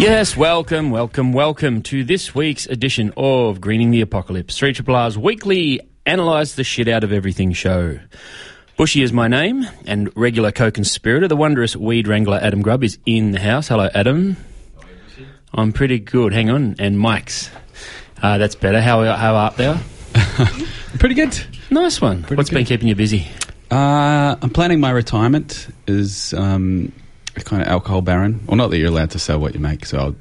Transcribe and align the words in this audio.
Yes, 0.00 0.34
welcome, 0.34 0.90
welcome, 0.90 1.34
welcome 1.34 1.82
to 1.82 2.02
this 2.02 2.34
week's 2.34 2.64
edition 2.64 3.12
of 3.18 3.60
Greening 3.60 3.90
the 3.90 4.00
Apocalypse, 4.00 4.56
3 4.56 4.72
Triple 4.72 4.96
R's 4.96 5.18
weekly 5.18 5.78
analyse 6.06 6.54
the 6.54 6.64
shit 6.64 6.88
out 6.88 7.04
of 7.04 7.12
everything 7.12 7.52
show. 7.52 8.00
Bushy 8.78 9.02
is 9.02 9.12
my 9.12 9.28
name, 9.28 9.66
and 9.84 10.10
regular 10.16 10.52
co-conspirator, 10.52 11.28
the 11.28 11.36
wondrous 11.36 11.76
weed 11.76 12.08
wrangler 12.08 12.38
Adam 12.40 12.62
Grubb 12.62 12.82
is 12.82 12.96
in 13.04 13.32
the 13.32 13.40
house. 13.40 13.68
Hello, 13.68 13.90
Adam. 13.94 14.38
I'm 15.52 15.70
pretty 15.70 15.98
good. 15.98 16.32
Hang 16.32 16.48
on, 16.48 16.76
and 16.78 16.98
Mike's. 16.98 17.50
Uh, 18.22 18.38
that's 18.38 18.54
better. 18.54 18.80
How 18.80 19.04
how 19.04 19.34
art 19.34 19.58
thou? 19.58 19.78
Pretty 20.98 21.14
good. 21.14 21.38
Nice 21.68 22.00
one. 22.00 22.22
What's 22.22 22.48
been 22.48 22.64
keeping 22.64 22.88
you 22.88 22.94
busy? 22.94 23.28
Uh, 23.70 24.34
I'm 24.40 24.50
planning 24.50 24.80
my 24.80 24.90
retirement 24.92 25.68
Is 25.86 26.32
um, 26.32 26.90
a 27.40 27.44
kind 27.44 27.62
of 27.62 27.68
alcohol 27.68 28.02
baron. 28.02 28.40
Well, 28.46 28.56
not 28.56 28.70
that 28.70 28.78
you're 28.78 28.88
allowed 28.88 29.10
to 29.12 29.18
sell 29.18 29.38
what 29.38 29.54
you 29.54 29.60
make, 29.60 29.84
so 29.86 29.98
I'll, 29.98 30.16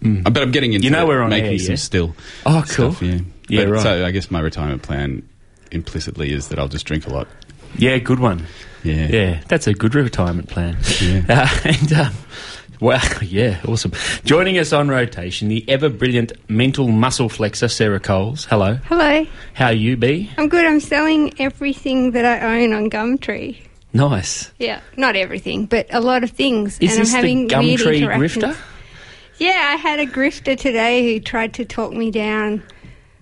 but 0.00 0.42
I'm 0.42 0.50
getting 0.50 0.72
into 0.72 0.84
You 0.84 0.90
know 0.90 1.04
it, 1.04 1.08
we're 1.08 1.22
on 1.22 1.30
making 1.30 1.52
air, 1.52 1.58
some 1.58 1.76
still. 1.76 2.14
Oh, 2.46 2.64
cool. 2.68 2.92
Stuff, 2.92 3.02
yeah, 3.02 3.18
Yeah, 3.48 3.64
But- 3.64 3.70
right. 3.72 3.82
So 3.82 4.04
I 4.06 4.10
guess 4.10 4.30
my 4.30 4.40
retirement 4.40 4.82
plan 4.82 5.28
implicitly 5.70 6.32
is 6.32 6.48
that 6.48 6.58
I'll 6.58 6.68
just 6.68 6.84
drink 6.86 7.06
a 7.06 7.10
lot. 7.10 7.28
Yeah, 7.76 7.98
good 7.98 8.20
one. 8.20 8.46
Yeah. 8.84 9.06
Yeah, 9.08 9.40
that's 9.48 9.66
a 9.66 9.74
good 9.74 9.94
retirement 9.94 10.48
plan. 10.48 10.76
Yeah. 11.00 11.22
Uh, 11.28 11.48
and, 11.64 11.92
um, 11.94 12.14
well, 12.80 13.00
yeah, 13.22 13.60
awesome. 13.66 13.92
Joining 14.24 14.58
us 14.58 14.72
on 14.72 14.88
rotation, 14.88 15.48
the 15.48 15.64
ever 15.68 15.88
brilliant 15.88 16.32
mental 16.48 16.88
muscle 16.88 17.28
flexor, 17.28 17.68
Sarah 17.68 17.98
Coles. 18.00 18.44
Hello. 18.44 18.74
Hello, 18.84 19.26
How 19.54 19.70
you 19.70 19.96
be? 19.96 20.30
I'm 20.38 20.48
good. 20.48 20.64
I'm 20.64 20.80
selling 20.80 21.32
everything 21.40 22.12
that 22.12 22.24
I 22.24 22.62
own 22.62 22.72
on 22.72 22.90
Gumtree. 22.90 23.56
Nice. 23.94 24.50
Yeah, 24.58 24.80
not 24.96 25.14
everything, 25.14 25.66
but 25.66 25.86
a 25.94 26.00
lot 26.00 26.24
of 26.24 26.30
things. 26.30 26.78
Is 26.80 26.92
and 26.92 27.02
this 27.02 27.14
I'm 27.14 27.16
having 27.16 27.46
the 27.46 27.58
weird 27.60 27.80
Gumtree 27.80 27.98
interactions. 27.98 28.44
grifter? 28.44 28.56
Yeah, 29.38 29.70
I 29.72 29.76
had 29.76 30.00
a 30.00 30.06
grifter 30.06 30.58
today 30.58 31.12
who 31.12 31.20
tried 31.20 31.54
to 31.54 31.64
talk 31.64 31.92
me 31.92 32.10
down 32.10 32.62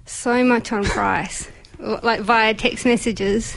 so 0.07 0.43
much 0.43 0.73
on 0.73 0.85
price, 0.85 1.49
like 1.79 2.21
via 2.21 2.55
text 2.55 2.87
messages. 2.87 3.55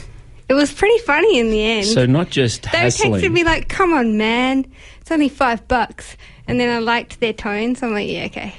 It 0.48 0.54
was 0.54 0.72
pretty 0.72 0.98
funny 1.04 1.38
in 1.38 1.50
the 1.50 1.64
end. 1.64 1.86
So 1.86 2.06
not 2.06 2.30
just 2.30 2.62
they 2.64 2.78
hassling. 2.78 3.14
texted 3.14 3.32
me 3.32 3.44
like, 3.44 3.68
"Come 3.68 3.94
on, 3.94 4.18
man, 4.18 4.66
it's 5.00 5.10
only 5.10 5.30
five 5.30 5.66
bucks," 5.68 6.16
and 6.46 6.60
then 6.60 6.68
I 6.74 6.80
liked 6.80 7.18
their 7.20 7.32
tone, 7.32 7.76
so 7.76 7.86
I'm 7.86 7.94
like, 7.94 8.08
"Yeah, 8.08 8.26
okay." 8.26 8.54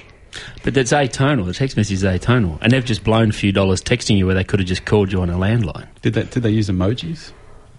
But 0.64 0.74
that's 0.74 0.92
atonal. 0.92 1.46
The 1.46 1.54
text 1.54 1.78
message 1.78 1.94
is 1.94 2.04
atonal. 2.04 2.60
And 2.62 2.72
they've 2.72 2.84
just 2.86 3.04
blown 3.04 3.30
a 3.30 3.34
few 3.34 3.52
dollars 3.52 3.81
texting 3.81 4.18
you 4.18 4.26
where 4.26 4.36
they 4.36 4.44
could 4.44 4.60
have 4.60 4.68
just 4.68 4.86
called 4.86 5.12
you 5.12 5.22
on 5.22 5.30
a 5.30 5.38
landline. 5.38 5.88
Did 6.02 6.14
they, 6.14 6.24
did 6.24 6.44
they 6.44 6.50
use 6.52 6.70
emojis? 6.70 7.31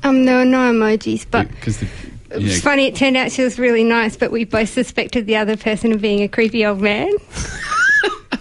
Um, 0.03 0.25
there 0.25 0.39
were 0.39 0.45
no 0.45 0.73
emojis, 0.73 1.27
but 1.31 1.49
Because 1.49 1.83
It 1.83 2.43
was 2.43 2.61
funny. 2.61 2.87
It 2.87 2.95
turned 2.95 3.17
out 3.17 3.33
she 3.33 3.43
was 3.43 3.59
really 3.59 3.85
nice, 3.85 4.17
but 4.17 4.31
we 4.31 4.45
both 4.45 4.69
suspected 4.69 5.27
the 5.27 5.37
other 5.37 5.57
person 5.57 5.93
of 5.93 6.01
being 6.01 6.23
a 6.23 6.29
creepy 6.29 6.65
old 6.65 6.81
man. 6.81 7.11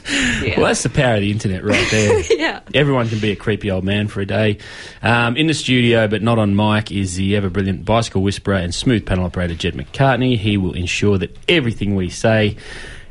Well, 0.09 0.67
that's 0.67 0.83
the 0.83 0.89
power 0.89 1.15
of 1.15 1.21
the 1.21 1.31
internet 1.31 1.63
right 1.63 1.85
there. 1.91 2.19
yeah. 2.37 2.61
Everyone 2.73 3.09
can 3.09 3.19
be 3.19 3.31
a 3.31 3.35
creepy 3.35 3.69
old 3.69 3.83
man 3.83 4.07
for 4.07 4.21
a 4.21 4.25
day. 4.25 4.59
Um, 5.01 5.35
in 5.35 5.47
the 5.47 5.53
studio, 5.53 6.07
but 6.07 6.21
not 6.21 6.39
on 6.39 6.55
mic, 6.55 6.91
is 6.91 7.15
the 7.15 7.35
ever 7.35 7.49
brilliant 7.49 7.85
bicycle 7.85 8.21
whisperer 8.21 8.55
and 8.55 8.73
smooth 8.73 9.05
panel 9.05 9.25
operator 9.25 9.55
Jed 9.55 9.73
McCartney. 9.73 10.37
He 10.37 10.57
will 10.57 10.73
ensure 10.73 11.17
that 11.17 11.37
everything 11.49 11.95
we 11.95 12.09
say, 12.09 12.55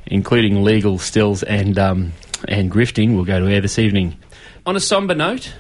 including 0.07 0.65
legal 0.65 0.99
stills 0.99 1.43
and 1.43 1.79
um, 1.79 2.13
and 2.49 2.71
grifting, 2.71 3.15
will 3.15 3.25
go 3.25 3.41
to 3.41 3.47
air 3.47 3.61
this 3.61 3.79
evening. 3.79 4.17
On 4.65 4.75
a 4.75 4.81
somber 4.81 5.15
note, 5.15 5.55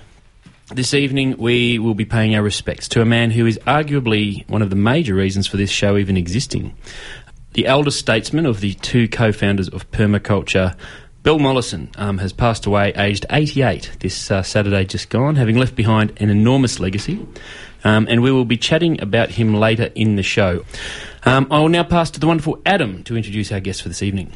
this 0.75 0.94
evening 0.94 1.37
we 1.37 1.78
will 1.78 1.94
be 1.94 2.04
paying 2.04 2.34
our 2.34 2.43
respects 2.43 2.88
to 2.88 3.00
a 3.00 3.04
man 3.04 3.31
who 3.31 3.47
is 3.47 3.59
arguably 3.66 4.49
one 4.49 4.62
of 4.62 4.71
the 4.71 4.77
major 4.77 5.15
reasons 5.15 5.47
for 5.47 5.56
this 5.56 5.71
show 5.71 5.97
even 5.97 6.16
existing. 6.16 6.77
The 7.53 7.66
eldest 7.66 8.00
statesman 8.00 8.47
of 8.47 8.60
the 8.60 8.75
two 8.75 9.09
co-founders 9.09 9.69
of 9.69 9.91
permaculture, 9.93 10.77
Bill 11.22 11.38
Mollison, 11.38 11.91
um, 11.97 12.19
has 12.19 12.32
passed 12.32 12.66
away 12.66 12.93
aged 12.97 13.27
88 13.31 13.99
this 14.00 14.31
uh, 14.31 14.43
Saturday 14.43 14.84
just 14.84 15.09
gone, 15.09 15.37
having 15.37 15.56
left 15.56 15.77
behind 15.77 16.12
an 16.21 16.31
enormous 16.31 16.81
legacy. 16.81 17.25
Um, 17.84 18.09
and 18.10 18.21
we 18.21 18.33
will 18.33 18.44
be 18.44 18.56
chatting 18.56 19.00
about 19.00 19.31
him 19.31 19.54
later 19.54 19.91
in 19.94 20.16
the 20.16 20.25
show. 20.25 20.65
Um, 21.25 21.47
I 21.50 21.60
will 21.60 21.69
now 21.69 21.84
pass 21.84 22.10
to 22.10 22.21
the 22.21 22.27
wonderful 22.27 22.60
Adam 22.66 23.04
to 23.04 23.16
introduce 23.16 23.53
our 23.53 23.60
guest 23.60 23.83
for 23.83 23.88
this 23.88 24.03
evening. 24.03 24.33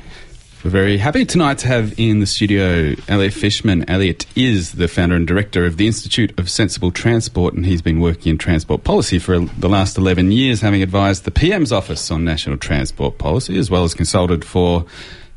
We're 0.63 0.71
very 0.71 0.99
happy 0.99 1.25
tonight 1.25 1.57
to 1.61 1.69
have 1.69 1.99
in 1.99 2.21
the 2.21 2.27
studio 2.27 2.95
Elliot 3.09 3.33
Fishman. 3.33 3.89
Elliot 3.89 4.27
is 4.37 4.73
the 4.73 4.89
founder 4.89 5.17
and 5.17 5.27
director 5.27 5.65
of 5.65 5.79
the 5.79 5.87
Institute 5.87 6.39
of 6.39 6.51
Sensible 6.51 6.91
Transport, 6.91 7.55
and 7.55 7.65
he's 7.65 7.81
been 7.81 7.99
working 7.99 8.33
in 8.33 8.37
transport 8.37 8.85
policy 8.85 9.19
for 9.19 9.39
the 9.39 9.71
last 9.71 9.97
11 9.97 10.33
years, 10.33 10.61
having 10.61 10.83
advised 10.83 11.25
the 11.25 11.31
PM's 11.31 11.73
office 11.73 12.11
on 12.11 12.27
national 12.27 12.59
transport 12.59 13.17
policy, 13.17 13.59
as 13.59 13.71
well 13.71 13.85
as 13.85 13.95
consulted 13.95 14.45
for 14.45 14.85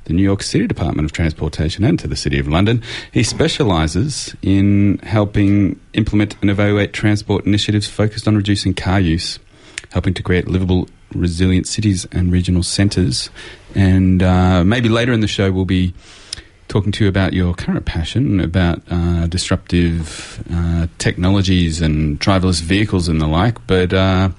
the 0.03 0.11
New 0.11 0.23
York 0.23 0.43
City 0.43 0.67
Department 0.67 1.05
of 1.05 1.13
Transportation 1.13 1.85
and 1.85 1.97
to 1.99 2.07
the 2.09 2.17
City 2.17 2.37
of 2.37 2.49
London. 2.49 2.83
He 3.13 3.23
specialises 3.23 4.35
in 4.41 4.97
helping 5.03 5.79
implement 5.93 6.35
and 6.41 6.49
evaluate 6.49 6.91
transport 6.91 7.45
initiatives 7.45 7.87
focused 7.87 8.27
on 8.27 8.35
reducing 8.35 8.73
car 8.73 8.99
use 8.99 9.39
helping 9.93 10.13
to 10.15 10.23
create 10.23 10.47
livable, 10.47 10.87
resilient 11.15 11.67
cities 11.67 12.05
and 12.11 12.31
regional 12.31 12.63
centres. 12.63 13.29
And 13.75 14.21
uh, 14.21 14.63
maybe 14.63 14.89
later 14.89 15.11
in 15.13 15.21
the 15.21 15.27
show, 15.27 15.51
we'll 15.51 15.65
be 15.65 15.93
talking 16.67 16.91
to 16.91 17.03
you 17.03 17.09
about 17.09 17.33
your 17.33 17.53
current 17.53 17.85
passion 17.85 18.39
about 18.39 18.81
uh, 18.89 19.27
disruptive 19.27 20.43
uh, 20.51 20.87
technologies 20.97 21.81
and 21.81 22.19
driverless 22.19 22.61
vehicles 22.61 23.07
and 23.07 23.21
the 23.21 23.27
like. 23.27 23.65
But 23.67 23.93
uh, 23.93 24.29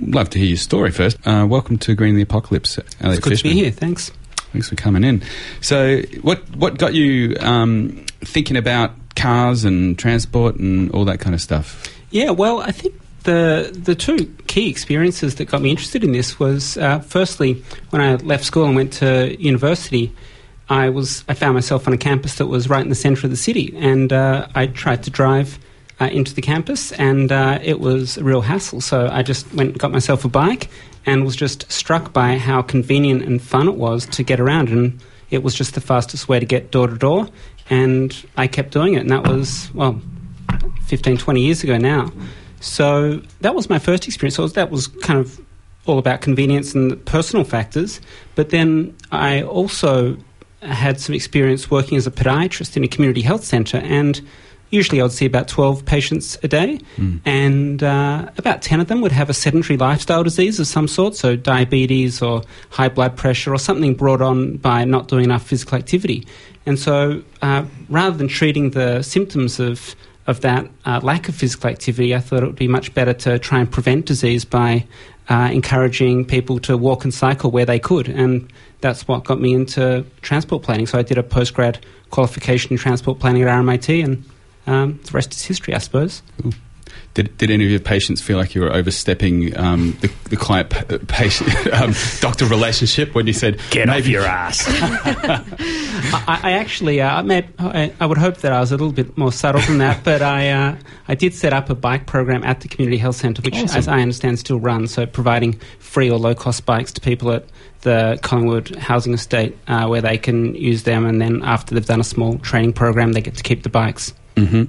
love 0.00 0.30
to 0.30 0.38
hear 0.38 0.48
your 0.48 0.56
story 0.56 0.90
first. 0.90 1.18
Uh, 1.26 1.46
welcome 1.48 1.78
to 1.78 1.94
Green 1.94 2.16
the 2.16 2.22
Apocalypse, 2.22 2.78
Elliot 3.00 3.18
It's 3.18 3.24
good 3.24 3.30
Fishman. 3.30 3.50
to 3.52 3.54
be 3.56 3.62
here. 3.62 3.70
Thanks. 3.70 4.10
Thanks 4.52 4.68
for 4.68 4.76
coming 4.76 5.04
in. 5.04 5.22
So, 5.60 6.00
what 6.22 6.38
what 6.56 6.78
got 6.78 6.94
you 6.94 7.36
um, 7.40 8.04
thinking 8.20 8.56
about 8.56 8.92
cars 9.14 9.64
and 9.64 9.98
transport 9.98 10.56
and 10.56 10.90
all 10.92 11.04
that 11.04 11.20
kind 11.20 11.34
of 11.34 11.40
stuff? 11.40 11.84
Yeah, 12.10 12.30
well, 12.30 12.60
I 12.60 12.70
think 12.72 12.97
the 13.28 13.70
the 13.78 13.94
two 13.94 14.24
key 14.46 14.70
experiences 14.70 15.34
that 15.34 15.44
got 15.44 15.60
me 15.60 15.68
interested 15.68 16.02
in 16.02 16.12
this 16.12 16.40
was 16.40 16.78
uh, 16.78 16.98
firstly 17.00 17.62
when 17.90 18.00
I 18.00 18.14
left 18.14 18.44
school 18.44 18.64
and 18.64 18.74
went 18.74 18.94
to 18.94 19.36
university. 19.38 20.14
I 20.70 20.88
was 20.88 21.24
I 21.28 21.34
found 21.34 21.52
myself 21.52 21.86
on 21.86 21.92
a 21.92 21.98
campus 21.98 22.36
that 22.36 22.46
was 22.46 22.70
right 22.70 22.82
in 22.82 22.88
the 22.88 22.94
centre 22.94 23.26
of 23.26 23.30
the 23.30 23.36
city, 23.36 23.74
and 23.76 24.12
uh, 24.12 24.48
I 24.54 24.66
tried 24.66 25.02
to 25.02 25.10
drive 25.10 25.58
uh, 26.00 26.06
into 26.06 26.34
the 26.34 26.40
campus, 26.40 26.92
and 26.92 27.30
uh, 27.30 27.58
it 27.62 27.80
was 27.80 28.16
a 28.16 28.24
real 28.24 28.40
hassle. 28.40 28.80
So 28.80 29.08
I 29.12 29.22
just 29.22 29.52
went 29.52 29.70
and 29.70 29.78
got 29.78 29.92
myself 29.92 30.24
a 30.24 30.28
bike, 30.28 30.70
and 31.04 31.24
was 31.24 31.36
just 31.36 31.70
struck 31.70 32.14
by 32.14 32.38
how 32.38 32.62
convenient 32.62 33.22
and 33.22 33.42
fun 33.42 33.68
it 33.68 33.76
was 33.76 34.06
to 34.06 34.22
get 34.22 34.40
around, 34.40 34.70
and 34.70 35.02
it 35.28 35.42
was 35.42 35.54
just 35.54 35.74
the 35.74 35.82
fastest 35.82 36.30
way 36.30 36.40
to 36.40 36.46
get 36.46 36.70
door 36.70 36.86
to 36.86 36.96
door, 36.96 37.28
and 37.68 38.24
I 38.38 38.46
kept 38.46 38.70
doing 38.72 38.94
it, 38.94 39.00
and 39.00 39.10
that 39.10 39.26
was 39.26 39.70
well, 39.74 40.00
15, 40.86 41.18
20 41.18 41.40
years 41.42 41.62
ago 41.62 41.76
now. 41.76 42.10
So 42.60 43.22
that 43.40 43.54
was 43.54 43.68
my 43.70 43.78
first 43.78 44.06
experience. 44.06 44.36
So 44.36 44.46
that 44.48 44.70
was 44.70 44.86
kind 44.88 45.18
of 45.18 45.40
all 45.86 45.98
about 45.98 46.20
convenience 46.20 46.74
and 46.74 47.02
personal 47.06 47.44
factors. 47.44 48.00
But 48.34 48.50
then 48.50 48.94
I 49.10 49.42
also 49.42 50.16
had 50.62 51.00
some 51.00 51.14
experience 51.14 51.70
working 51.70 51.96
as 51.96 52.06
a 52.06 52.10
podiatrist 52.10 52.76
in 52.76 52.84
a 52.84 52.88
community 52.88 53.22
health 53.22 53.44
centre, 53.44 53.78
and 53.78 54.20
usually 54.70 55.00
I 55.00 55.04
would 55.04 55.12
see 55.12 55.24
about 55.24 55.48
12 55.48 55.84
patients 55.84 56.36
a 56.42 56.48
day, 56.48 56.80
and 57.24 57.82
uh, 57.82 58.28
about 58.36 58.60
10 58.60 58.80
of 58.80 58.88
them 58.88 59.00
would 59.00 59.12
have 59.12 59.30
a 59.30 59.34
sedentary 59.34 59.76
lifestyle 59.76 60.22
disease 60.24 60.60
of 60.60 60.66
some 60.66 60.88
sort, 60.88 61.14
so 61.14 61.36
diabetes 61.36 62.20
or 62.20 62.42
high 62.70 62.88
blood 62.88 63.16
pressure 63.16 63.54
or 63.54 63.58
something 63.58 63.94
brought 63.94 64.20
on 64.20 64.56
by 64.56 64.84
not 64.84 65.08
doing 65.08 65.24
enough 65.24 65.44
physical 65.46 65.78
activity. 65.78 66.26
And 66.66 66.78
so, 66.78 67.22
uh, 67.40 67.64
rather 67.88 68.16
than 68.16 68.28
treating 68.28 68.70
the 68.70 69.02
symptoms 69.02 69.58
of 69.58 69.94
of 70.28 70.42
that 70.42 70.70
uh, 70.84 71.00
lack 71.02 71.28
of 71.28 71.34
physical 71.34 71.70
activity, 71.70 72.14
I 72.14 72.20
thought 72.20 72.42
it 72.42 72.46
would 72.46 72.54
be 72.54 72.68
much 72.68 72.94
better 72.94 73.14
to 73.14 73.38
try 73.38 73.58
and 73.58 73.68
prevent 73.68 74.04
disease 74.06 74.44
by 74.44 74.86
uh, 75.28 75.48
encouraging 75.50 76.26
people 76.26 76.58
to 76.60 76.76
walk 76.76 77.04
and 77.04 77.12
cycle 77.12 77.50
where 77.50 77.64
they 77.64 77.78
could. 77.78 78.08
And 78.08 78.52
that's 78.80 79.08
what 79.08 79.24
got 79.24 79.40
me 79.40 79.54
into 79.54 80.04
transport 80.20 80.62
planning. 80.62 80.86
So 80.86 80.98
I 80.98 81.02
did 81.02 81.18
a 81.18 81.22
postgrad 81.22 81.78
qualification 82.10 82.72
in 82.72 82.78
transport 82.78 83.18
planning 83.18 83.42
at 83.42 83.48
RMIT, 83.48 84.04
and 84.04 84.24
um, 84.66 85.00
the 85.02 85.10
rest 85.12 85.32
is 85.32 85.42
history, 85.42 85.74
I 85.74 85.78
suppose. 85.78 86.22
Did, 87.14 87.36
did 87.36 87.50
any 87.50 87.64
of 87.64 87.70
your 87.70 87.80
patients 87.80 88.20
feel 88.20 88.36
like 88.38 88.54
you 88.54 88.60
were 88.60 88.72
overstepping 88.72 89.56
um, 89.58 89.96
the, 90.00 90.10
the 90.30 90.36
client 90.36 90.70
pa- 90.70 90.98
patient 91.08 91.50
um, 91.72 91.92
doctor 92.20 92.46
relationship 92.46 93.14
when 93.14 93.26
you 93.26 93.32
said 93.32 93.60
Get 93.70 93.88
off 93.88 93.96
maybe 93.96 94.10
your 94.10 94.24
ass? 94.24 94.64
I, 94.68 96.40
I 96.42 96.52
actually, 96.52 97.00
uh, 97.00 97.16
I, 97.18 97.22
may, 97.22 97.48
I, 97.58 97.92
I 98.00 98.06
would 98.06 98.18
hope 98.18 98.38
that 98.38 98.52
I 98.52 98.60
was 98.60 98.70
a 98.72 98.76
little 98.76 98.92
bit 98.92 99.16
more 99.18 99.32
subtle 99.32 99.60
than 99.62 99.78
that, 99.78 100.04
but 100.04 100.22
I, 100.22 100.50
uh, 100.50 100.76
I 101.08 101.14
did 101.14 101.34
set 101.34 101.52
up 101.52 101.70
a 101.70 101.74
bike 101.74 102.06
program 102.06 102.44
at 102.44 102.60
the 102.60 102.68
community 102.68 102.98
health 102.98 103.16
centre, 103.16 103.42
which, 103.42 103.54
Awesome. 103.56 103.76
as 103.78 103.88
I 103.88 104.00
understand, 104.00 104.38
still 104.38 104.60
runs. 104.60 104.92
So 104.92 105.06
providing 105.06 105.54
free 105.78 106.10
or 106.10 106.18
low 106.18 106.34
cost 106.34 106.66
bikes 106.66 106.92
to 106.92 107.00
people 107.00 107.32
at 107.32 107.44
the 107.82 108.18
Collingwood 108.22 108.76
housing 108.76 109.14
estate, 109.14 109.56
uh, 109.68 109.86
where 109.86 110.00
they 110.00 110.18
can 110.18 110.54
use 110.54 110.82
them, 110.84 111.06
and 111.06 111.20
then 111.20 111.42
after 111.42 111.74
they've 111.74 111.86
done 111.86 112.00
a 112.00 112.04
small 112.04 112.38
training 112.38 112.72
program, 112.72 113.12
they 113.12 113.20
get 113.20 113.36
to 113.36 113.42
keep 113.42 113.62
the 113.62 113.68
bikes. 113.68 114.12
hmm 114.36 114.64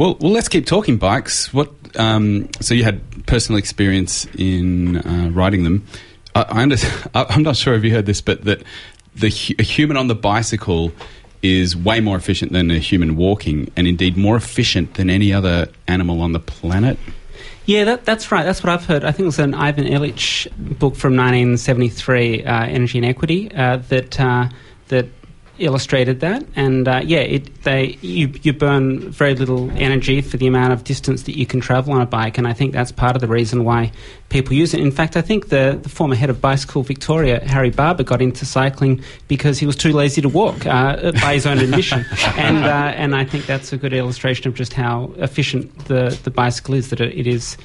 Well, 0.00 0.16
well, 0.18 0.32
let's 0.32 0.48
keep 0.48 0.64
talking 0.64 0.96
bikes. 0.96 1.52
What? 1.52 1.70
Um, 1.94 2.48
so 2.62 2.72
you 2.72 2.84
had 2.84 3.26
personal 3.26 3.58
experience 3.58 4.24
in 4.34 4.96
uh, 4.96 5.28
riding 5.30 5.62
them. 5.62 5.86
I, 6.34 6.40
I 6.40 6.62
under, 6.62 6.76
I'm 7.14 7.42
not 7.42 7.56
sure 7.56 7.74
if 7.74 7.84
you 7.84 7.90
heard 7.90 8.06
this, 8.06 8.22
but 8.22 8.44
that 8.44 8.62
the 9.14 9.26
a 9.58 9.62
human 9.62 9.98
on 9.98 10.08
the 10.08 10.14
bicycle 10.14 10.90
is 11.42 11.76
way 11.76 12.00
more 12.00 12.16
efficient 12.16 12.52
than 12.52 12.70
a 12.70 12.78
human 12.78 13.14
walking, 13.14 13.70
and 13.76 13.86
indeed 13.86 14.16
more 14.16 14.36
efficient 14.36 14.94
than 14.94 15.10
any 15.10 15.34
other 15.34 15.68
animal 15.86 16.22
on 16.22 16.32
the 16.32 16.40
planet. 16.40 16.98
Yeah, 17.66 17.84
that, 17.84 18.06
that's 18.06 18.32
right. 18.32 18.44
That's 18.44 18.62
what 18.62 18.72
I've 18.72 18.86
heard. 18.86 19.04
I 19.04 19.12
think 19.12 19.24
it 19.24 19.26
was 19.26 19.38
an 19.38 19.52
Ivan 19.52 19.84
Illich 19.84 20.50
book 20.78 20.96
from 20.96 21.14
1973, 21.14 22.44
uh, 22.44 22.64
Energy 22.64 22.96
and 22.96 23.04
Equity, 23.04 23.54
uh, 23.54 23.76
that 23.90 24.18
uh, 24.18 24.48
that 24.88 25.08
illustrated 25.60 26.20
that. 26.20 26.44
And 26.56 26.88
uh, 26.88 27.00
yeah, 27.04 27.20
it, 27.20 27.62
they 27.62 27.98
you 28.00 28.32
you 28.42 28.52
burn 28.52 29.10
very 29.10 29.34
little 29.34 29.70
energy 29.72 30.20
for 30.20 30.36
the 30.36 30.46
amount 30.46 30.72
of 30.72 30.84
distance 30.84 31.24
that 31.24 31.36
you 31.36 31.46
can 31.46 31.60
travel 31.60 31.92
on 31.92 32.00
a 32.00 32.06
bike, 32.06 32.38
and 32.38 32.46
I 32.46 32.52
think 32.52 32.72
that's 32.72 32.92
part 32.92 33.14
of 33.14 33.20
the 33.20 33.28
reason 33.28 33.64
why 33.64 33.92
people 34.28 34.54
use 34.54 34.74
it. 34.74 34.80
In 34.80 34.90
fact, 34.90 35.16
I 35.16 35.22
think 35.22 35.48
the, 35.48 35.78
the 35.82 35.88
former 35.88 36.14
head 36.14 36.30
of 36.30 36.40
Bicycle 36.40 36.82
Victoria, 36.82 37.40
Harry 37.46 37.70
Barber, 37.70 38.02
got 38.02 38.22
into 38.22 38.46
cycling 38.46 39.02
because 39.28 39.58
he 39.58 39.66
was 39.66 39.76
too 39.76 39.92
lazy 39.92 40.20
to 40.22 40.28
walk, 40.28 40.66
uh, 40.66 41.12
by 41.20 41.34
his 41.34 41.46
own 41.46 41.58
admission. 41.58 42.04
and 42.36 42.64
uh, 42.64 42.92
and 42.96 43.14
I 43.14 43.24
think 43.24 43.46
that's 43.46 43.72
a 43.72 43.76
good 43.76 43.92
illustration 43.92 44.48
of 44.48 44.54
just 44.54 44.72
how 44.72 45.12
efficient 45.16 45.86
the, 45.86 46.18
the 46.24 46.30
bicycle 46.30 46.74
is. 46.74 46.90
That 46.90 47.00
it, 47.00 47.16
it 47.18 47.26
is 47.26 47.56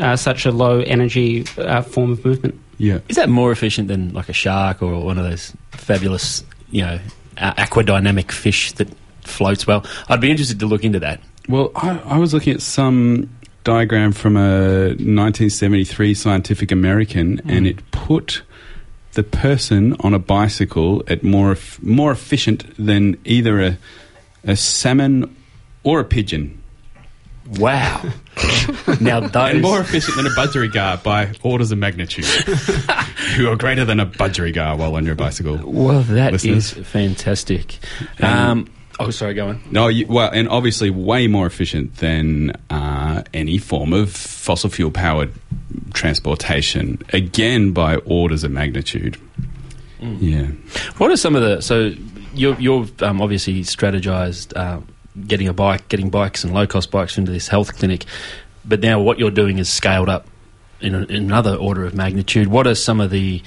uh, 0.00 0.16
such 0.16 0.46
a 0.46 0.50
low 0.50 0.80
energy 0.80 1.44
uh, 1.58 1.82
form 1.82 2.12
of 2.12 2.24
movement. 2.24 2.60
Yeah. 2.78 3.00
Is 3.08 3.16
that 3.16 3.28
more 3.28 3.52
efficient 3.52 3.88
than 3.88 4.12
like 4.12 4.28
a 4.28 4.32
shark 4.32 4.82
or 4.82 5.02
one 5.02 5.18
of 5.18 5.24
those 5.24 5.54
fabulous, 5.72 6.44
you 6.70 6.82
know, 6.82 6.98
a- 7.36 7.52
aquadynamic 7.52 8.30
fish 8.30 8.72
that 8.72 8.88
floats 9.22 9.66
well? 9.66 9.84
I'd 10.08 10.20
be 10.20 10.30
interested 10.30 10.60
to 10.60 10.66
look 10.66 10.84
into 10.84 11.00
that. 11.00 11.20
Well, 11.48 11.70
I, 11.76 11.98
I 12.04 12.18
was 12.18 12.34
looking 12.34 12.54
at 12.54 12.62
some 12.62 13.30
diagram 13.64 14.12
from 14.12 14.36
a 14.36 14.88
1973 14.88 16.14
Scientific 16.14 16.72
American, 16.72 17.38
hmm. 17.38 17.50
and 17.50 17.66
it 17.66 17.90
put 17.90 18.42
the 19.12 19.22
person 19.22 19.96
on 20.00 20.12
a 20.14 20.18
bicycle 20.18 21.02
at 21.08 21.22
more 21.22 21.56
more 21.82 22.12
efficient 22.12 22.64
than 22.78 23.16
either 23.24 23.60
a 23.60 23.78
a 24.44 24.56
salmon 24.56 25.34
or 25.82 26.00
a 26.00 26.04
pigeon. 26.04 26.62
Wow. 27.58 28.02
now 29.00 29.20
those 29.20 29.52
And 29.52 29.62
more 29.62 29.80
efficient 29.80 30.16
than 30.16 30.26
a 30.26 30.30
budgerigar 30.30 31.02
by 31.02 31.32
orders 31.42 31.72
of 31.72 31.78
magnitude. 31.78 32.24
who 33.36 33.48
are 33.48 33.56
greater 33.56 33.84
than 33.84 34.00
a 34.00 34.06
budgerigar 34.06 34.76
while 34.78 34.94
on 34.94 35.04
your 35.04 35.14
bicycle. 35.14 35.58
Well, 35.64 36.02
that 36.02 36.34
is 36.34 36.44
listeners. 36.46 36.86
fantastic. 36.88 37.78
And- 38.18 38.26
Um, 38.26 38.70
oh, 39.00 39.10
sorry, 39.10 39.34
go 39.34 39.48
on. 39.48 39.60
No, 39.70 39.88
you, 39.88 40.06
well, 40.06 40.30
and 40.32 40.48
obviously 40.48 40.90
way 40.90 41.26
more 41.26 41.46
efficient 41.46 41.96
than 41.96 42.52
uh, 42.70 43.22
any 43.34 43.58
form 43.58 43.92
of 43.92 44.12
fossil 44.12 44.70
fuel 44.70 44.90
powered 44.90 45.32
transportation. 45.92 47.02
Again, 47.12 47.72
by 47.72 47.96
orders 47.96 48.44
of 48.44 48.50
magnitude. 48.50 49.16
Yeah. 50.00 50.46
What 50.98 51.10
are 51.10 51.16
some 51.16 51.34
of 51.34 51.42
the 51.42 51.60
so 51.62 51.92
you're, 52.34 52.58
you've 52.60 53.02
um, 53.02 53.20
obviously 53.22 53.62
strategized 53.62 54.54
uh, 54.56 54.80
getting 55.26 55.48
a 55.48 55.54
bike, 55.54 55.88
getting 55.88 56.10
bikes 56.10 56.44
and 56.44 56.52
low 56.52 56.66
cost 56.66 56.90
bikes 56.90 57.16
into 57.16 57.32
this 57.32 57.48
health 57.48 57.76
clinic, 57.78 58.04
but 58.66 58.80
now 58.80 59.00
what 59.00 59.18
you're 59.18 59.30
doing 59.30 59.58
is 59.58 59.68
scaled 59.68 60.08
up 60.08 60.26
in, 60.80 60.94
a, 60.94 61.02
in 61.02 61.16
another 61.16 61.54
order 61.54 61.84
of 61.84 61.94
magnitude. 61.94 62.48
What 62.48 62.66
are 62.66 62.74
some 62.74 63.00
of 63.00 63.10
the 63.10 63.42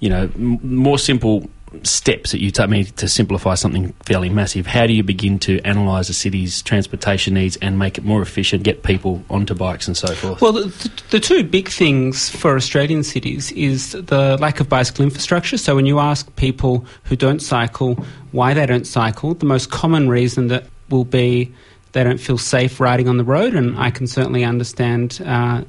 you 0.00 0.08
know 0.08 0.30
m- 0.34 0.58
more 0.62 0.98
simple 0.98 1.48
steps 1.82 2.30
that 2.30 2.40
you 2.40 2.50
take 2.50 2.70
me 2.70 2.84
to 2.84 3.08
simplify 3.08 3.54
something 3.54 3.92
fairly 4.04 4.28
massive? 4.28 4.66
How 4.66 4.86
do 4.86 4.92
you 4.92 5.02
begin 5.02 5.38
to 5.40 5.60
analyse 5.64 6.08
a 6.08 6.14
city's 6.14 6.62
transportation 6.62 7.34
needs 7.34 7.56
and 7.56 7.78
make 7.78 7.98
it 7.98 8.04
more 8.04 8.22
efficient, 8.22 8.62
get 8.62 8.82
people 8.82 9.22
onto 9.28 9.54
bikes 9.54 9.86
and 9.86 9.96
so 9.96 10.14
forth? 10.14 10.40
Well, 10.40 10.52
the, 10.52 10.64
the, 10.64 11.02
the 11.10 11.20
two 11.20 11.44
big 11.44 11.68
things 11.68 12.28
for 12.28 12.56
Australian 12.56 13.02
cities 13.02 13.52
is 13.52 13.92
the 13.92 14.36
lack 14.38 14.60
of 14.60 14.68
bicycle 14.68 15.04
infrastructure. 15.04 15.58
So, 15.58 15.74
when 15.74 15.86
you 15.86 15.98
ask 15.98 16.34
people 16.36 16.86
who 17.04 17.16
don't 17.16 17.40
cycle 17.40 18.04
why 18.32 18.54
they 18.54 18.66
don't 18.66 18.86
cycle, 18.86 19.34
the 19.34 19.46
most 19.46 19.70
common 19.70 20.08
reason 20.08 20.48
that 20.48 20.64
will 20.88 21.04
be 21.04 21.52
they 21.96 22.04
don't 22.04 22.20
feel 22.20 22.36
safe 22.36 22.78
riding 22.78 23.08
on 23.08 23.16
the 23.16 23.24
road, 23.24 23.54
and 23.54 23.78
I 23.78 23.90
can 23.90 24.06
certainly 24.06 24.44
understand 24.44 25.18
uh, 25.24 25.64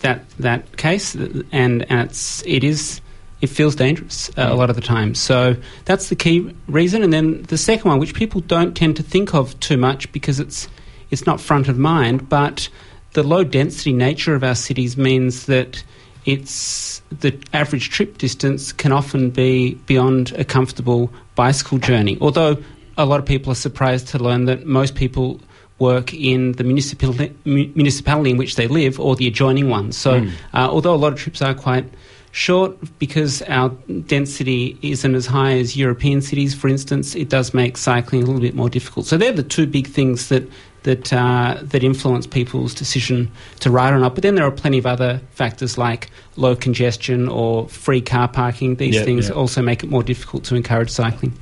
that 0.00 0.28
that 0.38 0.76
case. 0.76 1.14
And, 1.14 1.86
and 1.88 2.00
it's 2.02 2.44
it 2.46 2.62
is 2.62 3.00
it 3.40 3.46
feels 3.46 3.76
dangerous 3.76 4.28
uh, 4.36 4.48
a 4.50 4.54
lot 4.54 4.68
of 4.68 4.76
the 4.76 4.82
time. 4.82 5.14
So 5.14 5.56
that's 5.86 6.10
the 6.10 6.16
key 6.16 6.54
reason. 6.68 7.02
And 7.02 7.14
then 7.14 7.44
the 7.44 7.56
second 7.56 7.88
one, 7.90 7.98
which 7.98 8.12
people 8.12 8.42
don't 8.42 8.76
tend 8.76 8.96
to 8.96 9.02
think 9.02 9.34
of 9.34 9.58
too 9.60 9.78
much 9.78 10.12
because 10.12 10.38
it's 10.38 10.68
it's 11.10 11.24
not 11.24 11.40
front 11.40 11.66
of 11.66 11.78
mind, 11.78 12.28
but 12.28 12.68
the 13.14 13.22
low 13.22 13.42
density 13.42 13.94
nature 13.94 14.34
of 14.34 14.44
our 14.44 14.54
cities 14.54 14.98
means 14.98 15.46
that 15.46 15.82
it's 16.26 17.00
the 17.08 17.32
average 17.54 17.88
trip 17.88 18.18
distance 18.18 18.70
can 18.70 18.92
often 18.92 19.30
be 19.30 19.76
beyond 19.86 20.32
a 20.32 20.44
comfortable 20.44 21.10
bicycle 21.36 21.78
journey. 21.78 22.18
Although 22.20 22.58
a 22.98 23.06
lot 23.06 23.18
of 23.18 23.24
people 23.24 23.50
are 23.50 23.62
surprised 23.68 24.08
to 24.08 24.18
learn 24.18 24.44
that 24.44 24.66
most 24.66 24.94
people 24.94 25.40
work 25.80 26.14
in 26.14 26.52
the 26.52 26.64
municipality, 26.64 27.34
municipality 27.44 28.30
in 28.30 28.36
which 28.36 28.54
they 28.56 28.68
live 28.68 29.00
or 29.00 29.16
the 29.16 29.26
adjoining 29.26 29.68
one. 29.68 29.90
So, 29.92 30.20
Mm. 30.20 30.30
uh, 30.54 30.68
although 30.70 30.94
a 30.94 31.00
lot 31.04 31.12
of 31.12 31.18
trips 31.18 31.42
are 31.42 31.54
quite 31.54 31.86
short 32.32 32.76
because 33.00 33.42
our 33.48 33.70
density 34.06 34.78
isn't 34.82 35.14
as 35.16 35.26
high 35.26 35.58
as 35.58 35.76
European 35.76 36.20
cities, 36.20 36.54
for 36.54 36.68
instance, 36.68 37.16
it 37.16 37.28
does 37.28 37.52
make 37.54 37.76
cycling 37.76 38.22
a 38.22 38.26
little 38.26 38.40
bit 38.40 38.54
more 38.54 38.68
difficult. 38.70 39.06
So, 39.06 39.16
they're 39.16 39.32
the 39.32 39.42
two 39.42 39.66
big 39.66 39.86
things 39.88 40.28
that 40.28 40.44
that 40.82 41.12
uh, 41.12 41.58
that 41.62 41.84
influence 41.84 42.26
people's 42.26 42.72
decision 42.74 43.30
to 43.60 43.70
ride 43.70 43.92
or 43.92 43.98
not. 43.98 44.14
But 44.14 44.22
then 44.22 44.34
there 44.34 44.46
are 44.46 44.50
plenty 44.50 44.78
of 44.78 44.86
other 44.86 45.20
factors 45.32 45.76
like 45.76 46.10
low 46.36 46.56
congestion 46.56 47.28
or 47.28 47.68
free 47.68 48.00
car 48.00 48.28
parking. 48.28 48.76
These 48.76 48.94
Yeah, 48.94 49.04
things 49.04 49.28
yeah. 49.28 49.34
also 49.34 49.60
make 49.60 49.84
it 49.84 49.90
more 49.90 50.02
difficult 50.02 50.44
to 50.44 50.54
encourage 50.54 50.88
cycling. 50.88 51.32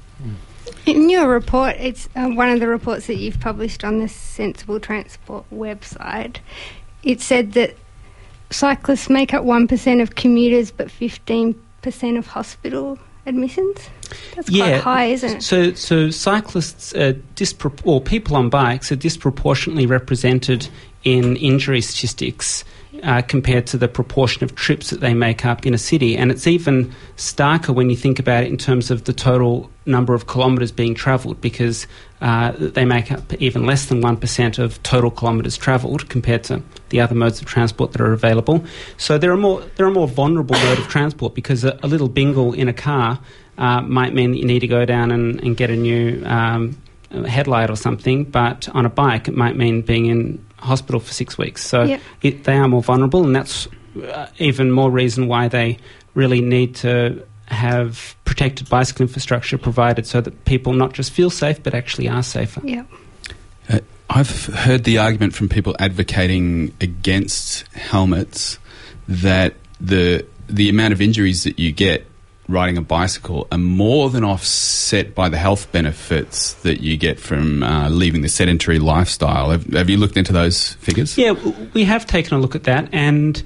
In 0.88 1.10
your 1.10 1.28
report, 1.28 1.76
it's 1.78 2.08
uh, 2.16 2.28
one 2.28 2.48
of 2.48 2.60
the 2.60 2.66
reports 2.66 3.08
that 3.08 3.16
you've 3.16 3.38
published 3.40 3.84
on 3.84 3.98
the 3.98 4.08
Sensible 4.08 4.80
Transport 4.80 5.44
website. 5.52 6.38
It 7.02 7.20
said 7.20 7.52
that 7.52 7.76
cyclists 8.48 9.10
make 9.10 9.34
up 9.34 9.44
1% 9.44 10.02
of 10.02 10.14
commuters 10.14 10.70
but 10.70 10.88
15% 10.88 11.54
of 12.18 12.26
hospital 12.28 12.98
admissions. 13.26 13.90
That's 14.34 14.48
quite 14.48 14.80
high, 14.80 15.04
isn't 15.06 15.36
it? 15.36 15.42
So, 15.42 15.74
so 15.74 16.08
cyclists, 16.08 16.94
are 16.94 17.12
dispro- 17.36 17.78
or 17.84 18.00
people 18.00 18.34
on 18.34 18.48
bikes, 18.48 18.90
are 18.90 18.96
disproportionately 18.96 19.84
represented 19.84 20.68
in 21.04 21.36
injury 21.36 21.82
statistics 21.82 22.64
uh, 23.02 23.22
compared 23.22 23.66
to 23.68 23.76
the 23.76 23.88
proportion 23.88 24.44
of 24.44 24.54
trips 24.54 24.90
that 24.90 25.00
they 25.00 25.14
make 25.14 25.44
up 25.44 25.66
in 25.66 25.74
a 25.74 25.78
city. 25.78 26.16
And 26.16 26.30
it's 26.30 26.46
even 26.46 26.92
starker 27.16 27.74
when 27.74 27.90
you 27.90 27.96
think 27.96 28.18
about 28.18 28.44
it 28.44 28.48
in 28.48 28.56
terms 28.56 28.90
of 28.90 29.04
the 29.04 29.12
total 29.12 29.70
number 29.86 30.14
of 30.14 30.26
kilometres 30.26 30.72
being 30.72 30.94
travelled, 30.94 31.40
because 31.40 31.86
uh, 32.20 32.52
they 32.56 32.84
make 32.84 33.10
up 33.10 33.32
even 33.34 33.64
less 33.66 33.86
than 33.86 34.02
1% 34.02 34.58
of 34.58 34.82
total 34.82 35.10
kilometres 35.10 35.56
travelled 35.56 36.08
compared 36.08 36.44
to 36.44 36.62
the 36.90 37.00
other 37.00 37.14
modes 37.14 37.40
of 37.40 37.46
transport 37.46 37.92
that 37.92 38.00
are 38.00 38.12
available. 38.12 38.64
So 38.96 39.18
they're 39.18 39.32
a 39.32 39.36
more, 39.36 39.62
they're 39.76 39.86
a 39.86 39.90
more 39.90 40.08
vulnerable 40.08 40.56
mode 40.56 40.78
of 40.78 40.88
transport 40.88 41.34
because 41.34 41.64
a, 41.64 41.78
a 41.82 41.86
little 41.86 42.08
bingle 42.08 42.52
in 42.52 42.68
a 42.68 42.72
car 42.72 43.20
uh, 43.58 43.80
might 43.82 44.14
mean 44.14 44.32
that 44.32 44.38
you 44.38 44.44
need 44.44 44.60
to 44.60 44.68
go 44.68 44.84
down 44.84 45.10
and, 45.10 45.40
and 45.42 45.56
get 45.56 45.70
a 45.70 45.76
new 45.76 46.22
um, 46.24 46.80
headlight 47.10 47.70
or 47.70 47.76
something, 47.76 48.24
but 48.24 48.68
on 48.74 48.84
a 48.86 48.90
bike 48.90 49.28
it 49.28 49.34
might 49.34 49.56
mean 49.56 49.82
being 49.82 50.06
in 50.06 50.44
hospital 50.58 51.00
for 51.00 51.12
six 51.12 51.38
weeks. 51.38 51.64
So 51.64 51.84
Yep. 51.84 52.00
it, 52.22 52.44
they 52.44 52.56
are 52.56 52.68
more 52.68 52.82
vulnerable, 52.82 53.24
and 53.24 53.34
that's 53.34 53.68
uh, 54.02 54.26
even 54.38 54.70
more 54.70 54.90
reason 54.90 55.26
why 55.28 55.48
they 55.48 55.78
really 56.14 56.40
need 56.40 56.74
to 56.76 57.24
have 57.46 58.14
protected 58.24 58.68
bicycle 58.68 59.02
infrastructure 59.04 59.56
provided 59.56 60.06
so 60.06 60.20
that 60.20 60.44
people 60.44 60.72
not 60.74 60.92
just 60.92 61.10
feel 61.12 61.30
safe 61.30 61.62
but 61.62 61.74
actually 61.74 62.08
are 62.08 62.22
safer. 62.22 62.60
Yeah. 62.62 62.84
Uh, 63.70 63.80
I've 64.10 64.46
heard 64.46 64.84
the 64.84 64.98
argument 64.98 65.34
from 65.34 65.48
people 65.48 65.74
advocating 65.78 66.74
against 66.80 67.66
helmets 67.74 68.58
that 69.06 69.54
the 69.80 70.26
the 70.48 70.68
amount 70.68 70.92
of 70.92 71.00
injuries 71.00 71.44
that 71.44 71.58
you 71.58 71.72
get 71.72 72.06
riding 72.48 72.78
a 72.78 72.82
bicycle 72.82 73.46
are 73.52 73.58
more 73.58 74.08
than 74.08 74.24
offset 74.24 75.14
by 75.14 75.28
the 75.28 75.36
health 75.36 75.70
benefits 75.70 76.54
that 76.54 76.80
you 76.80 76.96
get 76.96 77.20
from 77.20 77.62
uh, 77.62 77.88
leaving 77.90 78.22
the 78.22 78.28
sedentary 78.28 78.78
lifestyle. 78.78 79.50
Have, 79.50 79.64
have 79.66 79.90
you 79.90 79.98
looked 79.98 80.16
into 80.16 80.32
those 80.32 80.72
figures? 80.74 81.16
Yeah, 81.18 81.32
we 81.74 81.84
have 81.84 82.06
taken 82.06 82.36
a 82.36 82.40
look 82.40 82.54
at 82.54 82.64
that, 82.64 82.88
and 82.92 83.42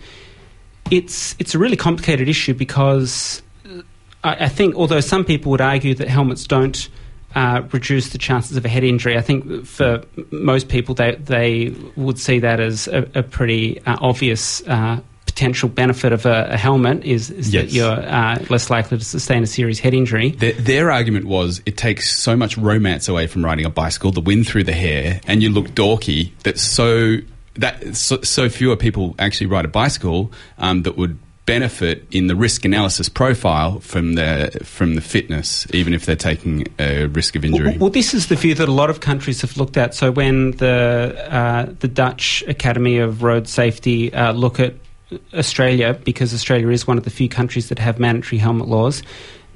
it's 0.91 1.35
it's 1.39 1.55
a 1.55 1.59
really 1.59 1.77
complicated 1.77 2.29
issue 2.29 2.55
because 2.55 3.43
uh, 3.69 3.83
I, 4.23 4.45
I 4.45 4.49
think 4.49 4.77
although 4.77 5.01
some 5.01 5.25
people 5.25 5.51
would 5.51 5.61
argue 5.61 5.95
that 5.97 6.09
helmets 6.09 6.47
don't 6.47 6.89
uh, 7.35 7.63
reduce 7.73 8.11
the 8.11 8.19
chances 8.19 8.57
of 8.57 8.65
a 8.65 8.69
head 8.69 8.85
injury, 8.85 9.17
I 9.17 9.23
think 9.23 9.67
for 9.67 10.05
most 10.31 10.69
people 10.69 10.95
they 10.95 11.17
they 11.17 11.75
would 11.97 12.19
see 12.19 12.39
that 12.39 12.61
as 12.61 12.87
a, 12.87 13.09
a 13.15 13.23
pretty 13.23 13.81
uh, 13.85 13.97
obvious. 14.01 14.67
Uh, 14.67 15.01
Potential 15.33 15.69
benefit 15.69 16.13
of 16.13 16.27
a, 16.27 16.49
a 16.51 16.57
helmet 16.59 17.05
is, 17.05 17.31
is 17.31 17.53
that 17.53 17.73
you're 17.73 17.91
uh, 17.91 18.39
less 18.51 18.69
likely 18.69 18.99
to 18.99 19.05
sustain 19.05 19.43
a 19.43 19.47
serious 19.47 19.79
head 19.79 19.95
injury. 19.95 20.33
Their, 20.33 20.53
their 20.53 20.91
argument 20.91 21.25
was 21.25 21.63
it 21.65 21.79
takes 21.79 22.15
so 22.15 22.37
much 22.37 22.59
romance 22.59 23.09
away 23.09 23.27
from 23.27 23.43
riding 23.43 23.65
a 23.65 23.71
bicycle, 23.71 24.13
the 24.13 24.21
wind 24.21 24.47
through 24.47 24.65
the 24.65 24.75
hair, 24.75 25.23
and 25.27 25.43
you 25.43 25.49
look 25.49 25.69
dorky. 25.69 26.33
That 26.43 26.59
so 26.59 27.17
that 27.55 27.97
so, 27.97 28.21
so 28.21 28.51
fewer 28.51 28.77
people 28.77 29.15
actually 29.19 29.47
ride 29.47 29.65
a 29.65 29.69
bicycle 29.69 30.33
um, 30.59 30.83
that 30.83 30.99
would 30.99 31.19
benefit 31.45 32.07
in 32.11 32.29
the 32.29 32.37
risk 32.37 32.65
analysis 32.65 33.09
profile 33.09 33.81
from 33.81 34.15
the 34.15 34.61
from 34.63 34.95
the 34.95 35.01
fitness, 35.01 35.67
even 35.75 35.95
if 35.95 36.07
they're 36.07 36.15
taking 36.15 36.69
a 36.79 37.07
risk 37.07 37.37
of 37.37 37.45
injury. 37.45 37.71
Well, 37.71 37.79
well, 37.79 37.91
this 37.91 38.15
is 38.15 38.29
the 38.29 38.37
view 38.37 38.55
that 38.55 38.69
a 38.69 38.73
lot 38.73 38.91
of 38.91 39.01
countries 39.01 39.41
have 39.41 39.57
looked 39.57 39.77
at. 39.77 39.95
So 39.95 40.11
when 40.11 40.53
the 40.53 41.17
uh, 41.29 41.73
the 41.81 41.89
Dutch 41.89 42.45
Academy 42.47 42.99
of 42.99 43.23
Road 43.23 43.49
Safety 43.49 44.13
uh, 44.15 44.33
look 44.33 44.61
at 44.61 44.75
Australia, 45.35 45.99
because 46.05 46.35
Australia 46.35 46.69
is 46.69 46.87
one 46.87 46.99
of 46.99 47.05
the 47.05 47.11
few 47.11 47.29
countries 47.29 47.69
that 47.69 47.79
have 47.79 47.99
mandatory 47.99 48.39
helmet 48.39 48.69
laws, 48.69 49.03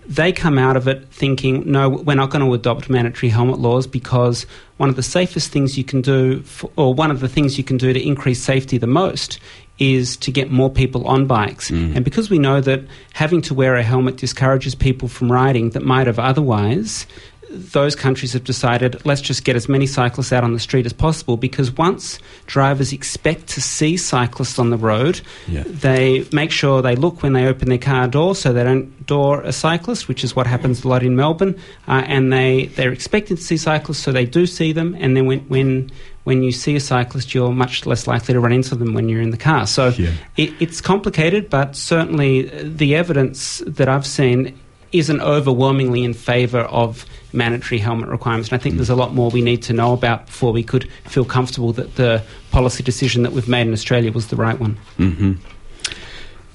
they 0.08 0.32
come 0.32 0.58
out 0.58 0.76
of 0.76 0.86
it 0.86 1.08
thinking, 1.08 1.70
no, 1.70 1.88
we're 1.88 2.14
not 2.14 2.30
going 2.30 2.44
to 2.44 2.54
adopt 2.54 2.88
mandatory 2.88 3.28
helmet 3.28 3.58
laws 3.58 3.86
because 3.86 4.46
one 4.76 4.88
of 4.88 4.96
the 4.96 5.02
safest 5.02 5.50
things 5.50 5.76
you 5.76 5.84
can 5.84 6.00
do, 6.00 6.40
for, 6.42 6.70
or 6.76 6.94
one 6.94 7.10
of 7.10 7.20
the 7.20 7.28
things 7.28 7.58
you 7.58 7.64
can 7.64 7.76
do 7.76 7.92
to 7.92 8.00
increase 8.00 8.40
safety 8.40 8.78
the 8.78 8.86
most, 8.86 9.40
is 9.78 10.16
to 10.16 10.30
get 10.30 10.50
more 10.50 10.70
people 10.70 11.06
on 11.06 11.26
bikes. 11.26 11.70
Mm. 11.70 11.96
And 11.96 12.04
because 12.04 12.30
we 12.30 12.38
know 12.38 12.60
that 12.60 12.82
having 13.12 13.42
to 13.42 13.54
wear 13.54 13.74
a 13.74 13.82
helmet 13.82 14.16
discourages 14.16 14.74
people 14.74 15.08
from 15.08 15.30
riding 15.30 15.70
that 15.70 15.82
might 15.82 16.06
have 16.06 16.18
otherwise, 16.18 17.06
those 17.50 17.94
countries 17.94 18.32
have 18.32 18.44
decided 18.44 19.04
let's 19.06 19.20
just 19.20 19.44
get 19.44 19.54
as 19.56 19.68
many 19.68 19.86
cyclists 19.86 20.32
out 20.32 20.42
on 20.44 20.52
the 20.52 20.58
street 20.58 20.84
as 20.84 20.92
possible 20.92 21.36
because 21.36 21.70
once 21.70 22.18
drivers 22.46 22.92
expect 22.92 23.46
to 23.48 23.60
see 23.60 23.96
cyclists 23.96 24.58
on 24.58 24.70
the 24.70 24.76
road, 24.76 25.20
Yeah. 25.48 25.62
they 25.66 26.26
make 26.32 26.50
sure 26.50 26.82
they 26.82 26.96
look 26.96 27.22
when 27.22 27.32
they 27.34 27.46
open 27.46 27.68
their 27.68 27.78
car 27.78 28.08
door 28.08 28.34
so 28.34 28.52
they 28.52 28.64
don't 28.64 29.06
door 29.06 29.42
a 29.42 29.52
cyclist, 29.52 30.08
which 30.08 30.24
is 30.24 30.34
what 30.34 30.46
happens 30.46 30.84
a 30.84 30.88
lot 30.88 31.02
in 31.04 31.14
Melbourne, 31.14 31.54
uh, 31.86 32.02
and 32.06 32.32
they, 32.32 32.66
they're 32.74 32.92
expecting 32.92 33.36
to 33.36 33.42
see 33.42 33.56
cyclists 33.56 34.00
so 34.00 34.10
they 34.12 34.24
do 34.26 34.46
see 34.46 34.72
them, 34.72 34.96
and 34.98 35.16
then 35.16 35.26
when, 35.26 35.40
when 35.48 35.90
when 36.24 36.42
you 36.42 36.50
see 36.50 36.74
a 36.74 36.80
cyclist, 36.80 37.32
you're 37.34 37.52
much 37.52 37.86
less 37.86 38.08
likely 38.08 38.34
to 38.34 38.40
run 38.40 38.50
into 38.52 38.74
them 38.74 38.94
when 38.94 39.08
you're 39.08 39.22
in 39.22 39.30
the 39.30 39.36
car. 39.36 39.64
So 39.64 39.90
Yeah. 39.96 40.10
it, 40.36 40.52
it's 40.58 40.80
complicated, 40.80 41.48
but 41.48 41.76
certainly 41.76 42.50
the 42.64 42.96
evidence 42.96 43.62
that 43.64 43.88
I've 43.88 44.04
seen 44.04 44.52
isn't 44.98 45.20
overwhelmingly 45.20 46.04
in 46.04 46.14
favour 46.14 46.60
of 46.60 47.04
mandatory 47.32 47.78
helmet 47.78 48.08
requirements. 48.08 48.50
And 48.50 48.58
I 48.58 48.62
think 48.62 48.76
there's 48.76 48.90
a 48.90 48.96
lot 48.96 49.14
more 49.14 49.30
we 49.30 49.42
need 49.42 49.62
to 49.64 49.72
know 49.72 49.92
about 49.92 50.26
before 50.26 50.52
we 50.52 50.62
could 50.62 50.90
feel 51.04 51.24
comfortable 51.24 51.72
that 51.74 51.96
the 51.96 52.22
policy 52.50 52.82
decision 52.82 53.22
that 53.22 53.32
we've 53.32 53.48
made 53.48 53.66
in 53.66 53.72
Australia 53.72 54.12
was 54.12 54.28
the 54.28 54.36
right 54.36 54.58
one. 54.58 54.78
hmm 54.96 55.32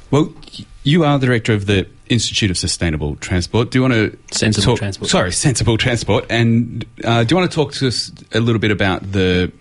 Well, 0.09 0.33
you 0.83 1.03
are 1.03 1.19
the 1.19 1.27
director 1.27 1.53
of 1.53 1.65
the 1.67 1.87
Institute 2.09 2.51
of 2.51 2.57
Sustainable 2.57 3.15
Transport. 3.17 3.71
Do 3.71 3.77
you 3.79 3.83
want 3.83 3.93
to 3.93 4.17
Sensible 4.31 4.73
talk, 4.73 4.79
Transport. 4.79 5.09
Sorry, 5.09 5.31
sensible 5.31 5.77
transport. 5.77 6.25
And 6.29 6.85
uh, 7.05 7.23
do 7.23 7.33
you 7.33 7.39
want 7.39 7.49
to 7.49 7.55
talk 7.55 7.73
to 7.73 7.87
us 7.87 8.11
a 8.33 8.39
little 8.39 8.59
bit 8.59 8.71
about 8.71 9.11
the 9.11 9.51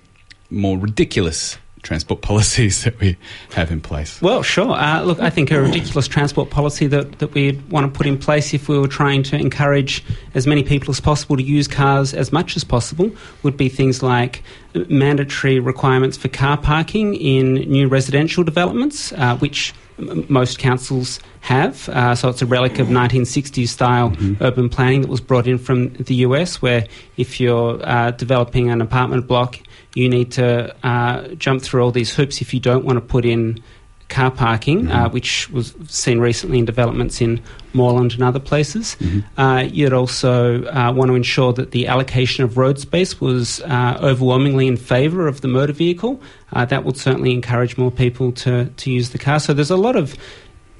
more 0.50 0.76
ridiculous 0.76 1.56
transport 1.82 2.20
policies 2.20 2.84
that 2.84 2.98
we 3.00 3.16
have 3.52 3.70
in 3.70 3.80
place? 3.80 4.20
Well, 4.20 4.42
sure. 4.42 4.72
Uh, 4.72 5.02
look, 5.02 5.20
I 5.20 5.30
think 5.30 5.50
a 5.50 5.60
ridiculous 5.60 6.06
transport 6.06 6.50
policy 6.50 6.86
that, 6.88 7.18
that 7.18 7.34
we'd 7.34 7.68
want 7.70 7.92
to 7.92 7.96
put 7.96 8.06
in 8.06 8.18
place 8.18 8.52
if 8.54 8.68
we 8.68 8.78
were 8.78 8.88
trying 8.88 9.22
to 9.24 9.36
encourage 9.36 10.04
as 10.34 10.46
many 10.46 10.62
people 10.62 10.90
as 10.90 11.00
possible 11.00 11.36
to 11.36 11.42
use 11.42 11.66
cars 11.68 12.14
as 12.14 12.32
much 12.32 12.56
as 12.56 12.64
possible 12.64 13.10
would 13.42 13.56
be 13.56 13.68
things 13.68 14.02
like 14.02 14.42
mandatory 14.88 15.58
requirements 15.58 16.16
for 16.16 16.28
car 16.28 16.56
parking 16.56 17.14
in 17.14 17.54
new 17.54 17.88
residential 17.88 18.44
developments, 18.44 19.12
uh, 19.12 19.36
which 19.38 19.74
most 20.00 20.58
councils 20.58 21.20
have. 21.40 21.88
Uh, 21.88 22.14
so 22.14 22.28
it's 22.28 22.42
a 22.42 22.46
relic 22.46 22.78
of 22.78 22.88
1960s 22.88 23.68
style 23.68 24.14
urban 24.40 24.68
planning 24.68 25.02
that 25.02 25.08
was 25.08 25.20
brought 25.20 25.46
in 25.46 25.58
from 25.58 25.92
the 25.94 26.16
US, 26.16 26.62
where 26.62 26.86
if 27.16 27.40
you're 27.40 27.80
uh, 27.86 28.10
developing 28.12 28.70
an 28.70 28.80
apartment 28.80 29.26
block, 29.26 29.58
you 29.94 30.08
need 30.08 30.32
to 30.32 30.74
uh, 30.86 31.28
jump 31.34 31.62
through 31.62 31.82
all 31.82 31.90
these 31.90 32.14
hoops 32.14 32.40
if 32.40 32.54
you 32.54 32.60
don't 32.60 32.84
want 32.84 32.96
to 32.96 33.00
put 33.00 33.24
in 33.24 33.62
car 34.10 34.30
parking, 34.30 34.90
uh, 34.90 35.08
which 35.08 35.48
was 35.50 35.72
seen 35.86 36.18
recently 36.18 36.58
in 36.58 36.64
developments 36.64 37.20
in 37.20 37.40
Moreland 37.72 38.12
and 38.12 38.22
other 38.22 38.40
places. 38.40 38.96
Uh, 39.38 39.68
you'd 39.70 39.92
also 39.92 40.64
uh, 40.64 40.92
want 40.92 41.08
to 41.08 41.14
ensure 41.14 41.52
that 41.52 41.70
the 41.70 41.86
allocation 41.86 42.44
of 42.44 42.58
road 42.58 42.78
space 42.78 43.20
was 43.20 43.60
uh, 43.62 43.98
overwhelmingly 44.02 44.66
in 44.66 44.76
favour 44.76 45.28
of 45.28 45.40
the 45.40 45.48
motor 45.48 45.72
vehicle. 45.72 46.20
Uh, 46.52 46.64
that 46.64 46.84
would 46.84 46.96
certainly 46.96 47.32
encourage 47.32 47.78
more 47.78 47.92
people 47.92 48.32
to, 48.32 48.66
to 48.66 48.90
use 48.90 49.10
the 49.10 49.18
car. 49.18 49.38
So 49.38 49.54
there's 49.54 49.70
a 49.70 49.76
lot 49.76 49.96
of 49.96 50.16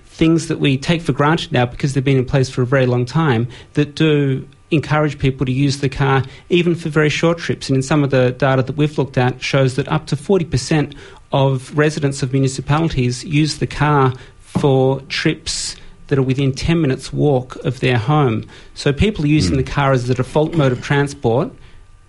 things 0.04 0.48
that 0.48 0.58
we 0.58 0.76
take 0.76 1.00
for 1.00 1.12
granted 1.12 1.52
now 1.52 1.64
because 1.64 1.94
they've 1.94 2.04
been 2.04 2.18
in 2.18 2.26
place 2.26 2.50
for 2.50 2.62
a 2.62 2.66
very 2.66 2.84
long 2.84 3.06
time 3.06 3.48
that 3.74 3.94
do 3.94 4.46
encourage 4.70 5.18
people 5.18 5.46
to 5.46 5.52
use 5.52 5.78
the 5.78 5.88
car 5.88 6.22
even 6.48 6.74
for 6.74 6.88
very 6.88 7.08
short 7.08 7.38
trips. 7.38 7.68
And 7.68 7.76
in 7.76 7.82
some 7.82 8.04
of 8.04 8.10
the 8.10 8.32
data 8.32 8.62
that 8.62 8.76
we've 8.76 8.96
looked 8.96 9.18
at 9.18 9.42
shows 9.42 9.76
that 9.76 9.88
up 9.88 10.06
to 10.06 10.16
40% 10.16 10.96
of 11.32 11.76
residents 11.76 12.22
of 12.22 12.32
municipalities 12.32 13.24
use 13.24 13.58
the 13.58 13.66
car 13.66 14.12
for 14.40 15.00
trips 15.02 15.76
that 16.08 16.18
are 16.18 16.22
within 16.22 16.52
10 16.52 16.80
minutes 16.80 17.12
walk 17.12 17.56
of 17.64 17.80
their 17.80 17.98
home. 17.98 18.44
So 18.74 18.92
people 18.92 19.24
are 19.24 19.28
using 19.28 19.56
the 19.56 19.62
car 19.62 19.92
as 19.92 20.08
the 20.08 20.14
default 20.14 20.54
mode 20.54 20.72
of 20.72 20.82
transport 20.82 21.52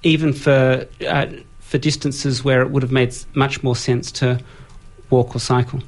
even 0.03 0.33
for 0.33 0.87
uh, 1.07 1.27
for 1.59 1.77
distances 1.77 2.43
where 2.43 2.61
it 2.61 2.71
would 2.71 2.83
have 2.83 2.91
made 2.91 3.15
much 3.33 3.63
more 3.63 3.75
sense 3.75 4.11
to 4.11 4.39
walk 5.09 5.35
or 5.35 5.39
cycle. 5.39 5.81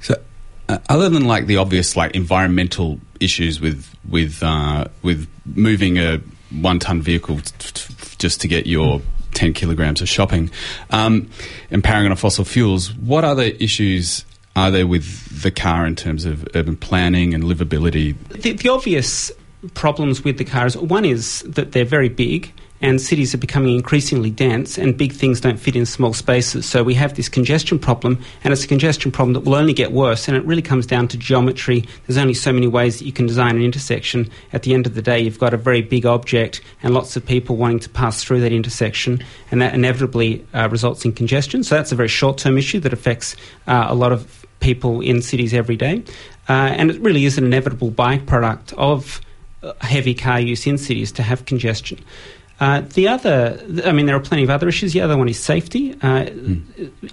So, 0.00 0.14
uh, 0.68 0.78
other 0.88 1.08
than 1.08 1.24
like 1.24 1.46
the 1.46 1.56
obvious 1.56 1.96
like 1.96 2.14
environmental 2.14 3.00
issues 3.18 3.60
with 3.60 3.95
with 4.08 4.42
uh, 4.42 4.86
with 5.02 5.28
moving 5.44 5.98
a 5.98 6.20
one 6.50 6.78
ton 6.78 7.02
vehicle 7.02 7.38
t- 7.38 7.70
t- 7.72 7.94
just 8.18 8.40
to 8.40 8.48
get 8.48 8.66
your 8.66 9.00
ten 9.34 9.52
kilograms 9.52 10.00
of 10.00 10.08
shopping 10.08 10.50
um, 10.90 11.28
and 11.70 11.84
powering 11.84 12.10
on 12.10 12.16
fossil 12.16 12.44
fuels, 12.44 12.94
what 12.94 13.24
other 13.24 13.42
issues 13.42 14.24
are 14.54 14.70
there 14.70 14.86
with 14.86 15.42
the 15.42 15.50
car 15.50 15.86
in 15.86 15.94
terms 15.94 16.24
of 16.24 16.48
urban 16.54 16.76
planning 16.76 17.34
and 17.34 17.44
livability? 17.44 18.16
The, 18.28 18.52
the 18.52 18.68
obvious 18.68 19.30
problems 19.74 20.24
with 20.24 20.38
the 20.38 20.44
cars 20.44 20.76
one 20.76 21.04
is 21.04 21.42
that 21.42 21.72
they're 21.72 21.84
very 21.84 22.08
big. 22.08 22.52
And 22.82 23.00
cities 23.00 23.34
are 23.34 23.38
becoming 23.38 23.74
increasingly 23.74 24.30
dense, 24.30 24.76
and 24.76 24.96
big 24.96 25.12
things 25.12 25.40
don't 25.40 25.58
fit 25.58 25.76
in 25.76 25.86
small 25.86 26.12
spaces. 26.12 26.66
So 26.66 26.82
we 26.82 26.94
have 26.94 27.14
this 27.14 27.28
congestion 27.28 27.78
problem, 27.78 28.22
and 28.44 28.52
it's 28.52 28.64
a 28.64 28.68
congestion 28.68 29.10
problem 29.10 29.32
that 29.32 29.40
will 29.40 29.54
only 29.54 29.72
get 29.72 29.92
worse. 29.92 30.28
And 30.28 30.36
it 30.36 30.44
really 30.44 30.62
comes 30.62 30.86
down 30.86 31.08
to 31.08 31.16
geometry. 31.16 31.84
There's 32.06 32.18
only 32.18 32.34
so 32.34 32.52
many 32.52 32.66
ways 32.66 32.98
that 32.98 33.06
you 33.06 33.12
can 33.12 33.26
design 33.26 33.56
an 33.56 33.62
intersection. 33.62 34.30
At 34.52 34.62
the 34.62 34.74
end 34.74 34.86
of 34.86 34.94
the 34.94 35.02
day, 35.02 35.20
you've 35.20 35.38
got 35.38 35.54
a 35.54 35.56
very 35.56 35.80
big 35.80 36.04
object 36.04 36.60
and 36.82 36.92
lots 36.92 37.16
of 37.16 37.24
people 37.24 37.56
wanting 37.56 37.80
to 37.80 37.88
pass 37.88 38.22
through 38.22 38.40
that 38.40 38.52
intersection, 38.52 39.24
and 39.50 39.62
that 39.62 39.74
inevitably 39.74 40.44
uh, 40.52 40.68
results 40.70 41.04
in 41.04 41.12
congestion. 41.12 41.64
So 41.64 41.76
that's 41.76 41.92
a 41.92 41.96
very 41.96 42.08
short-term 42.08 42.58
issue 42.58 42.80
that 42.80 42.92
affects 42.92 43.36
uh, 43.66 43.86
a 43.88 43.94
lot 43.94 44.12
of 44.12 44.44
people 44.60 45.00
in 45.00 45.22
cities 45.22 45.54
every 45.54 45.76
day. 45.76 46.02
Uh, 46.48 46.52
and 46.52 46.90
it 46.90 47.00
really 47.00 47.24
is 47.24 47.38
an 47.38 47.44
inevitable 47.44 47.90
byproduct 47.90 48.72
of 48.74 49.20
uh, 49.62 49.72
heavy 49.80 50.14
car 50.14 50.40
use 50.40 50.66
in 50.66 50.78
cities 50.78 51.10
to 51.12 51.22
have 51.22 51.44
congestion. 51.44 51.98
Uh, 52.58 52.80
the 52.94 53.06
other, 53.06 53.60
I 53.84 53.92
mean, 53.92 54.06
there 54.06 54.16
are 54.16 54.20
plenty 54.20 54.42
of 54.42 54.48
other 54.48 54.66
issues. 54.66 54.94
The 54.94 55.02
other 55.02 55.16
one 55.18 55.28
is 55.28 55.38
safety. 55.38 55.94
Uh, 56.02 56.24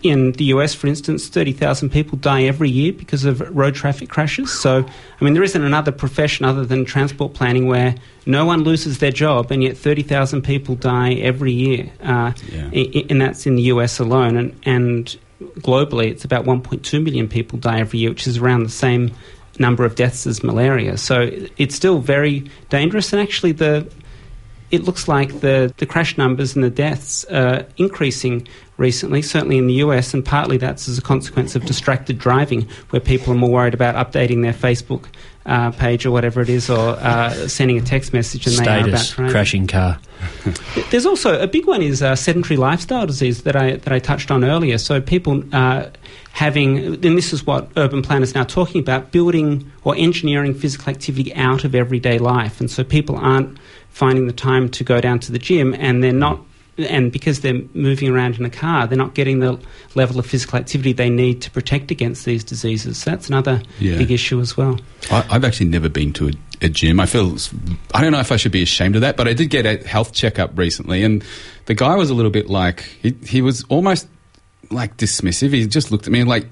In 0.02 0.32
the 0.34 0.46
US, 0.56 0.74
for 0.74 0.88
instance, 0.88 1.28
30,000 1.28 1.90
people 1.90 2.18
die 2.18 2.44
every 2.44 2.70
year 2.70 2.94
because 2.94 3.26
of 3.26 3.42
road 3.56 3.76
traffic 3.76 4.08
crashes. 4.10 4.52
So, 4.58 4.86
I 5.20 5.24
mean, 5.24 5.34
there 5.34 5.44
isn't 5.44 5.62
another 5.62 5.92
profession 5.92 6.46
other 6.46 6.66
than 6.66 6.86
transport 6.86 7.34
planning 7.34 7.68
where 7.68 7.96
no 8.26 8.46
one 8.46 8.64
loses 8.64 9.00
their 9.00 9.12
job 9.12 9.52
and 9.52 9.62
yet 9.62 9.78
30,000 9.78 10.44
people 10.44 10.76
die 10.76 11.14
every 11.16 11.52
year. 11.52 11.90
Uh, 12.02 12.32
Yeah. 12.50 12.70
i- 12.74 13.06
and 13.10 13.20
that's 13.22 13.46
in 13.46 13.56
the 13.56 13.64
US 13.64 14.00
alone. 14.00 14.38
And, 14.38 14.54
and 14.66 15.16
globally, 15.60 16.08
it's 16.10 16.24
about 16.24 16.46
1.2 16.46 17.04
million 17.04 17.28
people 17.28 17.60
die 17.60 17.80
every 17.82 18.00
year, 18.00 18.12
which 18.12 18.28
is 18.28 18.38
around 18.38 18.64
the 18.64 18.70
same 18.72 19.12
number 19.60 19.84
of 19.86 19.96
deaths 19.96 20.26
as 20.26 20.42
malaria. 20.42 20.98
So 20.98 21.30
it's 21.58 21.76
still 21.76 22.00
very 22.00 22.44
dangerous, 22.70 23.12
and 23.14 23.22
actually 23.22 23.52
the 23.52 23.86
it 24.74 24.86
looks 24.86 25.08
like 25.08 25.42
the, 25.42 25.72
the 25.78 25.86
crash 25.86 26.18
numbers 26.18 26.56
and 26.56 26.64
the 26.64 26.70
deaths 26.72 27.24
are 27.26 27.64
increasing 27.78 28.48
recently, 28.78 29.22
certainly 29.22 29.60
in 29.60 29.68
the 29.68 29.76
US, 29.76 30.16
and 30.16 30.26
partly 30.26 30.58
that's 30.58 30.90
as 30.90 30.98
a 30.98 31.02
consequence 31.02 31.56
of 31.56 31.64
distracted 31.64 32.18
driving, 32.18 32.68
where 32.90 33.00
people 33.00 33.32
are 33.34 33.36
more 33.36 33.52
worried 33.52 33.76
about 33.76 33.94
updating 33.94 34.42
their 34.42 34.52
Facebook 34.52 35.06
uh, 35.46 35.70
page 35.70 36.08
or 36.08 36.12
whatever 36.12 36.42
it 36.42 36.50
is, 36.50 36.72
or 36.72 36.98
uh, 36.98 37.48
sending 37.48 37.78
a 37.78 37.82
text 37.82 38.14
message 38.14 38.46
than 38.46 38.56
they 38.56 38.72
are 38.72 38.80
about 38.80 38.98
Status, 38.98 39.12
driving. 39.12 39.32
crashing 39.32 39.68
car. 39.68 40.00
There's 40.90 41.06
also 41.06 41.40
a 41.40 41.46
big 41.46 41.68
one 41.68 41.84
is 41.84 42.02
uh, 42.02 42.16
sedentary 42.16 42.58
lifestyle 42.58 43.06
disease 43.06 43.44
that 43.44 43.56
I 43.56 43.76
that 43.76 43.94
I 43.94 44.00
touched 44.00 44.32
on 44.32 44.44
earlier. 44.44 44.80
So 44.80 45.02
people 45.02 45.44
uh, 45.54 45.90
having, 46.32 46.80
and 46.80 47.18
this 47.18 47.32
is 47.32 47.46
what 47.46 47.70
urban 47.78 48.02
planners 48.02 48.34
are 48.34 48.40
now 48.40 48.46
talking 48.46 48.82
about, 48.82 49.12
building 49.12 49.72
or 49.84 49.96
engineering 49.96 50.56
physical 50.56 50.90
activity 50.90 51.32
out 51.36 51.64
of 51.64 51.76
everyday 51.76 52.18
life, 52.18 52.60
and 52.60 52.72
so 52.72 52.84
people 52.84 53.18
aren't 53.18 53.60
finding 53.94 54.28
the 54.28 54.34
time 54.34 54.68
to 54.70 54.84
go 54.84 55.00
down 55.00 55.20
to 55.20 55.32
the 55.32 55.40
gym, 55.40 55.74
and 55.80 56.04
they're 56.04 56.12
not. 56.12 56.40
And 56.76 57.12
because 57.12 57.42
they're 57.42 57.62
moving 57.76 58.10
around 58.10 58.40
in 58.40 58.46
a 58.46 58.50
car, 58.50 58.88
they're 58.88 58.98
not 58.98 59.14
getting 59.14 59.38
the 59.40 59.60
level 59.94 60.18
of 60.18 60.26
physical 60.26 60.58
activity 60.58 60.92
they 60.92 61.10
need 61.10 61.40
to 61.44 61.52
protect 61.52 61.92
against 61.92 62.26
these 62.26 62.44
diseases. 62.44 62.98
So 62.98 63.12
that's 63.12 63.28
another 63.30 63.62
Yeah. 63.80 64.00
big 64.00 64.10
issue 64.10 64.40
as 64.42 64.58
well. 64.58 64.80
I, 65.12 65.24
I've 65.30 65.46
actually 65.46 65.68
never 65.68 65.88
been 65.88 66.14
to 66.14 66.30
a, 66.30 66.32
a 66.64 66.70
gym. 66.70 67.00
I 67.00 67.06
feel 67.06 67.38
I 67.94 68.02
don't 68.02 68.12
know 68.12 68.20
if 68.20 68.32
I 68.32 68.38
should 68.38 68.52
be 68.52 68.64
ashamed 68.64 68.96
of 68.96 69.02
that, 69.02 69.18
but 69.18 69.28
I 69.28 69.34
did 69.34 69.52
get 69.52 69.68
a 69.68 69.88
health 69.88 70.14
checkup 70.14 70.58
recently, 70.58 71.04
and 71.04 71.24
the 71.68 71.76
guy 71.76 71.96
was 71.96 72.10
a 72.10 72.16
little 72.16 72.32
bit 72.32 72.50
like 72.50 72.82
he, 73.04 73.16
he 73.24 73.44
was 73.44 73.64
almost 73.70 74.08
like 74.72 74.98
dismissive. 74.98 75.54
He 75.54 75.68
just 75.68 75.92
looked 75.92 76.08
at 76.08 76.12
me 76.12 76.22
and 76.22 76.28
like, 76.30 76.48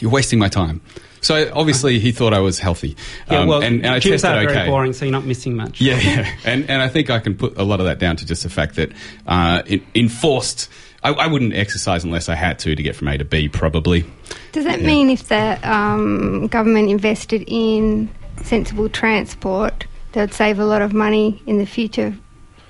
"You're 0.00 0.10
wasting 0.10 0.40
my 0.40 0.48
time." 0.48 0.80
So 1.24 1.50
obviously 1.54 1.98
he 1.98 2.12
thought 2.12 2.34
I 2.34 2.40
was 2.40 2.58
healthy, 2.58 2.96
Yeah, 3.30 3.40
Um, 3.40 3.48
well, 3.48 3.62
and, 3.62 3.84
and 3.84 3.94
I 3.94 3.98
gyms 3.98 4.10
tested 4.20 4.30
are 4.30 4.38
okay. 4.40 4.52
very 4.54 4.68
boring, 4.68 4.92
so 4.92 5.04
you're 5.06 5.12
not 5.12 5.24
missing 5.24 5.56
much. 5.56 5.80
Yeah, 5.80 5.98
yeah, 5.98 6.30
and 6.44 6.68
and 6.70 6.82
I 6.82 6.88
think 6.88 7.08
I 7.10 7.18
can 7.18 7.34
put 7.34 7.56
a 7.58 7.64
lot 7.64 7.80
of 7.80 7.86
that 7.86 7.98
down 7.98 8.16
to 8.16 8.26
just 8.26 8.42
the 8.42 8.50
fact 8.50 8.76
that 8.76 8.92
uh, 9.26 9.62
it, 9.66 9.82
enforced. 9.94 10.68
I, 11.02 11.10
I 11.12 11.26
wouldn't 11.26 11.54
exercise 11.54 12.04
unless 12.04 12.28
I 12.28 12.34
had 12.34 12.58
to 12.60 12.74
to 12.74 12.82
get 12.82 12.94
from 12.96 13.08
A 13.08 13.18
to 13.18 13.24
B, 13.24 13.48
probably. 13.48 14.04
Does 14.52 14.64
that 14.64 14.80
Yeah. 14.80 14.86
mean 14.86 15.10
if 15.10 15.28
the 15.28 15.58
um, 15.70 16.46
government 16.48 16.88
invested 16.90 17.44
in 17.46 18.08
sensible 18.42 18.88
transport, 18.88 19.86
they 20.12 20.20
would 20.20 20.32
save 20.34 20.58
a 20.58 20.64
lot 20.64 20.82
of 20.82 20.92
money 20.92 21.42
in 21.46 21.58
the 21.58 21.66
future 21.66 22.14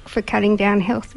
for 0.06 0.22
cutting 0.22 0.56
down 0.56 0.80
health 0.80 1.14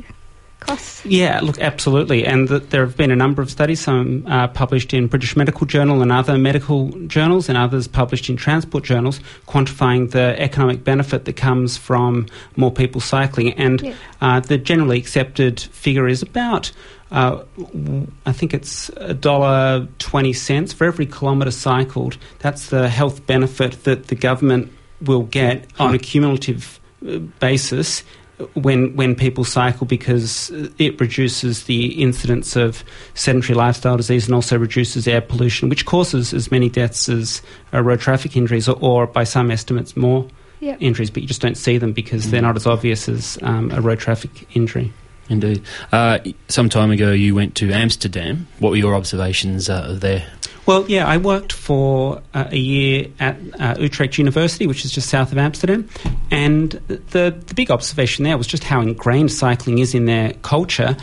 costs? 0.68 1.06
Yeah, 1.06 1.40
look, 1.42 1.60
absolutely. 1.60 2.26
And 2.26 2.48
th- 2.48 2.64
there 2.70 2.86
have 2.86 2.96
been 2.98 3.12
a 3.12 3.16
number 3.16 3.42
of 3.42 3.50
studies, 3.50 3.80
some 3.80 4.26
uh, 4.28 4.48
published 4.50 4.94
in 4.94 5.08
British 5.08 5.36
Medical 5.36 5.66
Journal 5.66 6.02
and 6.02 6.12
other 6.12 6.38
medical 6.38 6.90
journals, 7.08 7.50
and 7.50 7.58
others 7.58 7.88
published 7.88 8.30
in 8.30 8.36
transport 8.38 8.84
journals, 8.84 9.20
quantifying 9.48 10.12
the 10.12 10.40
economic 10.40 10.84
benefit 10.84 11.26
that 11.26 11.34
comes 11.34 11.78
from 11.78 12.28
more 12.56 12.72
people 12.72 13.02
cycling. 13.02 13.54
And 13.54 13.82
Yeah. 13.82 13.94
uh, 14.22 14.40
the 14.42 14.58
generally 14.58 14.98
accepted 15.00 15.60
figure 15.60 16.08
is 16.08 16.22
about. 16.22 16.72
Uh, 17.10 17.44
w- 17.58 18.08
I 18.26 18.34
think 18.34 18.54
it's 18.54 18.90
a 18.98 19.14
dollar 19.14 19.88
twenty 19.98 20.34
cents 20.34 20.74
for 20.74 20.86
every 20.86 21.06
kilometre 21.06 21.52
cycled. 21.52 22.18
That's 22.40 22.68
the 22.70 22.90
health 22.90 23.26
benefit 23.26 23.86
that 23.86 24.08
the 24.08 24.16
government 24.16 24.72
will 25.02 25.24
get 25.24 25.66
on 25.80 25.94
a 25.96 26.00
cumulative 26.00 26.80
uh, 27.08 27.20
basis 27.40 28.04
when 28.54 28.96
when 28.96 29.16
people 29.16 29.44
cycle 29.44 29.88
because 29.88 30.52
it 30.78 31.00
reduces 31.02 31.64
the 31.64 32.02
incidence 32.02 32.56
of 32.56 32.84
sedentary 33.16 33.56
lifestyle 33.56 33.98
disease 33.98 34.26
and 34.26 34.36
also 34.36 34.58
reduces 34.58 35.08
air 35.08 35.22
pollution, 35.22 35.70
which 35.70 35.86
causes 35.86 36.34
as 36.34 36.52
many 36.52 36.70
deaths 36.70 37.10
as 37.10 37.42
uh, 37.74 37.82
road 37.82 38.00
traffic 38.00 38.38
injuries, 38.38 38.68
or, 38.70 38.78
or 38.80 39.08
by 39.08 39.24
some 39.24 39.50
estimates 39.52 39.98
more 39.98 40.28
Yep. 40.60 40.78
injuries. 40.80 41.12
But 41.12 41.22
you 41.22 41.28
just 41.28 41.42
don't 41.42 41.58
see 41.58 41.78
them 41.78 41.94
because 41.94 42.32
they're 42.32 42.42
not 42.42 42.56
as 42.56 42.66
obvious 42.66 43.08
as 43.08 43.38
um, 43.44 43.70
a 43.72 43.80
road 43.80 44.00
traffic 44.00 44.56
injury. 44.56 44.92
Indeed. 45.30 45.62
Uh, 45.92 46.20
some 46.48 46.68
time 46.70 46.90
ago, 46.90 47.12
you 47.12 47.36
went 47.36 47.54
to 47.56 47.72
Amsterdam. 47.72 48.48
What 48.60 48.72
were 48.72 48.78
your 48.78 48.96
observations 48.96 49.70
uh, 49.70 49.96
there? 50.00 50.26
Well, 50.68 50.84
yeah, 50.90 51.08
I 51.08 51.16
worked 51.16 51.54
for 51.54 52.22
uh, 52.34 52.50
a 52.52 52.58
year 52.58 53.08
at 53.22 53.38
uh, 53.58 53.76
Utrecht 53.80 54.18
University, 54.18 54.68
which 54.68 54.84
is 54.84 54.92
just 54.92 55.08
south 55.08 55.32
of 55.32 55.38
Amsterdam, 55.38 55.88
and 56.30 56.72
the 56.72 57.34
the 57.48 57.54
big 57.56 57.72
observation 57.72 58.26
there 58.26 58.38
was 58.38 58.48
just 58.48 58.66
how 58.66 58.82
ingrained 58.82 59.32
cycling 59.32 59.80
is 59.80 59.96
in 59.96 60.06
their 60.06 60.34
culture. 60.34 60.98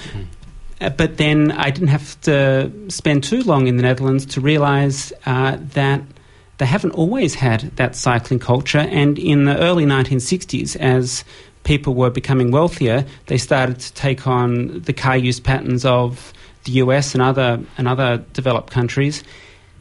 Uh, 0.82 0.90
but 0.90 1.16
then 1.16 1.50
I 1.52 1.70
didn't 1.70 1.88
have 1.88 2.20
to 2.22 2.70
spend 2.88 3.24
too 3.24 3.42
long 3.42 3.66
in 3.66 3.78
the 3.78 3.82
Netherlands 3.82 4.26
to 4.26 4.40
realise 4.42 5.14
uh, 5.24 5.56
that 5.72 6.02
they 6.58 6.66
haven't 6.66 6.92
always 6.92 7.34
had 7.34 7.62
that 7.76 7.96
cycling 7.96 8.40
culture. 8.40 8.86
And 8.90 9.18
in 9.18 9.46
the 9.46 9.58
early 9.58 9.86
1960s, 9.86 10.76
as 10.76 11.24
people 11.62 11.94
were 11.94 12.10
becoming 12.10 12.50
wealthier, 12.50 13.06
they 13.26 13.38
started 13.38 13.80
to 13.80 13.94
take 13.94 14.26
on 14.26 14.82
the 14.82 14.92
car 14.92 15.16
use 15.16 15.40
patterns 15.40 15.86
of 15.86 16.34
the 16.64 16.72
US 16.72 17.14
and 17.14 17.22
other 17.22 17.60
and 17.78 17.88
other 17.88 18.18
developed 18.34 18.70
countries, 18.70 19.22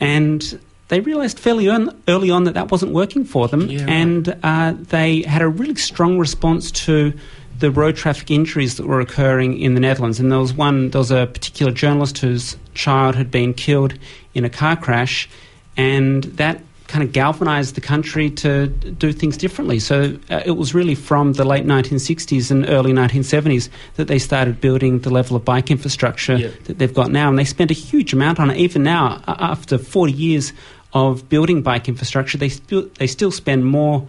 and 0.04 0.60
they 0.90 1.00
realised 1.00 1.40
fairly 1.40 1.68
early 2.08 2.30
on 2.30 2.44
that 2.44 2.54
that 2.54 2.72
wasn't 2.72 2.94
working 2.94 3.26
for 3.26 3.48
them, 3.48 3.70
Yeah, 3.70 3.86
and 3.88 4.38
uh, 4.44 4.74
they 4.78 5.24
had 5.24 5.42
a 5.42 5.48
really 5.48 5.76
strong 5.76 6.20
response 6.20 6.72
to 6.86 7.14
the 7.60 7.72
road 7.72 7.96
traffic 7.96 8.30
injuries 8.30 8.76
that 8.76 8.86
were 8.86 9.00
occurring 9.00 9.60
in 9.60 9.74
the 9.74 9.80
Netherlands. 9.80 10.20
And 10.20 10.32
there 10.32 10.40
was 10.40 10.54
one, 10.54 10.90
there 10.90 11.00
was 11.00 11.12
a 11.12 11.28
particular 11.28 11.72
journalist 11.72 12.18
whose 12.18 12.58
child 12.74 13.16
had 13.16 13.32
been 13.32 13.54
killed 13.54 13.94
in 14.34 14.44
a 14.46 14.50
car 14.50 14.76
crash, 14.76 15.30
and 15.78 16.24
that 16.24 16.62
kind 16.94 17.04
of 17.04 17.12
galvanized 17.12 17.74
the 17.74 17.82
country 17.82 18.30
to 18.30 18.68
do 18.68 19.12
things 19.12 19.36
differently. 19.36 19.80
So 19.80 20.16
uh, 20.30 20.44
it 20.46 20.52
was 20.52 20.76
really 20.76 20.94
from 20.94 21.34
the 21.34 21.44
late 21.44 21.66
1960s 21.66 22.52
and 22.52 22.70
early 22.70 22.94
1970s 22.94 23.70
that 23.96 24.08
they 24.08 24.20
started 24.20 24.62
building 24.62 25.00
the 25.00 25.10
level 25.10 25.36
of 25.36 25.44
bike 25.44 25.72
infrastructure 25.72 26.38
that 26.38 26.78
they've 26.78 26.94
got 26.94 27.10
now. 27.10 27.30
And 27.30 27.40
they 27.40 27.46
spent 27.46 27.72
a 27.72 27.74
huge 27.74 28.14
amount 28.14 28.40
on 28.40 28.52
it. 28.52 28.58
Even 28.58 28.84
now, 28.84 29.24
after 29.26 29.80
40 29.80 30.14
years 30.14 30.54
of 30.94 31.28
building 31.30 31.64
bike 31.64 31.90
infrastructure, 31.90 32.38
they, 32.38 32.50
still 32.50 32.88
they 33.00 33.08
still 33.08 33.32
spend 33.32 33.66
more 33.66 34.08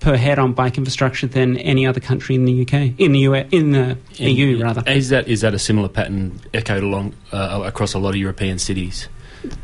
per 0.00 0.14
head 0.14 0.38
on 0.38 0.52
bike 0.52 0.76
infrastructure 0.76 1.26
than 1.26 1.56
any 1.56 1.86
other 1.86 1.98
country 1.98 2.34
in 2.34 2.44
the 2.44 2.60
UK, 2.60 2.92
in 2.98 3.12
the, 3.12 3.20
US, 3.20 3.48
in 3.52 3.72
the 3.72 3.96
EU, 4.18 4.62
rather. 4.62 4.82
Is 4.86 5.08
that 5.08 5.26
is 5.28 5.40
that 5.40 5.54
a 5.54 5.58
similar 5.58 5.88
pattern 5.88 6.38
echoed 6.52 6.82
along 6.82 7.14
uh, 7.32 7.62
across 7.64 7.94
a 7.94 7.98
lot 7.98 8.10
of 8.10 8.16
European 8.16 8.58
cities 8.58 9.08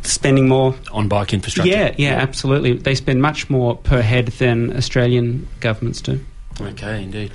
Spending 0.02 0.48
more 0.48 0.74
on 0.92 1.08
bike 1.08 1.32
infrastructure? 1.32 1.70
Yeah, 1.70 1.94
yeah, 1.96 2.14
absolutely. 2.14 2.74
They 2.74 2.94
spend 2.94 3.20
much 3.20 3.50
more 3.50 3.76
per 3.76 4.00
head 4.02 4.28
than 4.28 4.76
Australian 4.76 5.48
governments 5.60 6.00
do. 6.00 6.20
Okay, 6.60 7.02
indeed. 7.02 7.32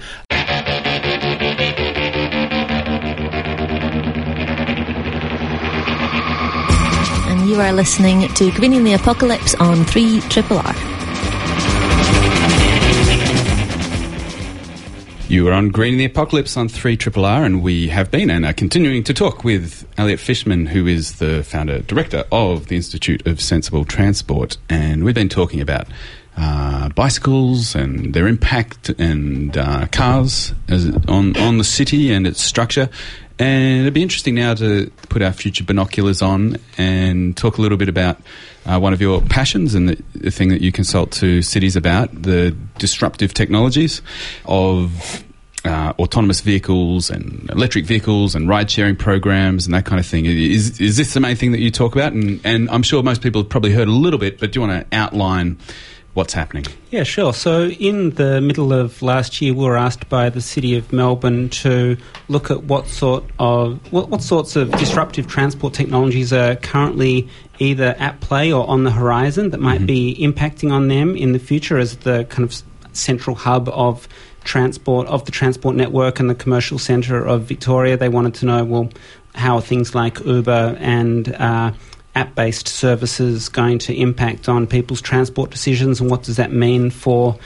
And 7.27 7.49
you 7.49 7.59
are 7.59 7.73
listening 7.73 8.27
to 8.35 8.51
Greening 8.51 8.83
the 8.83 8.93
Apocalypse 8.93 9.55
on 9.55 9.83
3 9.85 10.21
Triple 10.21 10.59
R. 10.59 10.75
You 15.29 15.47
are 15.47 15.53
on 15.53 15.69
Green 15.69 15.93
in 15.93 15.99
the 15.99 16.05
Apocalypse 16.05 16.57
on 16.57 16.69
3 16.69 16.97
Triple 16.97 17.23
R, 17.23 17.45
and 17.45 17.61
we 17.61 17.89
have 17.89 18.09
been 18.09 18.31
and 18.31 18.43
are 18.47 18.51
continuing 18.51 19.03
to 19.03 19.13
talk 19.13 19.43
with 19.43 19.87
Elliot 19.95 20.19
Fishman, 20.19 20.65
who 20.65 20.87
is 20.87 21.19
the 21.19 21.43
founder 21.43 21.83
director 21.83 22.23
of 22.31 22.65
the 22.65 22.75
Institute 22.75 23.27
of 23.27 23.39
Sensible 23.39 23.85
Transport. 23.85 24.57
And 24.69 25.03
we've 25.03 25.13
been 25.13 25.29
talking 25.29 25.61
about 25.61 25.87
uh, 26.35 26.89
bicycles 26.89 27.75
and 27.75 28.11
their 28.15 28.25
impact 28.25 28.89
and 28.97 29.55
uh, 29.55 29.85
cars 29.91 30.55
as, 30.67 30.89
on, 31.07 31.37
on 31.37 31.59
the 31.59 31.63
city 31.63 32.11
and 32.11 32.25
its 32.25 32.41
structure. 32.41 32.89
And 33.39 33.81
it'd 33.81 33.93
be 33.93 34.03
interesting 34.03 34.35
now 34.35 34.53
to 34.55 34.91
put 35.07 35.21
our 35.21 35.31
future 35.31 35.63
binoculars 35.63 36.21
on 36.21 36.57
and 36.77 37.37
talk 37.37 37.57
a 37.57 37.61
little 37.61 37.77
bit 37.77 37.87
about 37.87 38.19
uh, 38.65 38.77
one 38.79 38.91
of 38.91 38.99
your 38.99 39.21
passions 39.21 39.75
and 39.75 39.87
the, 39.87 40.03
the 40.13 40.29
thing 40.29 40.49
that 40.49 40.59
you 40.59 40.73
consult 40.73 41.11
to 41.13 41.41
cities 41.41 41.77
about 41.77 42.21
the 42.21 42.55
disruptive 42.77 43.33
technologies 43.33 44.01
of 44.45 45.23
uh, 45.63 45.93
autonomous 45.99 46.41
vehicles 46.41 47.09
and 47.09 47.49
electric 47.49 47.85
vehicles 47.85 48.35
and 48.35 48.49
ride 48.49 48.69
sharing 48.69 48.97
programs 48.97 49.65
and 49.65 49.73
that 49.73 49.85
kind 49.85 49.99
of 50.01 50.05
thing. 50.05 50.25
Is, 50.25 50.79
is 50.81 50.97
this 50.97 51.13
the 51.13 51.21
main 51.21 51.37
thing 51.37 51.53
that 51.53 51.59
you 51.59 51.71
talk 51.71 51.95
about? 51.95 52.11
And, 52.11 52.41
and 52.43 52.69
I'm 52.69 52.83
sure 52.83 53.01
most 53.03 53.21
people 53.21 53.41
have 53.41 53.49
probably 53.49 53.71
heard 53.71 53.87
a 53.87 53.91
little 53.91 54.19
bit, 54.19 54.39
but 54.39 54.51
do 54.51 54.59
you 54.59 54.67
want 54.67 54.89
to 54.89 54.97
outline 54.97 55.57
what's 56.13 56.33
happening? 56.33 56.65
Yeah, 56.91 57.03
sure. 57.03 57.33
So, 57.33 57.67
in 57.67 58.11
the 58.11 58.41
middle 58.41 58.73
of 58.73 59.01
last 59.01 59.41
year, 59.41 59.53
we 59.53 59.63
were 59.63 59.77
asked 59.77 60.09
by 60.09 60.29
the 60.29 60.41
City 60.41 60.75
of 60.77 60.91
Melbourne 60.91 61.49
to 61.49 61.97
look 62.27 62.51
at 62.51 62.63
what 62.63 62.87
sort 62.87 63.23
of 63.39 63.79
what, 63.91 64.09
what 64.09 64.21
sorts 64.21 64.55
of 64.55 64.71
disruptive 64.71 65.27
transport 65.27 65.73
technologies 65.73 66.33
are 66.33 66.55
currently 66.55 67.29
either 67.59 67.95
at 67.99 68.19
play 68.21 68.51
or 68.51 68.67
on 68.67 68.83
the 68.83 68.91
horizon 68.91 69.49
that 69.51 69.59
might 69.59 69.85
be 69.85 70.15
impacting 70.19 70.71
on 70.71 70.87
them 70.87 71.15
in 71.15 71.33
the 71.33 71.39
future 71.39 71.77
as 71.77 71.97
the 71.97 72.25
kind 72.25 72.43
of 72.49 72.61
central 72.93 73.35
hub 73.35 73.69
of 73.69 74.07
transport 74.43 75.07
of 75.07 75.25
the 75.25 75.31
transport 75.31 75.75
network 75.75 76.19
and 76.19 76.29
the 76.29 76.35
commercial 76.35 76.79
centre 76.79 77.23
of 77.23 77.43
Victoria. 77.43 77.97
They 77.97 78.09
wanted 78.09 78.33
to 78.35 78.45
know, 78.45 78.63
well, 78.63 78.89
how 79.35 79.55
are 79.55 79.61
things 79.61 79.93
like 79.93 80.19
Uber 80.25 80.77
and 80.79 81.33
uh, 81.35 81.71
app 82.15 82.35
based 82.35 82.67
services 82.67 83.49
going 83.49 83.79
to 83.79 83.93
impact 83.93 84.49
on 84.49 84.67
people's 84.67 85.01
transport 85.01 85.51
decisions 85.51 86.01
and 86.01 86.09
what 86.09 86.23
does 86.23 86.35
that 86.37 86.51
mean 86.51 86.89
for 86.89 87.37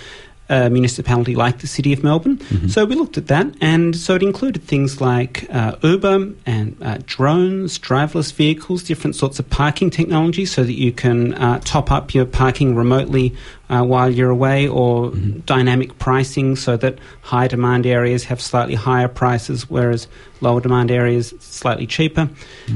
a 0.50 0.70
municipality 0.70 1.36
like 1.36 1.60
the 1.60 1.68
City 1.68 1.94
of 1.94 2.04
Melbourne? 2.04 2.38
So 2.70 2.84
we 2.86 2.96
looked 2.96 3.18
at 3.18 3.28
that, 3.28 3.48
and 3.62 3.96
so 3.96 4.16
it 4.16 4.22
included 4.24 4.64
things 4.64 5.00
like 5.00 5.48
uh, 5.50 5.78
Uber 5.82 6.34
and 6.46 6.78
uh, 6.82 6.98
drones, 7.06 7.80
driverless 7.80 8.34
vehicles, 8.34 8.84
different 8.84 9.16
sorts 9.16 9.40
of 9.40 9.50
parking 9.50 9.90
technology 9.90 10.46
so 10.46 10.64
that 10.64 10.74
you 10.74 10.92
can 10.92 11.34
uh, 11.36 11.60
top 11.64 11.92
up 11.92 12.14
your 12.14 12.26
parking 12.26 12.76
remotely 12.76 13.34
uh, 13.74 13.84
while 13.84 14.10
you're 14.18 14.30
away, 14.30 14.68
or 14.68 15.12
dynamic 15.46 15.98
pricing 15.98 16.56
so 16.56 16.78
that 16.78 17.00
high 17.22 17.48
demand 17.48 17.86
areas 17.86 18.24
have 18.26 18.40
slightly 18.40 18.76
higher 18.76 19.08
prices, 19.08 19.70
whereas 19.70 20.08
lower 20.42 20.62
demand 20.62 20.92
areas 20.92 21.34
slightly 21.40 21.88
cheaper. 21.88 22.30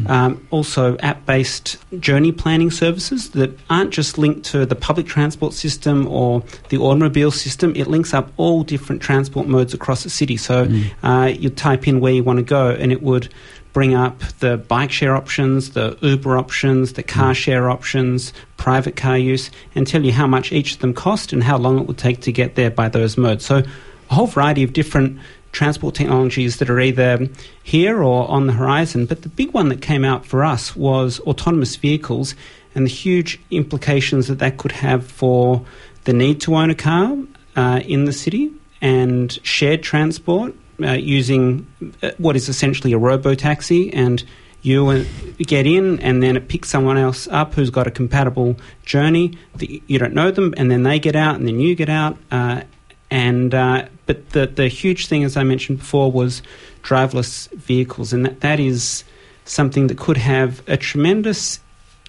Um, 0.07 0.47
also, 0.49 0.97
app 0.97 1.25
based 1.25 1.77
journey 1.99 2.31
planning 2.31 2.71
services 2.71 3.31
that 3.31 3.51
aren't 3.69 3.91
just 3.91 4.17
linked 4.17 4.45
to 4.51 4.65
the 4.65 4.75
public 4.75 5.05
transport 5.05 5.53
system 5.53 6.07
or 6.07 6.41
the 6.69 6.77
automobile 6.77 7.31
system, 7.31 7.73
it 7.75 7.87
links 7.87 8.13
up 8.13 8.31
all 8.37 8.63
different 8.63 9.01
transport 9.01 9.47
modes 9.47 9.73
across 9.73 10.03
the 10.03 10.09
city. 10.09 10.37
So 10.37 10.67
uh, 11.03 11.31
you 11.37 11.49
type 11.49 11.87
in 11.87 11.99
where 11.99 12.13
you 12.13 12.23
want 12.23 12.39
to 12.39 12.43
go, 12.43 12.69
and 12.69 12.91
it 12.91 13.01
would 13.01 13.29
bring 13.77 13.93
up 13.93 14.17
the 14.39 14.57
bike 14.57 14.91
share 14.91 15.15
options, 15.15 15.73
the 15.73 15.95
Uber 16.01 16.35
options, 16.35 16.93
the 16.93 17.03
car 17.03 17.35
share 17.35 17.69
options, 17.69 18.33
private 18.57 18.95
car 18.95 19.15
use, 19.15 19.51
and 19.75 19.85
tell 19.85 20.03
you 20.03 20.11
how 20.11 20.25
much 20.25 20.51
each 20.51 20.73
of 20.73 20.79
them 20.79 20.95
cost 20.95 21.31
and 21.31 21.43
how 21.43 21.59
long 21.59 21.77
it 21.79 21.85
would 21.85 21.99
take 21.99 22.19
to 22.19 22.31
get 22.31 22.55
there 22.55 22.71
by 22.71 22.89
those 22.89 23.19
modes. 23.19 23.45
So, 23.45 23.57
a 23.57 24.13
whole 24.15 24.25
variety 24.25 24.63
of 24.63 24.73
different 24.73 25.19
transport 25.51 25.93
technologies 25.93 26.57
that 26.57 26.71
are 26.71 26.79
either 26.79 27.27
here 27.61 28.01
or 28.01 28.27
on 28.31 28.47
the 28.47 28.53
horizon. 28.53 29.05
But 29.05 29.21
the 29.21 29.29
big 29.29 29.51
one 29.53 29.69
that 29.69 29.79
came 29.79 30.03
out 30.03 30.25
for 30.25 30.43
us 30.43 30.75
was 30.75 31.19
autonomous 31.19 31.75
vehicles 31.75 32.33
and 32.73 32.83
the 32.83 32.89
huge 32.89 33.39
implications 33.51 34.25
that 34.25 34.39
that 34.39 34.57
could 34.57 34.71
have 34.71 35.05
for 35.05 35.63
the 36.05 36.13
need 36.13 36.41
to 36.41 36.55
own 36.55 36.71
a 36.71 36.75
car 36.75 37.15
uh, 37.55 37.81
in 37.85 38.05
the 38.05 38.11
city 38.11 38.51
and 38.81 39.37
shared 39.45 39.83
transport 39.83 40.55
uh, 40.81 40.91
using 40.91 41.65
uh, 42.03 42.11
what 42.17 42.35
is 42.35 42.49
essentially 42.49 42.93
a 42.93 42.97
robo 42.97 43.33
taxi 43.33 43.91
and 43.93 44.23
you 44.61 44.87
uh, 44.87 45.03
get 45.39 45.65
in 45.65 45.99
and 46.01 46.21
then 46.21 46.35
it 46.35 46.47
picks 46.47 46.69
someone 46.69 46.97
else 46.97 47.27
up 47.29 47.53
who's 47.53 47.69
got 47.69 47.87
a 47.87 47.91
compatible 47.91 48.55
journey 48.85 49.37
that 49.55 49.69
you 49.89 49.97
don't 49.97 50.13
know 50.13 50.31
them 50.31 50.53
and 50.57 50.69
then 50.69 50.83
they 50.83 50.99
get 50.99 51.15
out 51.15 51.35
and 51.35 51.47
then 51.47 51.59
you 51.59 51.75
get 51.75 51.89
out 51.89 52.17
uh, 52.31 52.61
and 53.09 53.53
uh, 53.55 53.87
but 54.05 54.29
the 54.31 54.47
the 54.47 54.67
huge 54.67 55.07
thing 55.07 55.23
as 55.23 55.37
I 55.37 55.43
mentioned 55.43 55.79
before 55.79 56.11
was 56.11 56.41
driverless 56.83 57.49
vehicles 57.51 58.13
and 58.13 58.25
that, 58.25 58.41
that 58.41 58.59
is 58.59 59.03
something 59.45 59.87
that 59.87 59.97
could 59.97 60.17
have 60.17 60.61
a 60.67 60.75
tremendous 60.75 61.59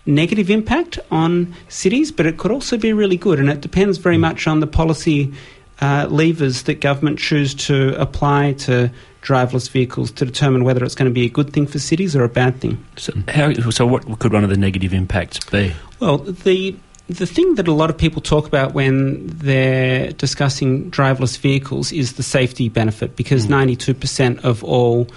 negative 0.07 0.51
impact 0.51 0.99
on 1.11 1.55
cities 1.69 2.11
but 2.11 2.27
it 2.27 2.39
could 2.39 2.51
also 2.51 2.77
be 2.77 2.93
really 2.93 3.17
good 3.17 3.39
and 3.39 3.51
it 3.51 3.61
depends 3.61 3.99
very 3.99 4.19
much 4.19 4.47
on 4.47 4.61
the 4.61 4.67
policy 4.67 5.33
uh, 5.81 6.07
levers 6.11 6.65
that 6.65 6.81
government 6.81 7.19
choose 7.19 7.55
to 7.55 7.95
apply 8.01 8.53
to 8.53 8.91
driverless 9.23 9.69
vehicles 9.71 10.11
to 10.13 10.25
determine 10.25 10.65
whether 10.65 10.85
it's 10.85 10.95
going 10.95 11.11
to 11.11 11.15
be 11.15 11.27
a 11.27 11.29
good 11.29 11.53
thing 11.53 11.67
for 11.67 11.79
cities 11.79 12.17
or 12.17 12.25
a 12.25 12.29
bad 12.29 12.61
thing. 12.61 12.83
So, 12.97 13.13
how, 13.29 13.53
so 13.53 13.87
what 13.87 14.19
could 14.19 14.33
one 14.33 14.45
of 14.45 14.51
the 14.51 14.57
negative 14.57 14.93
impacts 14.95 15.39
be? 15.51 15.73
Well, 16.01 16.19
the 16.19 16.77
the 17.09 17.27
thing 17.27 17.55
that 17.55 17.67
a 17.67 17.73
lot 17.73 17.89
of 17.89 17.97
people 17.97 18.21
talk 18.21 18.47
about 18.47 18.75
when 18.75 19.27
they're 19.29 20.13
discussing 20.13 20.91
driverless 20.91 21.39
vehicles 21.39 21.91
is 21.91 22.15
the 22.15 22.23
safety 22.23 22.69
benefit 22.69 23.17
because 23.17 23.47
92% 23.47 24.45
of 24.45 24.63
all 24.63 25.09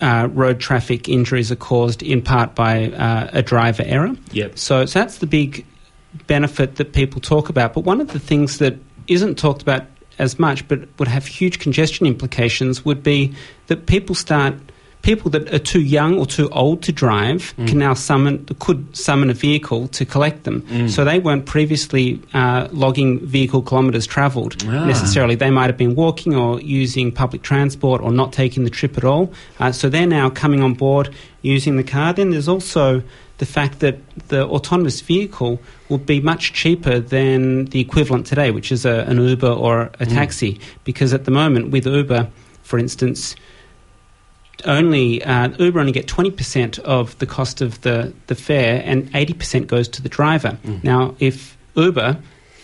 uh, 0.00 0.28
road 0.30 0.60
traffic 0.60 1.08
injuries 1.08 1.50
are 1.50 1.56
caused 1.56 2.04
in 2.04 2.22
part 2.22 2.54
by 2.54 2.90
uh, 2.92 3.30
a 3.32 3.42
driver 3.42 3.82
error. 3.84 4.14
Yep. 4.30 4.58
So, 4.58 4.86
so 4.86 4.98
that's 5.00 5.18
the 5.18 5.26
big 5.26 5.66
benefit 6.28 6.76
that 6.76 6.92
people 6.92 7.20
talk 7.20 7.48
about. 7.48 7.74
But 7.74 7.80
one 7.80 8.00
of 8.00 8.12
the 8.12 8.20
things 8.20 8.58
that 8.58 8.76
isn't 9.08 9.36
talked 9.38 9.62
about 9.62 9.82
as 10.18 10.38
much 10.38 10.66
but 10.68 10.80
would 10.98 11.08
have 11.08 11.26
huge 11.26 11.58
congestion 11.58 12.06
implications 12.06 12.84
would 12.84 13.02
be 13.02 13.32
that 13.68 13.86
people 13.86 14.14
start 14.14 14.54
people 15.02 15.30
that 15.30 15.54
are 15.54 15.60
too 15.60 15.80
young 15.80 16.18
or 16.18 16.26
too 16.26 16.48
old 16.50 16.82
to 16.82 16.90
drive 16.92 17.54
Mm. 17.56 17.68
can 17.68 17.78
now 17.78 17.94
summon 17.94 18.44
could 18.58 18.80
summon 18.96 19.30
a 19.30 19.32
vehicle 19.34 19.86
to 19.88 20.04
collect 20.04 20.42
them 20.42 20.62
Mm. 20.62 20.90
so 20.90 21.04
they 21.04 21.20
weren't 21.20 21.46
previously 21.46 22.20
uh, 22.34 22.66
logging 22.72 23.20
vehicle 23.20 23.62
kilometres 23.62 24.06
travelled 24.08 24.56
Ah. 24.66 24.86
necessarily 24.86 25.36
they 25.36 25.50
might 25.50 25.66
have 25.72 25.76
been 25.78 25.94
walking 25.94 26.34
or 26.34 26.60
using 26.60 27.12
public 27.12 27.42
transport 27.42 28.02
or 28.02 28.10
not 28.10 28.32
taking 28.32 28.64
the 28.64 28.70
trip 28.70 28.98
at 28.98 29.04
all 29.04 29.30
uh, 29.60 29.70
so 29.70 29.88
they're 29.88 30.06
now 30.20 30.28
coming 30.30 30.62
on 30.64 30.74
board 30.74 31.10
using 31.42 31.76
the 31.76 31.84
car 31.84 32.12
then 32.12 32.30
there's 32.30 32.48
also 32.48 33.00
the 33.38 33.46
fact 33.46 33.78
that 33.80 33.96
the 34.28 34.44
autonomous 34.46 35.00
vehicle 35.00 35.60
will 35.88 35.98
be 35.98 36.20
much 36.20 36.52
cheaper 36.52 36.98
than 37.00 37.66
the 37.66 37.80
equivalent 37.80 38.26
today, 38.26 38.50
which 38.50 38.70
is 38.72 38.84
a, 38.84 39.04
an 39.08 39.18
Uber 39.20 39.48
or 39.48 39.82
a 40.00 40.06
Mm. 40.06 40.14
taxi. 40.14 40.60
Because 40.84 41.14
at 41.14 41.24
the 41.24 41.30
moment, 41.30 41.70
with 41.70 41.86
Uber, 41.86 42.28
for 42.62 42.78
instance, 42.78 43.36
only 44.64 45.22
uh, 45.22 45.48
Uber 45.58 45.78
only 45.80 45.92
get 45.92 46.06
20% 46.06 46.78
of 46.80 47.16
the 47.18 47.26
cost 47.26 47.60
of 47.60 47.80
the, 47.82 48.12
the 48.26 48.34
fare 48.34 48.82
and 48.84 49.10
80% 49.12 49.66
goes 49.68 49.86
to 49.88 50.02
the 50.02 50.08
driver. 50.08 50.58
Now, 50.82 51.14
if 51.20 51.56
Uber 51.76 52.18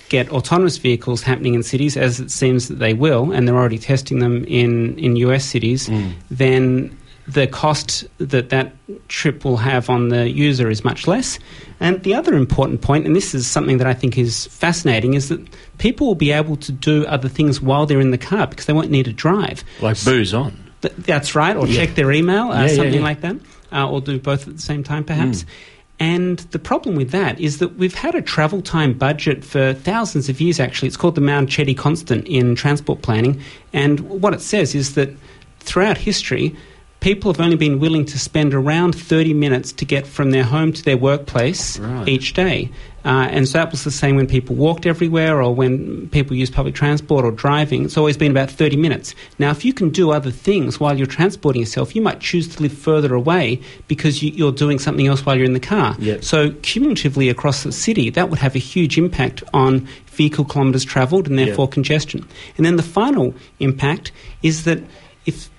get 0.09 0.29
autonomous 0.31 0.77
vehicles 0.79 1.23
happening 1.23 1.55
in 1.55 1.63
cities, 1.63 1.97
as 1.97 2.19
it 2.21 2.31
seems 2.31 2.69
that 2.69 2.79
they 2.81 2.95
will, 2.95 3.31
and 3.33 3.47
they're 3.47 3.57
already 3.57 3.79
testing 3.79 4.19
them 4.19 4.45
in, 4.47 4.99
in 4.99 5.17
US 5.17 5.45
cities, 5.45 5.89
then 6.31 6.97
the 7.27 7.47
cost 7.47 8.05
that 8.19 8.51
that 8.51 8.73
trip 9.09 9.45
will 9.45 9.57
have 9.57 9.89
on 9.89 10.09
the 10.09 10.29
user 10.29 10.69
is 10.69 10.85
much 10.85 11.07
less. 11.07 11.39
And 11.81 12.03
the 12.03 12.15
other 12.15 12.35
important 12.35 12.83
point, 12.83 13.07
and 13.07 13.17
this 13.17 13.35
is 13.35 13.47
something 13.47 13.79
that 13.79 13.87
I 13.87 13.95
think 13.95 14.19
is 14.19 14.47
fascinating, 14.49 15.15
is 15.15 15.29
that 15.31 15.41
people 15.79 16.07
will 16.07 16.15
be 16.15 16.33
able 16.33 16.57
to 16.57 16.73
do 16.73 17.07
other 17.07 17.29
things 17.29 17.61
while 17.61 17.87
they're 17.87 18.01
in 18.01 18.11
the 18.11 18.19
car 18.19 18.47
because 18.47 18.67
they 18.67 18.73
won't 18.73 18.91
need 18.91 19.07
to 19.07 19.13
drive. 19.13 19.65
Like 19.81 20.03
booze 20.05 20.35
on. 20.35 20.53
Th- 20.83 20.95
that's 20.99 21.35
right, 21.35 21.57
or 21.57 21.67
Yeah. 21.67 21.87
check 21.87 21.95
their 21.95 22.13
email, 22.13 22.51
uh, 22.51 22.63
yeah, 22.63 22.69
something 22.69 22.95
yeah. 22.95 23.01
like 23.01 23.23
that, 23.23 23.37
uh, 23.73 23.89
or 23.89 24.01
do 24.01 24.19
both 24.19 24.47
at 24.47 24.57
the 24.57 24.63
same 24.63 24.83
time, 24.83 25.05
perhaps. 25.05 25.45
Mm. 25.45 25.47
And 26.01 26.39
the 26.51 26.59
problem 26.59 26.97
with 26.97 27.11
that 27.11 27.41
is 27.41 27.59
that 27.59 27.77
we've 27.77 27.95
had 27.95 28.15
a 28.15 28.21
travel 28.21 28.61
time 28.61 28.95
budget 28.95 29.45
for 29.45 29.73
thousands 29.73 30.29
of 30.29 30.41
years, 30.41 30.59
actually. 30.59 30.89
It's 30.89 30.97
called 30.97 31.15
the 31.15 31.21
Marchetti 31.21 31.75
constant 31.75 32.27
in 32.27 32.55
transport 32.57 33.01
planning. 33.03 33.41
And 33.73 34.01
what 34.01 34.35
it 34.35 34.41
says 34.41 34.75
is 34.75 34.95
that 34.95 35.11
throughout 35.61 35.97
history, 35.97 36.55
people 37.05 37.31
have 37.31 37.39
only 37.39 37.55
been 37.55 37.79
willing 37.79 38.07
to 38.07 38.19
spend 38.19 38.55
around 38.55 38.95
30 38.95 39.35
minutes 39.35 39.73
to 39.73 39.85
get 39.85 40.07
from 40.07 40.31
their 40.31 40.43
home 40.43 40.73
to 40.73 40.83
their 40.83 40.97
workplace 40.97 41.79
Right. 41.79 42.09
each 42.09 42.33
day. 42.33 42.71
Uh, 43.05 43.29
and 43.31 43.47
so 43.47 43.59
that 43.59 43.71
was 43.71 43.85
the 43.85 43.91
same 43.91 44.17
when 44.17 44.27
people 44.27 44.57
walked 44.57 44.87
everywhere 44.87 45.43
or 45.43 45.55
when 45.55 46.09
people 46.09 46.35
used 46.35 46.55
public 46.55 46.75
transport 46.75 47.23
or 47.23 47.31
driving. 47.31 47.85
It's 47.85 47.99
always 47.99 48.17
been 48.17 48.31
about 48.31 48.51
30 48.51 48.79
minutes. 48.79 49.15
Now, 49.39 49.51
if 49.51 49.67
you 49.67 49.75
can 49.75 49.91
do 49.91 50.13
other 50.13 50.31
things 50.31 50.81
while 50.81 50.97
you're 50.97 51.07
transporting 51.07 51.61
yourself, 51.61 51.95
you 51.95 52.01
might 52.01 52.21
choose 52.21 52.49
to 52.57 52.63
live 52.63 52.73
further 52.73 53.13
away 53.15 53.61
because 53.87 54.23
you, 54.23 54.31
you're 54.31 54.51
doing 54.51 54.79
something 54.79 55.07
else 55.07 55.27
while 55.27 55.37
you're 55.37 55.45
in 55.45 55.53
the 55.53 55.61
car. 55.61 55.97
Yep. 55.99 56.25
So, 56.25 56.53
cumulatively 56.63 57.29
across 57.29 57.65
the 57.65 57.73
city, 57.73 58.09
that 58.09 58.31
would 58.31 58.39
have 58.39 58.57
a 58.57 58.59
huge 58.61 58.97
impact 58.97 59.45
on 59.53 59.87
vehicle 60.07 60.47
kilometres 60.47 60.87
travelled 60.87 61.29
and 61.29 61.39
therefore 61.39 61.69
congestion. 61.69 62.27
And 62.57 62.65
then 62.65 62.77
the 62.77 62.83
final 62.83 63.35
impact 63.61 64.11
is 64.43 64.65
that 64.65 64.79
if 65.27 65.51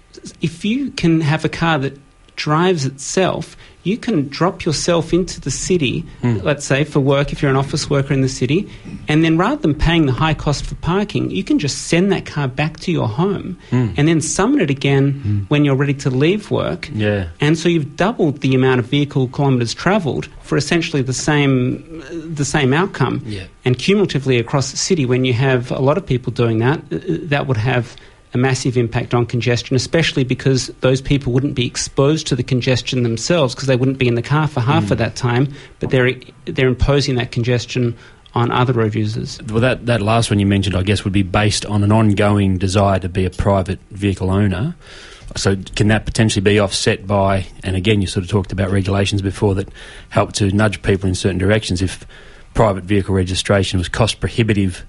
if 0.41 0.65
you 0.65 0.91
can 0.91 1.21
have 1.21 1.45
a 1.45 1.49
car 1.49 1.77
that 1.79 1.97
drives 2.35 2.85
itself, 2.85 3.55
you 3.83 3.97
can 3.97 4.27
drop 4.27 4.65
yourself 4.65 5.13
into 5.13 5.39
the 5.39 5.51
city, 5.51 6.03
Hmm. 6.21 6.39
let's 6.43 6.65
say 6.65 6.83
for 6.83 6.99
work 6.99 7.31
if 7.31 7.41
you're 7.41 7.51
an 7.51 7.55
office 7.55 7.89
worker 7.89 8.13
in 8.13 8.21
the 8.21 8.27
city, 8.27 8.67
and 9.07 9.23
then 9.23 9.37
rather 9.37 9.61
than 9.61 9.73
paying 9.73 10.05
the 10.05 10.11
high 10.11 10.33
cost 10.33 10.65
for 10.65 10.75
parking, 10.75 11.29
you 11.31 11.43
can 11.45 11.59
just 11.59 11.83
send 11.87 12.11
that 12.11 12.25
car 12.25 12.47
back 12.49 12.79
to 12.81 12.91
your 12.91 13.07
home 13.07 13.55
Hmm. 13.69 13.89
and 13.95 14.07
then 14.07 14.19
summon 14.21 14.59
it 14.59 14.69
again 14.69 15.45
when 15.47 15.63
you're 15.63 15.75
ready 15.75 15.93
to 15.93 16.09
leave 16.09 16.51
work. 16.51 16.89
Yeah. 16.93 17.27
And 17.39 17.57
so 17.57 17.69
you've 17.69 17.95
doubled 17.95 18.41
the 18.41 18.53
amount 18.55 18.79
of 18.79 18.85
vehicle 18.87 19.27
kilometres 19.29 19.73
travelled 19.73 20.27
for 20.41 20.57
essentially 20.57 21.01
the 21.03 21.13
same 21.13 21.81
the 22.35 22.45
same 22.45 22.73
outcome. 22.73 23.21
Yeah. 23.25 23.43
And 23.63 23.77
cumulatively 23.77 24.39
across 24.39 24.71
the 24.71 24.77
city, 24.77 25.05
when 25.05 25.23
you 25.25 25.33
have 25.33 25.71
a 25.71 25.79
lot 25.79 25.97
of 25.97 26.05
people 26.05 26.33
doing 26.33 26.57
that, 26.59 26.79
uh, 26.91 26.97
that 27.29 27.47
would 27.47 27.57
have 27.57 27.95
a 28.35 28.37
massive 28.37 28.75
impact 28.75 29.13
on 29.13 29.25
congestion, 29.25 29.77
especially 29.77 30.25
because 30.25 30.67
those 30.81 31.01
people 31.01 31.31
wouldn't 31.31 31.55
be 31.55 31.65
exposed 31.65 32.27
to 32.27 32.35
the 32.35 32.43
congestion 32.43 33.03
themselves 33.03 33.55
because 33.55 33.67
they 33.67 33.77
wouldn't 33.77 33.97
be 33.97 34.09
in 34.09 34.15
the 34.15 34.21
car 34.21 34.45
for 34.45 34.59
half 34.59 34.91
of 34.91 34.97
mm. 34.97 34.97
that 34.97 35.15
time, 35.15 35.51
but 35.79 35.89
they're 35.89 36.11
they're 36.43 36.67
imposing 36.67 37.15
that 37.15 37.31
congestion 37.31 37.97
on 38.33 38.51
other 38.51 38.73
road 38.73 38.93
users. 38.93 39.41
Well, 39.43 39.61
that, 39.61 39.85
that 39.85 40.01
last 40.01 40.29
one 40.29 40.39
you 40.39 40.45
mentioned, 40.45 40.75
I 40.75 40.83
guess, 40.83 41.05
would 41.05 41.13
be 41.13 41.23
based 41.23 41.65
on 41.65 41.81
an 41.83 41.93
ongoing 41.93 42.57
desire 42.57 42.99
to 42.99 43.07
be 43.07 43.23
a 43.23 43.29
private 43.29 43.79
vehicle 43.91 44.29
owner. 44.29 44.75
So, 45.37 45.55
can 45.77 45.87
that 45.87 46.05
potentially 46.05 46.41
be 46.41 46.59
offset 46.59 47.07
by, 47.07 47.45
and 47.63 47.77
again, 47.77 48.01
you 48.01 48.07
sort 48.07 48.25
of 48.25 48.29
talked 48.29 48.51
about 48.51 48.69
regulations 48.69 49.21
before 49.21 49.55
that 49.55 49.69
help 50.09 50.33
to 50.33 50.51
nudge 50.51 50.81
people 50.81 51.07
in 51.07 51.15
certain 51.15 51.37
directions. 51.37 51.81
If 51.81 52.05
private 52.53 52.83
vehicle 52.83 53.15
registration 53.15 53.79
was 53.79 53.87
cost 53.87 54.19
prohibitive 54.19 54.85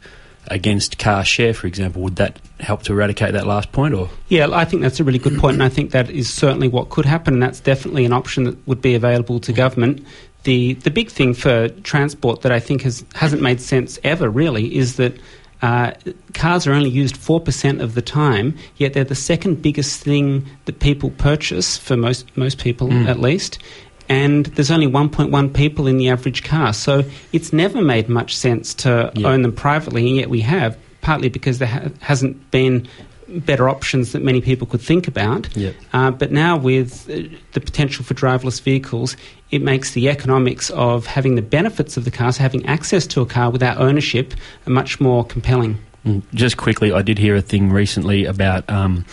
against 0.49 0.99
car 0.99 1.25
share, 1.25 1.53
for 1.55 1.67
example, 1.67 2.03
would 2.03 2.17
that 2.17 2.39
help 2.61 2.83
to 2.85 2.93
eradicate 2.93 3.33
that 3.33 3.47
last 3.47 3.73
point? 3.73 3.95
Or 3.95 4.09
Yeah, 4.29 4.49
I 4.53 4.65
think 4.65 4.83
that's 4.83 5.01
a 5.01 5.05
really 5.05 5.19
good 5.19 5.39
point, 5.39 5.55
and 5.55 5.63
I 5.63 5.69
think 5.69 5.91
that 5.93 6.11
is 6.11 6.29
certainly 6.33 6.69
what 6.69 6.91
could 6.91 7.05
happen, 7.05 7.35
and 7.35 7.43
that's 7.43 7.61
definitely 7.61 8.05
an 8.05 8.13
option 8.13 8.45
that 8.45 8.67
would 8.69 8.81
be 8.81 8.95
available 8.95 9.41
to 9.41 9.53
government. 9.53 10.05
the 10.45 10.75
the 10.75 10.91
big 10.93 11.11
thing 11.11 11.35
for 11.35 11.69
transport 11.83 12.43
that 12.43 12.53
I 12.53 12.61
think 12.61 12.83
has 12.83 13.05
hasn't 13.15 13.43
made 13.43 13.61
sense 13.61 13.99
ever 14.05 14.29
really 14.31 14.77
is 14.77 14.97
that. 14.97 15.15
Uh, 15.63 15.91
cars 16.35 16.67
are 16.67 16.75
only 16.75 16.91
used 16.91 17.17
4% 17.17 17.81
of 17.81 17.95
the 17.95 18.03
time, 18.03 18.55
yet 18.77 18.93
they're 18.93 19.05
the 19.05 19.15
second 19.15 19.63
biggest 19.63 20.03
thing 20.03 20.45
that 20.67 20.81
people 20.81 21.09
purchase, 21.13 21.79
for 21.79 21.97
most, 21.97 22.27
most 22.37 22.59
people 22.59 22.89
Mm. 22.89 23.09
at 23.09 23.19
least. 23.21 23.59
And 24.09 24.47
there's 24.47 24.71
only 24.71 24.87
1.1 24.87 25.53
people 25.55 25.87
in 25.87 25.97
the 25.99 26.09
average 26.09 26.45
car. 26.45 26.73
So 26.73 27.05
it's 27.33 27.53
never 27.53 27.81
made 27.83 28.09
much 28.09 28.37
sense 28.37 28.75
to 28.75 29.11
Yeah. 29.15 29.29
own 29.29 29.43
them 29.43 29.53
privately, 29.53 30.07
and 30.09 30.17
yet 30.17 30.31
we 30.31 30.41
have, 30.43 30.77
partly 31.01 31.29
because 31.29 31.59
there 31.59 31.69
ha- 31.69 31.89
hasn't 32.01 32.51
been 32.51 32.87
better 33.29 33.69
options 33.69 34.13
that 34.13 34.23
many 34.23 34.41
people 34.41 34.69
could 34.69 34.81
think 34.81 35.09
about. 35.09 35.49
Yep. 35.57 35.75
Uh, 35.93 36.11
but 36.13 36.31
now, 36.31 36.57
with 36.57 37.11
uh, 37.11 37.29
the 37.55 37.61
potential 37.61 38.05
for 38.05 38.15
driverless 38.15 38.61
vehicles, 38.61 39.17
it 39.51 39.63
makes 39.63 39.93
the 39.93 40.09
economics 40.09 40.71
of 40.71 41.07
having 41.07 41.35
the 41.35 41.43
benefits 41.43 41.97
of 41.97 42.05
the 42.05 42.11
car, 42.13 42.31
so 42.33 42.41
having 42.43 42.65
access 42.67 43.05
to 43.09 43.21
a 43.23 43.27
car 43.27 43.51
without 43.51 43.79
ownership, 43.79 44.35
much 44.67 45.01
more 45.01 45.25
compelling. 45.25 45.77
Mm, 46.07 46.23
Just 46.35 46.57
quickly, 46.57 46.93
I 46.93 47.03
did 47.03 47.19
hear 47.19 47.35
a 47.35 47.43
thing 47.43 47.73
recently 47.73 48.25
about 48.27 48.69
um, 48.71 49.05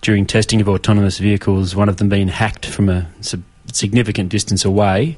during 0.00 0.24
testing 0.24 0.62
of 0.62 0.68
autonomous 0.68 1.18
vehicles, 1.18 1.76
one 1.76 1.90
of 1.90 1.98
them 1.98 2.08
being 2.08 2.28
hacked 2.28 2.64
from 2.64 2.88
a 2.88 3.06
sub- 3.20 3.42
significant 3.74 4.28
distance 4.30 4.64
away. 4.64 5.16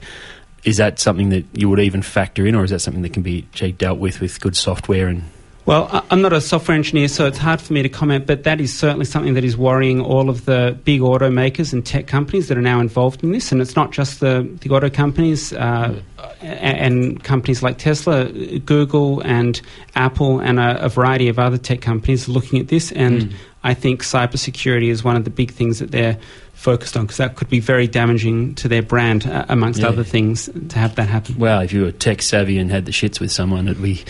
Is 0.64 0.78
that 0.78 0.98
something 0.98 1.28
that 1.28 1.44
you 1.52 1.68
would 1.68 1.80
even 1.80 2.00
factor 2.02 2.46
in, 2.46 2.54
or 2.54 2.64
is 2.64 2.70
that 2.70 2.80
something 2.80 3.02
that 3.02 3.12
can 3.12 3.22
be 3.22 3.42
dealt 3.76 3.98
with 3.98 4.20
with 4.20 4.40
good 4.40 4.56
software 4.56 5.08
and 5.08 5.24
Well, 5.66 6.04
I'm 6.10 6.20
not 6.20 6.34
a 6.34 6.42
software 6.42 6.74
engineer, 6.74 7.08
so 7.08 7.26
it's 7.26 7.38
hard 7.38 7.58
for 7.58 7.72
me 7.72 7.82
to 7.82 7.88
comment, 7.88 8.26
but 8.26 8.44
that 8.44 8.60
is 8.60 8.76
certainly 8.76 9.06
something 9.06 9.32
that 9.32 9.44
is 9.44 9.56
worrying 9.56 10.00
all 10.00 10.28
of 10.28 10.44
the 10.44 10.76
big 10.84 11.00
automakers 11.00 11.72
and 11.72 11.84
tech 11.84 12.06
companies 12.06 12.48
that 12.48 12.58
are 12.58 12.62
now 12.62 12.80
involved 12.80 13.22
in 13.24 13.32
this. 13.32 13.50
And 13.50 13.62
it's 13.62 13.74
not 13.74 13.90
just 13.90 14.20
the, 14.20 14.46
the 14.60 14.68
auto 14.68 14.90
companies 14.90 15.54
uh, 15.54 15.98
and 16.42 17.22
companies 17.24 17.62
like 17.62 17.78
Tesla, 17.78 18.26
Google, 18.26 19.20
and 19.20 19.60
Apple, 19.94 20.40
and 20.40 20.60
a, 20.60 20.84
a 20.84 20.88
variety 20.90 21.28
of 21.28 21.38
other 21.38 21.56
tech 21.58 21.80
companies 21.80 22.28
looking 22.28 22.58
at 22.60 22.68
this. 22.68 22.92
And 22.92 23.22
Mm. 23.22 23.32
I 23.66 23.72
think 23.72 24.02
cybersecurity 24.02 24.90
is 24.90 25.02
one 25.02 25.16
of 25.16 25.24
the 25.24 25.30
big 25.30 25.50
things 25.50 25.78
that 25.78 25.90
they're 25.90 26.18
focused 26.64 26.96
on 26.96 27.04
because 27.04 27.18
that 27.18 27.36
could 27.36 27.50
be 27.50 27.60
very 27.60 27.86
damaging 27.86 28.54
to 28.56 28.68
their 28.68 28.82
brand, 28.82 29.26
uh, 29.26 29.44
amongst 29.50 29.80
Yeah. 29.80 29.88
other 29.88 30.02
things, 30.02 30.48
to 30.70 30.78
have 30.78 30.94
that 30.96 31.08
happen. 31.10 31.36
Well, 31.38 31.60
if 31.60 31.72
you 31.74 31.82
were 31.82 31.92
tech 31.92 32.22
savvy 32.22 32.58
and 32.58 32.70
had 32.70 32.86
the 32.86 32.92
shits 32.92 33.20
with 33.20 33.30
someone, 33.30 33.68
it'd 33.68 33.82
be, 33.82 34.02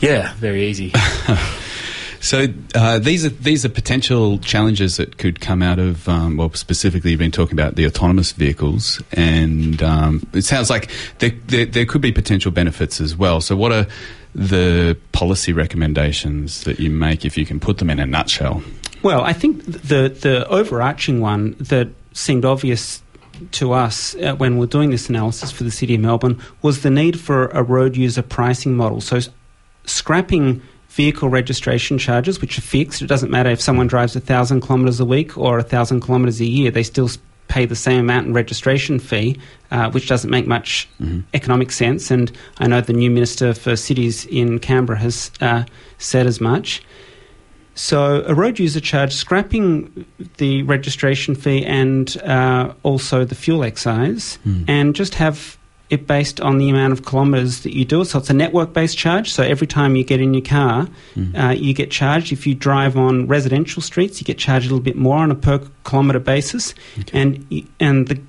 yeah, 0.00 0.32
very 0.40 0.66
easy. 0.66 0.92
So 2.24 2.46
uh, 2.76 3.00
these 3.00 3.24
are 3.26 3.30
these 3.30 3.64
are 3.64 3.68
potential 3.68 4.38
challenges 4.38 4.96
that 4.98 5.18
could 5.18 5.40
come 5.40 5.60
out 5.60 5.80
of 5.80 6.08
um, 6.08 6.36
well, 6.36 6.52
specifically 6.54 7.10
you've 7.10 7.18
been 7.18 7.32
talking 7.32 7.58
about 7.58 7.74
the 7.74 7.84
autonomous 7.84 8.30
vehicles, 8.30 9.02
and 9.12 9.82
um, 9.82 10.24
it 10.32 10.42
sounds 10.42 10.70
like 10.70 10.88
there, 11.18 11.32
there 11.48 11.66
there 11.66 11.84
could 11.84 12.00
be 12.00 12.12
potential 12.12 12.52
benefits 12.52 13.00
as 13.00 13.16
well. 13.16 13.40
So 13.40 13.56
what 13.56 13.72
are 13.72 13.88
the 14.36 14.96
policy 15.10 15.52
recommendations 15.52 16.62
that 16.62 16.78
you 16.78 16.90
make 16.90 17.24
if 17.24 17.36
you 17.36 17.44
can 17.44 17.58
put 17.58 17.78
them 17.78 17.90
in 17.90 17.98
a 17.98 18.06
nutshell? 18.06 18.62
Well, 19.02 19.22
I 19.22 19.32
think 19.32 19.64
the 19.64 20.08
the 20.08 20.46
overarching 20.48 21.20
one 21.20 21.56
that 21.58 21.88
seemed 22.12 22.44
obvious 22.44 23.02
to 23.52 23.72
us 23.72 24.14
uh, 24.16 24.34
when 24.34 24.58
we're 24.58 24.66
doing 24.66 24.90
this 24.90 25.08
analysis 25.08 25.50
for 25.50 25.64
the 25.64 25.70
city 25.70 25.96
of 25.96 26.00
Melbourne 26.00 26.40
was 26.60 26.82
the 26.82 26.90
need 26.90 27.18
for 27.18 27.46
a 27.48 27.62
road 27.62 27.96
user 27.96 28.22
pricing 28.22 28.76
model. 28.76 29.00
So, 29.00 29.18
scrapping 29.84 30.62
vehicle 30.88 31.30
registration 31.30 31.98
charges, 31.98 32.40
which 32.40 32.58
are 32.58 32.62
fixed. 32.62 33.02
It 33.02 33.06
doesn't 33.06 33.30
matter 33.30 33.50
if 33.50 33.60
someone 33.60 33.88
drives 33.88 34.14
a 34.14 34.20
thousand 34.20 34.60
kilometres 34.60 35.00
a 35.00 35.04
week 35.04 35.36
or 35.36 35.58
a 35.58 35.62
thousand 35.64 36.02
kilometres 36.02 36.40
a 36.40 36.44
year; 36.44 36.70
they 36.70 36.84
still 36.84 37.10
pay 37.48 37.66
the 37.66 37.76
same 37.76 38.00
amount 38.00 38.28
in 38.28 38.32
registration 38.32 38.98
fee, 38.98 39.36
uh, 39.72 39.90
which 39.90 40.06
doesn't 40.08 40.30
make 40.30 40.46
much 40.46 40.88
economic 41.34 41.72
sense. 41.72 42.10
And 42.10 42.30
I 42.58 42.68
know 42.68 42.80
the 42.80 42.92
new 42.92 43.10
minister 43.10 43.52
for 43.52 43.74
cities 43.74 44.26
in 44.26 44.58
Canberra 44.60 44.98
has 45.00 45.32
uh, 45.40 45.64
said 45.98 46.26
as 46.26 46.40
much. 46.40 46.82
So, 47.74 48.22
a 48.26 48.34
road 48.34 48.58
user 48.58 48.80
charge, 48.80 49.14
scrapping 49.14 50.04
the 50.36 50.62
registration 50.64 51.34
fee 51.34 51.64
and 51.64 52.14
uh, 52.22 52.74
also 52.82 53.24
the 53.24 53.34
fuel 53.34 53.64
excise, 53.64 54.38
and 54.68 54.94
just 54.94 55.14
have 55.14 55.56
it 55.88 56.06
based 56.06 56.40
on 56.40 56.56
the 56.58 56.70
amount 56.70 56.92
of 56.92 57.04
kilometres 57.04 57.62
that 57.64 57.74
you 57.74 57.84
do. 57.84 58.04
So, 58.04 58.18
it's 58.18 58.30
a 58.30 58.34
network 58.34 58.72
based 58.74 58.98
charge. 58.98 59.32
So, 59.32 59.42
every 59.42 59.66
time 59.66 59.96
you 59.96 60.04
get 60.04 60.20
in 60.20 60.34
your 60.34 60.44
car, 60.44 60.88
uh, 61.34 61.50
you 61.50 61.72
get 61.72 61.90
charged. 61.90 62.30
If 62.30 62.46
you 62.46 62.54
drive 62.54 62.96
on 62.96 63.26
residential 63.26 63.80
streets, 63.80 64.20
you 64.20 64.26
get 64.26 64.36
charged 64.38 64.66
a 64.66 64.68
little 64.68 64.84
bit 64.84 64.96
more 64.96 65.18
on 65.18 65.30
a 65.30 65.34
per 65.34 65.60
kilometre 65.84 66.20
basis. 66.20 66.74
And, 67.12 67.66
and 67.80 68.08
the, 68.08 68.20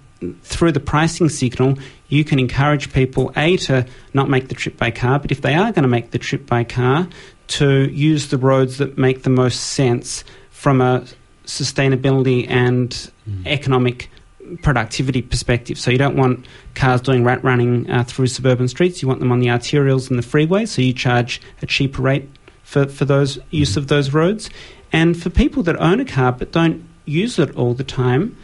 through 0.44 0.72
the 0.72 0.80
pricing 0.80 1.28
signal, 1.28 1.78
you 2.08 2.24
can 2.24 2.40
encourage 2.40 2.94
people, 2.94 3.32
A, 3.36 3.58
to 3.58 3.86
not 4.14 4.30
make 4.30 4.48
the 4.48 4.56
trip 4.56 4.78
by 4.78 4.92
car, 4.92 5.20
but 5.20 5.32
if 5.32 5.42
they 5.42 5.56
are 5.56 5.72
going 5.72 5.84
to 5.84 5.90
make 5.90 6.12
the 6.12 6.20
trip 6.20 6.46
by 6.46 6.64
car, 6.64 7.08
to 7.48 7.90
use 7.92 8.28
the 8.28 8.38
roads 8.38 8.78
that 8.78 8.98
make 8.98 9.24
the 9.24 9.30
most 9.30 9.60
sense 9.60 10.24
from 10.50 10.82
a 10.82 11.06
sustainability 11.46 12.50
and 12.50 13.12
economic 13.46 14.10
productivity 14.62 15.22
perspective. 15.22 15.78
So 15.78 15.92
you 15.92 15.98
don't 15.98 16.16
want 16.16 16.46
cars 16.76 17.02
doing 17.02 17.24
rat 17.24 17.44
running 17.44 17.90
uh, 17.90 18.04
through 18.04 18.28
suburban 18.28 18.68
streets. 18.68 19.02
You 19.02 19.08
want 19.08 19.20
them 19.20 19.32
on 19.32 19.40
the 19.40 19.48
arterials 19.48 20.10
and 20.10 20.20
the 20.20 20.24
freeways. 20.24 20.70
So 20.70 20.82
you 20.82 20.94
charge 20.94 21.42
a 21.62 21.66
cheaper 21.66 22.02
rate 22.02 22.30
for, 22.64 22.88
for 22.88 23.06
those 23.06 23.40
use 23.52 23.78
of 23.78 23.88
those 23.88 24.14
roads. 24.14 24.50
And 24.92 25.22
for 25.22 25.30
people 25.30 25.64
that 25.64 25.80
own 25.82 26.00
a 26.00 26.06
car 26.06 26.32
but 26.32 26.52
don't 26.52 26.88
use 27.06 27.40
it 27.40 27.56
all 27.56 27.74
the 27.74 27.84
time, 27.84 28.38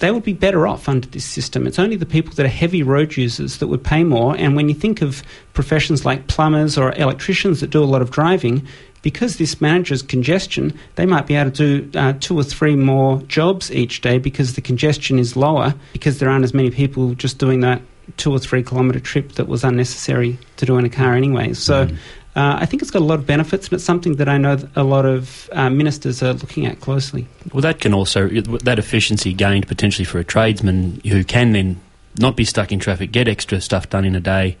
they 0.00 0.10
would 0.10 0.24
be 0.24 0.32
better 0.32 0.66
off 0.66 0.88
under 0.88 1.06
this 1.06 1.24
system. 1.24 1.66
It's 1.66 1.78
only 1.78 1.96
the 1.96 2.06
people 2.06 2.34
that 2.34 2.44
are 2.44 2.50
heavy 2.50 2.82
road 2.82 3.16
users 3.16 3.58
that 3.58 3.68
would 3.68 3.84
pay 3.84 4.02
more. 4.02 4.34
And 4.36 4.56
when 4.56 4.68
you 4.68 4.74
think 4.74 5.02
of 5.02 5.22
professions 5.52 6.04
like 6.04 6.26
plumbers 6.26 6.76
or 6.76 6.92
electricians 6.92 7.60
that 7.60 7.70
do 7.70 7.82
a 7.82 7.86
lot 7.86 8.02
of 8.02 8.10
driving, 8.10 8.66
because 9.02 9.36
this 9.36 9.60
manages 9.60 10.02
congestion, 10.02 10.78
they 10.96 11.06
might 11.06 11.26
be 11.26 11.34
able 11.34 11.50
to 11.52 11.82
do 11.82 11.98
uh, 11.98 12.14
two 12.20 12.38
or 12.38 12.42
three 12.42 12.76
more 12.76 13.22
jobs 13.22 13.70
each 13.70 14.00
day 14.00 14.18
because 14.18 14.54
the 14.54 14.60
congestion 14.60 15.18
is 15.18 15.36
lower, 15.36 15.74
because 15.92 16.18
there 16.18 16.28
aren't 16.28 16.44
as 16.44 16.54
many 16.54 16.70
people 16.70 17.14
just 17.14 17.38
doing 17.38 17.60
that 17.60 17.80
two 18.16 18.32
or 18.32 18.38
three 18.38 18.62
kilometre 18.62 19.00
trip 19.00 19.32
that 19.32 19.48
was 19.48 19.64
unnecessary 19.64 20.38
to 20.56 20.66
do 20.66 20.76
in 20.78 20.84
a 20.84 20.90
car 20.90 21.14
anyway. 21.14 21.52
So 21.52 21.88
uh, 22.36 22.58
I 22.60 22.66
think 22.66 22.82
it's 22.82 22.90
got 22.92 23.02
a 23.02 23.04
lot 23.04 23.18
of 23.18 23.26
benefits, 23.26 23.66
and 23.66 23.74
it's 23.74 23.84
something 23.84 24.16
that 24.16 24.28
I 24.28 24.38
know 24.38 24.56
a 24.76 24.84
lot 24.84 25.04
of 25.04 25.50
uh, 25.52 25.68
ministers 25.68 26.22
are 26.22 26.32
looking 26.32 26.64
at 26.66 26.80
closely. 26.80 27.26
Well, 27.52 27.62
that 27.62 27.80
can 27.80 27.92
also 27.92 28.28
that 28.28 28.78
efficiency 28.78 29.32
gained 29.32 29.66
potentially 29.66 30.04
for 30.04 30.18
a 30.18 30.24
tradesman 30.24 31.00
who 31.04 31.24
can 31.24 31.52
then 31.52 31.80
not 32.18 32.36
be 32.36 32.44
stuck 32.44 32.70
in 32.70 32.78
traffic, 32.78 33.10
get 33.10 33.26
extra 33.26 33.60
stuff 33.60 33.88
done 33.90 34.04
in 34.04 34.14
a 34.14 34.20
day, 34.20 34.56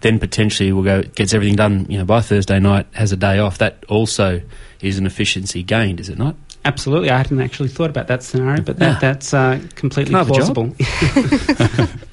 then 0.00 0.20
potentially 0.20 0.70
will 0.72 0.84
go 0.84 1.02
gets 1.02 1.34
everything 1.34 1.56
done. 1.56 1.86
You 1.88 1.98
know, 1.98 2.04
by 2.04 2.20
Thursday 2.20 2.60
night, 2.60 2.86
has 2.92 3.10
a 3.10 3.16
day 3.16 3.40
off. 3.40 3.58
That 3.58 3.84
also 3.88 4.40
is 4.80 4.98
an 4.98 5.06
efficiency 5.06 5.64
gained, 5.64 5.98
is 5.98 6.08
it 6.08 6.18
not? 6.18 6.36
Absolutely, 6.68 7.08
I 7.10 7.16
hadn't 7.16 7.40
actually 7.40 7.70
thought 7.70 7.88
about 7.90 8.08
that 8.08 8.22
scenario, 8.22 8.60
but 8.60 8.78
that, 8.78 8.92
Yeah. 8.94 8.98
that's 9.00 9.32
uh, 9.32 9.58
completely 9.74 10.12
Can 10.12 10.16
I 10.16 10.18
have 10.18 10.30
a 10.30 10.34
job? 10.34 10.54
plausible. 10.54 11.88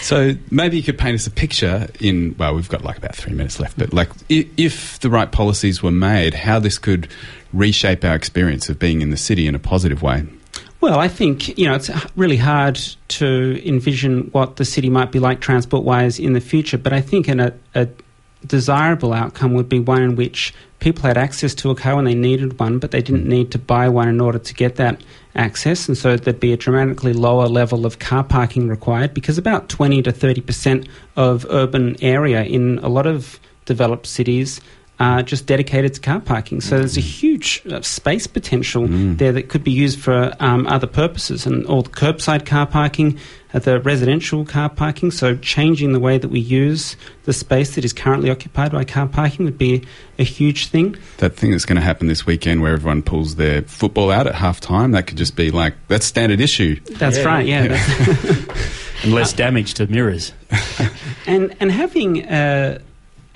So 0.00 0.32
maybe 0.50 0.78
you 0.78 0.82
could 0.82 0.96
paint 0.96 1.16
us 1.16 1.26
a 1.26 1.30
picture 1.30 1.86
in, 2.00 2.34
well, 2.38 2.54
we've 2.54 2.68
got 2.70 2.82
like 2.82 2.96
about 2.96 3.14
three 3.14 3.34
minutes 3.34 3.60
left, 3.60 3.76
but 3.76 3.92
like 3.92 4.08
if, 4.30 4.46
if 4.56 4.98
the 5.00 5.10
right 5.10 5.30
policies 5.30 5.82
were 5.82 5.90
made, 5.90 6.32
how 6.32 6.58
this 6.58 6.78
could 6.78 7.08
reshape 7.52 8.06
our 8.06 8.14
experience 8.14 8.70
of 8.70 8.78
being 8.78 9.02
in 9.02 9.10
the 9.10 9.18
city 9.18 9.46
in 9.46 9.54
a 9.54 9.58
positive 9.58 10.00
way. 10.00 10.24
Well, 10.80 10.98
I 10.98 11.08
think 11.08 11.58
you 11.58 11.66
know 11.66 11.74
it's 11.74 11.90
really 12.16 12.38
hard 12.38 12.76
to 13.08 13.60
envision 13.68 14.30
what 14.32 14.56
the 14.56 14.64
city 14.64 14.88
might 14.88 15.12
be 15.12 15.18
like 15.18 15.40
transport-wise 15.40 16.18
in 16.18 16.32
the 16.32 16.40
future. 16.40 16.78
But 16.78 16.94
I 16.94 17.02
think 17.02 17.28
in 17.28 17.38
a, 17.38 17.52
a 17.74 17.88
desirable 18.46 19.12
outcome 19.12 19.54
would 19.54 19.68
be 19.68 19.80
one 19.80 20.02
in 20.02 20.16
which 20.16 20.54
people 20.78 21.02
had 21.02 21.16
access 21.16 21.54
to 21.56 21.70
a 21.70 21.74
car 21.74 21.96
when 21.96 22.04
they 22.04 22.14
needed 22.14 22.58
one, 22.58 22.78
but 22.78 22.90
they 22.90 23.02
didn't 23.02 23.26
need 23.26 23.50
to 23.50 23.58
buy 23.58 23.88
one 23.88 24.08
in 24.08 24.20
order 24.20 24.38
to 24.38 24.54
get 24.54 24.76
that 24.76 25.02
access, 25.34 25.88
and 25.88 25.96
so 25.96 26.16
there'd 26.16 26.40
be 26.40 26.52
a 26.52 26.56
dramatically 26.56 27.12
lower 27.12 27.46
level 27.46 27.86
of 27.86 27.98
car 27.98 28.24
parking 28.24 28.68
required 28.68 29.14
because 29.14 29.38
about 29.38 29.68
twenty 29.68 30.02
to 30.02 30.12
thirty 30.12 30.40
percent 30.40 30.88
of 31.16 31.46
urban 31.50 31.96
area 32.02 32.42
in 32.44 32.78
a 32.78 32.88
lot 32.88 33.06
of 33.06 33.38
developed 33.64 34.06
cities 34.06 34.60
are 35.00 35.22
just 35.22 35.46
dedicated 35.46 35.94
to 35.94 36.00
car 36.00 36.20
parking. 36.20 36.60
So 36.60 36.78
there's 36.78 36.96
a 36.96 37.00
huge 37.00 37.62
uh, 37.70 37.80
space 37.82 38.26
potential 38.26 38.86
there 38.88 39.30
that 39.32 39.48
could 39.48 39.62
be 39.62 39.70
used 39.70 40.00
for 40.00 40.32
um, 40.40 40.66
other 40.66 40.86
purposes, 40.88 41.46
and 41.46 41.64
all 41.66 41.82
the 41.82 41.90
curbside 41.90 42.44
car 42.46 42.66
parking, 42.66 43.16
uh, 43.54 43.60
the 43.60 43.78
residential 43.80 44.44
car 44.44 44.68
parking. 44.68 45.12
So 45.12 45.36
changing 45.36 45.92
the 45.92 46.00
way 46.00 46.18
that 46.18 46.28
we 46.28 46.40
use 46.40 46.96
the 47.24 47.32
space 47.32 47.76
that 47.76 47.84
is 47.84 47.92
currently 47.92 48.28
occupied 48.30 48.72
by 48.72 48.82
car 48.84 49.06
parking 49.06 49.44
would 49.44 49.56
be 49.58 49.84
a 50.18 50.24
huge 50.24 50.66
thing. 50.66 50.96
That 51.18 51.36
thing 51.36 51.52
that's 51.52 51.64
going 51.64 51.76
to 51.76 51.82
happen 51.82 52.08
this 52.08 52.26
weekend 52.26 52.60
where 52.62 52.72
everyone 52.72 53.02
pulls 53.02 53.36
their 53.36 53.62
football 53.62 54.10
out 54.10 54.26
at 54.26 54.34
half 54.34 54.58
time, 54.58 54.90
that 54.92 55.06
could 55.06 55.16
just 55.18 55.36
be 55.36 55.52
like, 55.52 55.74
that's 55.86 56.06
standard 56.06 56.40
issue. 56.40 56.80
That's 56.98 57.24
right. 57.24 57.46
Yeah. 57.46 57.68
that's- 57.68 58.78
And 59.04 59.14
less 59.14 59.32
damage 59.32 59.74
to 59.74 59.86
mirrors. 59.86 60.32
and 61.28 61.54
and 61.60 61.70
having 61.70 62.24
a, 62.24 62.80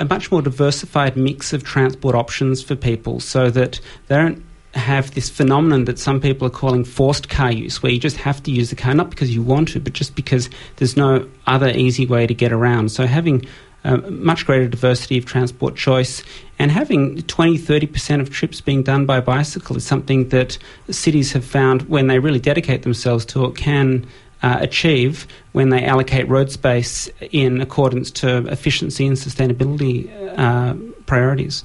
a 0.03 0.05
much 0.05 0.33
more 0.33 0.43
diversified 0.43 1.17
mix 1.17 1.53
of 1.53 1.63
transport 1.63 2.17
options 2.17 2.61
for 2.61 2.75
people, 2.75 3.21
so 3.21 3.51
that 3.51 3.81
they 4.09 4.17
don't 4.17 4.45
have 4.75 5.15
this 5.15 5.31
phenomenon 5.31 5.85
that 5.85 5.97
some 5.99 6.21
people 6.21 6.45
are 6.47 6.51
calling 6.51 6.85
forced 6.85 7.29
car 7.29 7.53
use, 7.53 7.83
where 7.83 7.93
you 7.93 8.01
just 8.01 8.17
have 8.17 8.43
to 8.43 8.51
use 8.51 8.71
the 8.71 8.77
car, 8.77 8.95
not 8.95 9.11
because 9.11 9.33
you 9.33 9.43
want 9.43 9.69
to, 9.69 9.79
but 9.79 9.93
just 9.93 10.17
because 10.17 10.51
there's 10.77 10.97
no 10.97 11.29
other 11.47 11.69
easy 11.69 12.05
way 12.05 12.27
to 12.27 12.35
get 12.35 12.53
around. 12.53 12.91
So 12.91 13.07
having 13.07 13.47
a 13.85 13.99
much 13.99 14.45
greater 14.45 14.67
diversity 14.67 15.19
of 15.19 15.25
transport 15.25 15.77
choice 15.77 16.23
and 16.59 16.71
having 16.71 17.23
20 17.23 17.59
30% 17.59 18.21
of 18.21 18.31
trips 18.31 18.61
being 18.61 18.83
done 18.83 19.07
by 19.07 19.21
bicycle 19.21 19.77
is 19.77 19.85
something 19.85 20.29
that 20.29 20.57
cities 20.91 21.33
have 21.33 21.45
found 21.45 21.83
when 21.89 22.07
they 22.07 22.19
really 22.21 22.39
dedicate 22.39 22.83
themselves 22.83 23.25
to 23.27 23.45
it 23.45 23.57
can 23.57 24.07
uh, 24.43 24.59
achieve 24.61 25.27
when 25.53 25.69
they 25.69 25.85
allocate 25.85 26.29
road 26.29 26.51
space 26.51 27.09
in 27.31 27.61
accordance 27.61 28.11
to 28.11 28.47
efficiency 28.49 29.07
and 29.07 29.17
sustainability 29.17 30.11
uh, 30.39 30.75
priorities. 31.07 31.65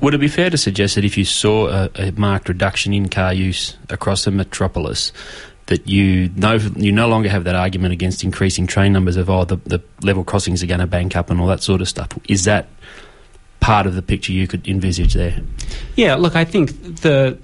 Would 0.00 0.14
it 0.14 0.18
be 0.18 0.28
fair 0.28 0.50
to 0.50 0.58
suggest 0.58 0.96
that 0.96 1.04
if 1.04 1.16
you 1.16 1.24
saw 1.24 1.68
a, 1.68 1.90
a 1.94 2.12
marked 2.12 2.48
reduction 2.48 2.92
in 2.92 3.08
car 3.08 3.32
use 3.32 3.76
across 3.88 4.24
the 4.24 4.32
metropolis, 4.32 5.12
that 5.66 5.88
you 5.88 6.28
no 6.34 6.54
you 6.54 6.90
no 6.90 7.06
longer 7.06 7.28
have 7.28 7.44
that 7.44 7.54
argument 7.54 7.92
against 7.92 8.24
increasing 8.24 8.66
train 8.66 8.92
numbers 8.92 9.16
of 9.16 9.30
oh 9.30 9.44
the, 9.44 9.56
the 9.58 9.80
level 10.02 10.24
crossings 10.24 10.60
are 10.62 10.66
going 10.66 10.80
to 10.80 10.88
bank 10.88 11.14
up 11.14 11.30
and 11.30 11.40
all 11.40 11.46
that 11.46 11.62
sort 11.62 11.80
of 11.80 11.88
stuff? 11.88 12.08
Is 12.28 12.44
that 12.44 12.68
part 13.60 13.86
of 13.86 13.94
the 13.94 14.02
picture 14.02 14.32
you 14.32 14.48
could 14.48 14.66
envisage 14.66 15.14
there? 15.14 15.40
Yeah, 15.94 16.16
look, 16.16 16.34
I 16.34 16.44
think 16.44 16.72
the 17.02 17.38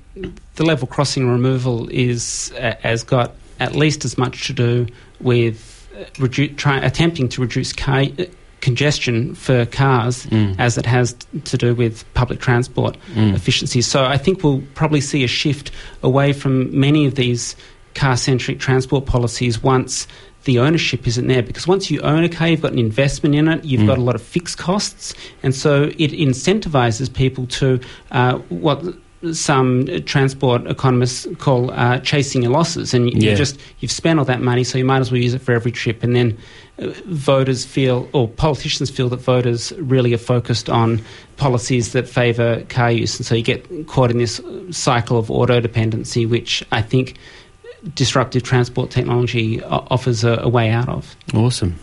the 0.57 0.65
level 0.65 0.89
crossing 0.89 1.31
removal 1.31 1.89
is 1.91 2.53
uh, 2.59 2.75
has 2.81 3.05
got 3.05 3.35
at 3.61 3.75
least 3.75 4.05
as 4.05 4.17
much 4.19 4.47
to 4.47 4.53
do 4.53 4.87
with 5.21 5.75
uh, 5.99 6.05
redu- 6.19 6.57
try, 6.57 6.79
attempting 6.79 7.29
to 7.31 7.41
reduce 7.41 7.73
car, 7.73 8.03
uh, 8.19 8.25
congestion 8.61 9.35
for 9.35 9.67
cars 9.67 10.27
Mm. 10.27 10.57
as 10.59 10.77
it 10.79 10.87
has 10.87 11.13
t- 11.15 11.41
to 11.45 11.57
do 11.57 11.75
with 11.75 12.05
public 12.15 12.41
transport 12.41 12.97
Mm. 13.15 13.35
efficiency. 13.35 13.81
So 13.83 14.05
I 14.05 14.17
think 14.19 14.43
we'll 14.43 14.63
probably 14.75 15.01
see 15.01 15.23
a 15.25 15.29
shift 15.29 15.71
away 16.03 16.33
from 16.33 16.79
many 16.79 17.07
of 17.07 17.15
these 17.15 17.55
car 17.95 18.17
centric 18.17 18.59
transport 18.61 19.07
policies 19.07 19.63
once 19.63 20.07
the 20.45 20.59
ownership 20.61 21.07
isn't 21.07 21.27
there 21.27 21.43
because 21.43 21.67
once 21.67 21.91
you 21.91 22.01
own 22.01 22.23
a 22.25 22.29
car 22.29 22.49
you've 22.49 22.63
got 22.63 22.73
an 22.73 22.79
investment 22.79 23.35
in 23.35 23.49
it 23.49 23.65
you've 23.65 23.83
Mm. 23.83 23.87
got 23.87 23.99
a 23.99 24.01
lot 24.01 24.15
of 24.15 24.23
fixed 24.23 24.57
costs 24.57 25.15
and 25.43 25.55
so 25.55 25.91
it 25.99 26.11
incentivizes 26.13 27.13
people 27.13 27.47
to 27.47 27.79
uh, 28.13 28.35
what 28.49 28.83
some 29.33 29.87
transport 30.05 30.67
economists 30.67 31.27
call 31.39 31.71
uh, 31.73 31.99
chasing 32.01 32.43
your 32.43 32.53
losses 32.53 32.95
and 32.95 33.11
you, 33.11 33.19
Yeah. 33.21 33.31
you 33.33 33.37
just 33.37 33.59
you've 33.81 33.91
spent 33.91 34.19
all 34.19 34.25
that 34.27 34.41
money 34.41 34.63
so 34.63 34.79
you 34.79 34.85
might 34.85 35.01
as 35.01 35.11
well 35.11 35.21
use 35.21 35.35
it 35.35 35.41
for 35.43 35.53
every 35.53 35.73
trip 35.73 36.05
and 36.05 36.15
then 36.15 36.39
uh, 36.79 36.87
voters 37.07 37.65
feel 37.65 38.09
or 38.13 38.29
politicians 38.29 38.91
feel 38.91 39.09
that 39.09 39.17
voters 39.21 39.73
really 39.79 40.15
are 40.15 40.19
focused 40.19 40.71
on 40.71 41.03
policies 41.37 41.93
that 41.93 42.09
favour 42.09 42.63
car 42.69 42.93
use 42.93 43.17
and 43.19 43.27
so 43.27 43.35
you 43.35 43.43
get 43.43 43.87
caught 43.89 44.11
in 44.11 44.19
this 44.19 44.41
cycle 44.71 45.19
of 45.19 45.31
auto 45.33 45.59
dependency 45.61 46.25
which 46.25 46.65
I 46.71 46.81
think 46.81 47.17
disruptive 47.95 48.43
transport 48.45 48.91
technology 48.91 49.63
offers 49.65 50.25
a, 50.25 50.39
a 50.43 50.49
way 50.49 50.71
out 50.71 50.89
of. 50.89 51.17
Awesome. 51.35 51.75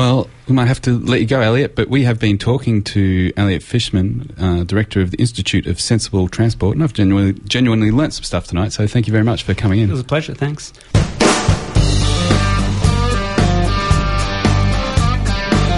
Well, 0.00 0.30
we 0.48 0.54
might 0.54 0.64
have 0.64 0.80
to 0.82 0.98
let 0.98 1.20
you 1.20 1.26
go, 1.26 1.42
Elliot, 1.42 1.76
but 1.76 1.90
we 1.90 2.04
have 2.04 2.18
been 2.18 2.38
talking 2.38 2.82
to 2.84 3.34
Elliot 3.36 3.62
Fishman, 3.62 4.34
uh, 4.38 4.64
director 4.64 5.02
of 5.02 5.10
the 5.10 5.18
Institute 5.18 5.66
of 5.66 5.78
Sensible 5.78 6.26
Transport, 6.26 6.74
and 6.74 6.82
I've 6.82 6.94
genuinely, 6.94 7.38
genuinely 7.46 7.90
learnt 7.90 8.14
some 8.14 8.24
stuff 8.24 8.46
tonight, 8.46 8.72
so 8.72 8.86
thank 8.86 9.06
you 9.06 9.12
very 9.12 9.24
much 9.24 9.42
for 9.42 9.52
coming 9.52 9.78
in. 9.78 9.90
It 9.90 9.92
was 9.92 10.00
a 10.00 10.04
pleasure, 10.04 10.32
thanks. 10.32 10.72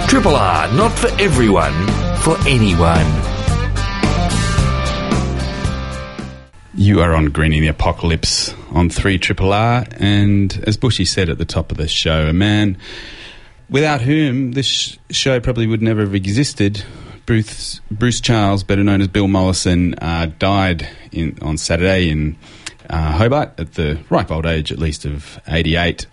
Triple 0.09 0.37
R, 0.37 0.73
not 0.73 0.93
for 0.93 1.09
everyone, 1.21 1.75
for 2.19 2.37
anyone. 2.47 3.05
You 6.75 7.01
are 7.01 7.13
on 7.17 7.31
Greening 7.33 7.63
the 7.63 7.69
Apocalypse 7.69 8.55
on 8.71 8.89
3 8.89 9.19
Triple 9.19 9.53
R, 9.53 9.85
and 9.97 10.63
as 10.65 10.77
Bushy 10.77 11.07
said 11.07 11.29
at 11.29 11.39
the 11.39 11.45
top 11.45 11.73
of 11.73 11.77
the 11.77 11.89
show, 11.89 12.29
a 12.29 12.33
man 12.33 12.79
without 13.73 14.03
whom 14.03 14.53
this 14.53 14.99
show 15.11 15.41
probably 15.41 15.67
would 15.67 15.83
never 15.83 16.03
have 16.03 16.15
existed. 16.15 16.85
Bruce, 17.27 17.81
Bruce 17.91 18.21
Charles, 18.21 18.63
better 18.63 18.85
known 18.85 19.01
as 19.01 19.09
Bill 19.09 19.29
Mollison, 19.29 19.95
uh, 19.95 20.31
died 20.39 20.89
in, 21.11 21.39
on 21.41 21.57
Saturday 21.57 22.11
in 22.11 22.37
uh, 22.91 23.13
Hobart 23.13 23.59
at 23.59 23.75
the 23.75 23.99
ripe 24.11 24.31
old 24.31 24.45
age, 24.45 24.71
at 24.71 24.79
least, 24.79 25.05
of 25.05 25.41
88. 25.49 26.07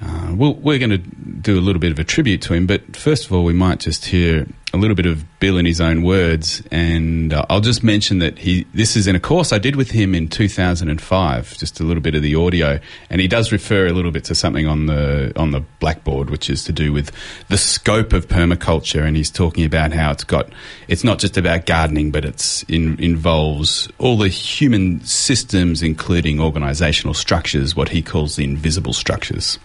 Uh, 0.00 0.32
we'll, 0.36 0.54
we're 0.54 0.78
going 0.78 0.90
to 0.90 0.98
do 0.98 1.58
a 1.58 1.62
little 1.62 1.80
bit 1.80 1.90
of 1.90 1.98
a 1.98 2.04
tribute 2.04 2.42
to 2.42 2.54
him, 2.54 2.66
but 2.66 2.96
first 2.96 3.26
of 3.26 3.32
all, 3.32 3.44
we 3.44 3.52
might 3.52 3.80
just 3.80 4.06
hear 4.06 4.46
a 4.74 4.76
little 4.76 4.94
bit 4.94 5.06
of 5.06 5.24
Bill 5.40 5.56
in 5.56 5.64
his 5.64 5.80
own 5.80 6.02
words, 6.02 6.62
and 6.70 7.32
uh, 7.32 7.46
I'll 7.48 7.60
just 7.60 7.82
mention 7.82 8.18
that 8.18 8.38
he. 8.38 8.66
This 8.74 8.96
is 8.96 9.06
in 9.06 9.16
a 9.16 9.20
course 9.20 9.52
I 9.52 9.58
did 9.58 9.76
with 9.76 9.92
him 9.92 10.14
in 10.14 10.28
2005. 10.28 11.56
Just 11.56 11.80
a 11.80 11.84
little 11.84 12.02
bit 12.02 12.14
of 12.14 12.22
the 12.22 12.34
audio, 12.34 12.78
and 13.08 13.20
he 13.20 13.28
does 13.28 13.50
refer 13.50 13.86
a 13.86 13.92
little 13.92 14.10
bit 14.10 14.24
to 14.24 14.34
something 14.34 14.66
on 14.66 14.86
the 14.86 15.32
on 15.36 15.52
the 15.52 15.60
blackboard, 15.80 16.28
which 16.28 16.50
is 16.50 16.64
to 16.64 16.72
do 16.72 16.92
with 16.92 17.12
the 17.48 17.56
scope 17.56 18.12
of 18.12 18.28
permaculture, 18.28 19.06
and 19.06 19.16
he's 19.16 19.30
talking 19.30 19.64
about 19.64 19.92
how 19.92 20.10
it's 20.10 20.24
got. 20.24 20.50
It's 20.86 21.04
not 21.04 21.18
just 21.18 21.38
about 21.38 21.64
gardening, 21.64 22.10
but 22.10 22.24
it's 22.24 22.62
in, 22.64 23.00
involves 23.02 23.88
all 23.98 24.18
the 24.18 24.28
human 24.28 25.00
systems, 25.04 25.82
including 25.82 26.36
organisational 26.36 27.16
structures, 27.16 27.74
what 27.74 27.88
he 27.88 28.02
calls 28.02 28.36
the 28.36 28.44
invisible 28.44 28.92
structures. 28.92 29.58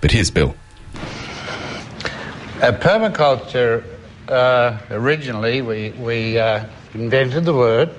But 0.00 0.12
here's 0.12 0.30
Bill. 0.30 0.54
Uh, 0.94 2.72
permaculture, 2.72 3.84
uh, 4.28 4.78
originally, 4.90 5.62
we, 5.62 5.90
we 5.90 6.38
uh, 6.38 6.64
invented 6.94 7.44
the 7.44 7.54
word. 7.54 7.90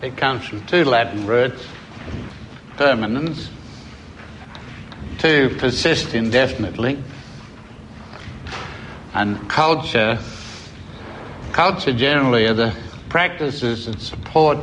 It 0.00 0.16
comes 0.16 0.44
from 0.44 0.64
two 0.66 0.84
Latin 0.84 1.26
roots 1.26 1.64
permanence, 2.76 3.50
to 5.18 5.54
persist 5.58 6.14
indefinitely, 6.14 7.02
and 9.14 9.48
culture. 9.48 10.18
Culture 11.52 11.92
generally 11.92 12.46
are 12.46 12.54
the 12.54 12.74
practices 13.08 13.86
that 13.86 14.00
support 14.00 14.58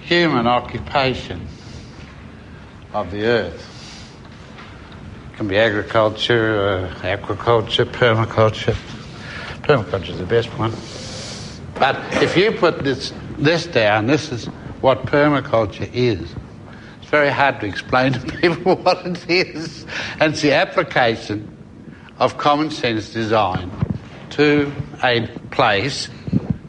human 0.00 0.46
occupation 0.46 1.46
of 2.92 3.10
the 3.10 3.24
earth. 3.24 3.71
It 5.32 5.36
can 5.36 5.48
be 5.48 5.56
agriculture, 5.56 6.60
uh, 6.60 6.94
aquaculture, 7.00 7.86
permaculture. 7.86 8.76
Permaculture 9.62 10.10
is 10.10 10.18
the 10.18 10.26
best 10.26 10.48
one. 10.58 10.72
But 11.74 12.22
if 12.22 12.36
you 12.36 12.52
put 12.52 12.84
this, 12.84 13.14
this 13.38 13.66
down, 13.66 14.08
this 14.08 14.30
is 14.30 14.44
what 14.82 15.06
permaculture 15.06 15.90
is. 15.90 16.20
It's 17.00 17.10
very 17.10 17.30
hard 17.30 17.60
to 17.60 17.66
explain 17.66 18.12
to 18.12 18.20
people 18.20 18.76
what 18.76 19.06
it 19.06 19.30
is. 19.30 19.86
And 20.20 20.34
it's 20.34 20.42
the 20.42 20.52
application 20.52 21.56
of 22.18 22.36
common 22.36 22.70
sense 22.70 23.10
design 23.10 23.70
to 24.30 24.70
a 25.02 25.28
place 25.50 26.10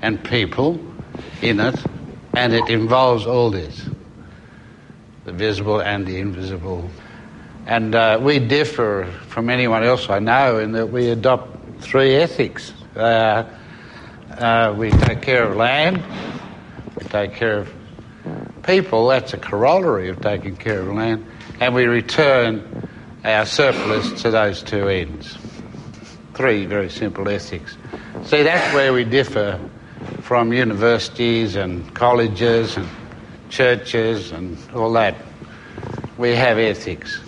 and 0.02 0.23
people 0.23 0.80
in 1.41 1.60
it, 1.60 1.76
and 2.34 2.54
it 2.54 2.69
involves 2.69 3.26
all 3.26 3.52
this 3.52 3.89
the 5.26 5.34
visible 5.34 5.82
and 5.82 6.06
the 6.06 6.17
invisible. 6.17 6.89
And 7.65 7.95
uh, 7.95 8.19
we 8.21 8.39
differ 8.39 9.12
from 9.28 9.49
anyone 9.49 9.84
else 9.84 10.10
I 10.10 10.19
know 10.19 10.60
in 10.60 10.73
that 10.73 10.88
we 10.88 11.10
adopt 11.10 11.82
three 11.82 12.15
ethics. 12.15 12.73
Uh, 12.95 13.45
uh, 14.32 14.76
we 14.78 14.91
take 14.91 15.21
care 15.21 15.43
of 15.43 15.56
land, 15.56 16.04
we 16.97 17.06
take 17.08 17.34
care 17.36 17.60
of 17.60 17.73
people, 18.63 19.08
that's 19.08 19.34
a 19.34 19.38
corollary 19.38 20.10
of 20.10 20.21
taking 20.21 20.56
care 20.56 20.82
of 20.82 20.88
land, 20.88 21.26
and 21.60 21.73
we 21.73 21.86
return 21.86 22.89
our 23.23 23.45
surplus 23.45 24.21
to 24.21 24.32
those 24.32 24.63
two 24.63 24.88
ends. 24.88 25.38
Three 26.34 26.65
very 26.65 26.89
simple 26.89 27.30
ethics. 27.30 27.78
See, 28.23 28.43
that's 28.43 28.73
where 28.73 28.91
we 28.91 29.04
differ 29.04 29.60
from 30.21 30.52
universities 30.52 31.56
and 31.56 31.93
colleges 31.93 32.76
and 32.76 32.89
churches 33.49 34.32
and 34.32 34.58
all 34.73 34.91
that. 34.93 35.15
We 36.17 36.36
have 36.36 36.58
ethics. 36.58 37.19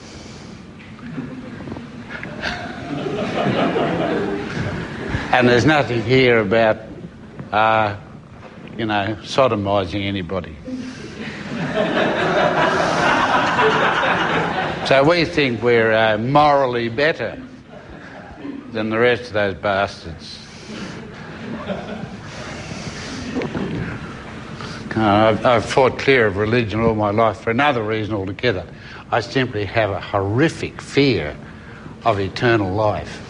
And 5.40 5.50
there's 5.50 5.66
nothing 5.66 6.02
here 6.02 6.40
about, 6.40 6.78
uh, 7.52 7.98
you 8.78 8.86
know, 8.86 9.18
sodomising 9.22 10.02
anybody. 10.02 10.56
so 14.88 15.04
we 15.04 15.26
think 15.26 15.62
we're 15.62 15.92
uh, 15.92 16.18
morally 16.18 16.88
better 16.88 17.38
than 18.72 18.90
the 18.90 18.98
rest 18.98 19.24
of 19.24 19.34
those 19.34 19.56
bastards. 19.56 20.40
Uh, 24.96 24.96
I've, 24.96 25.46
I've 25.46 25.66
fought 25.66 26.00
clear 26.00 26.28
of 26.28 26.38
religion 26.38 26.80
all 26.80 26.96
my 26.96 27.12
life 27.12 27.42
for 27.42 27.52
another 27.52 27.84
reason 27.84 28.14
altogether. 28.14 28.66
I 29.12 29.20
simply 29.20 29.66
have 29.66 29.90
a 29.90 30.00
horrific 30.00 30.82
fear 30.82 31.36
of 32.06 32.22
eternal 32.22 32.74
life. 32.74 33.25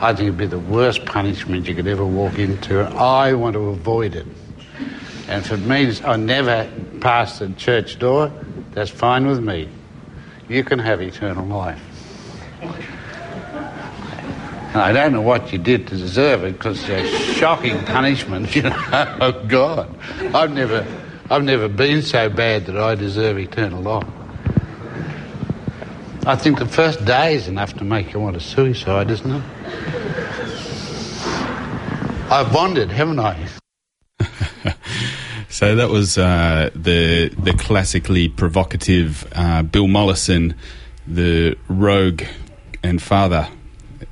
I 0.00 0.14
think 0.14 0.28
it'd 0.28 0.36
be 0.36 0.46
the 0.46 0.58
worst 0.58 1.04
punishment 1.04 1.68
you 1.68 1.74
could 1.74 1.86
ever 1.86 2.04
walk 2.04 2.38
into. 2.38 2.80
I 2.80 3.34
want 3.34 3.54
to 3.54 3.68
avoid 3.68 4.16
it. 4.16 4.26
And 5.28 5.44
if 5.44 5.52
it 5.52 5.58
means 5.58 6.02
I 6.02 6.16
never 6.16 6.68
pass 7.00 7.38
the 7.38 7.50
church 7.50 7.98
door, 7.98 8.32
that's 8.72 8.90
fine 8.90 9.26
with 9.26 9.40
me. 9.40 9.68
You 10.48 10.64
can 10.64 10.78
have 10.78 11.00
eternal 11.00 11.46
life. 11.46 11.80
And 14.72 14.80
I 14.80 14.92
don't 14.92 15.12
know 15.12 15.20
what 15.20 15.52
you 15.52 15.58
did 15.58 15.86
to 15.88 15.96
deserve 15.96 16.44
it 16.44 16.54
because 16.54 16.88
it's 16.88 17.12
a 17.12 17.34
shocking 17.34 17.84
punishment, 17.84 18.56
you 18.56 18.62
know. 18.62 19.16
Oh 19.20 19.44
God, 19.46 19.94
I've 20.34 20.50
never, 20.50 20.86
I've 21.30 21.44
never 21.44 21.68
been 21.68 22.02
so 22.02 22.28
bad 22.28 22.66
that 22.66 22.78
I 22.78 22.94
deserve 22.94 23.38
eternal 23.38 23.82
life. 23.82 24.08
I 26.24 26.36
think 26.36 26.58
the 26.58 26.66
first 26.66 27.04
day 27.04 27.34
is 27.34 27.48
enough 27.48 27.74
to 27.74 27.84
make 27.84 28.12
you 28.12 28.20
want 28.20 28.34
to 28.34 28.40
suicide, 28.40 29.10
isn't 29.10 29.30
it? 29.30 29.42
I've 32.30 32.54
wandered, 32.54 32.90
haven't 32.90 33.18
I? 33.18 33.48
So 35.52 35.76
that 35.76 35.90
was 35.90 36.16
uh, 36.16 36.70
the 36.74 37.28
the 37.38 37.52
classically 37.52 38.26
provocative 38.30 39.30
uh, 39.32 39.62
Bill 39.62 39.86
Mollison, 39.86 40.54
the 41.06 41.58
rogue 41.68 42.22
and 42.82 43.02
father 43.02 43.48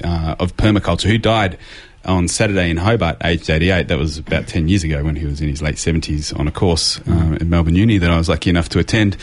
uh, 0.05 0.37
of 0.39 0.55
permaculture, 0.59 1.09
who 1.09 1.17
died 1.17 1.57
on 2.05 2.29
Saturday 2.29 2.71
in 2.71 2.77
Hobart, 2.77 3.19
aged 3.25 3.51
88. 3.51 3.89
That 3.89 3.99
was 3.99 4.19
about 4.19 4.47
10 4.47 4.69
years 4.69 4.85
ago 4.85 5.05
when 5.05 5.17
he 5.17 5.27
was 5.27 5.41
in 5.41 5.49
his 5.49 5.63
late 5.63 5.77
70s 5.77 6.39
on 6.39 6.49
a 6.49 6.53
course 6.53 7.01
uh, 7.09 7.37
at 7.41 7.47
Melbourne 7.47 7.75
Uni 7.75 7.99
that 7.99 8.11
I 8.11 8.17
was 8.17 8.29
lucky 8.29 8.51
enough 8.51 8.69
to 8.71 8.79
attend. 8.79 9.17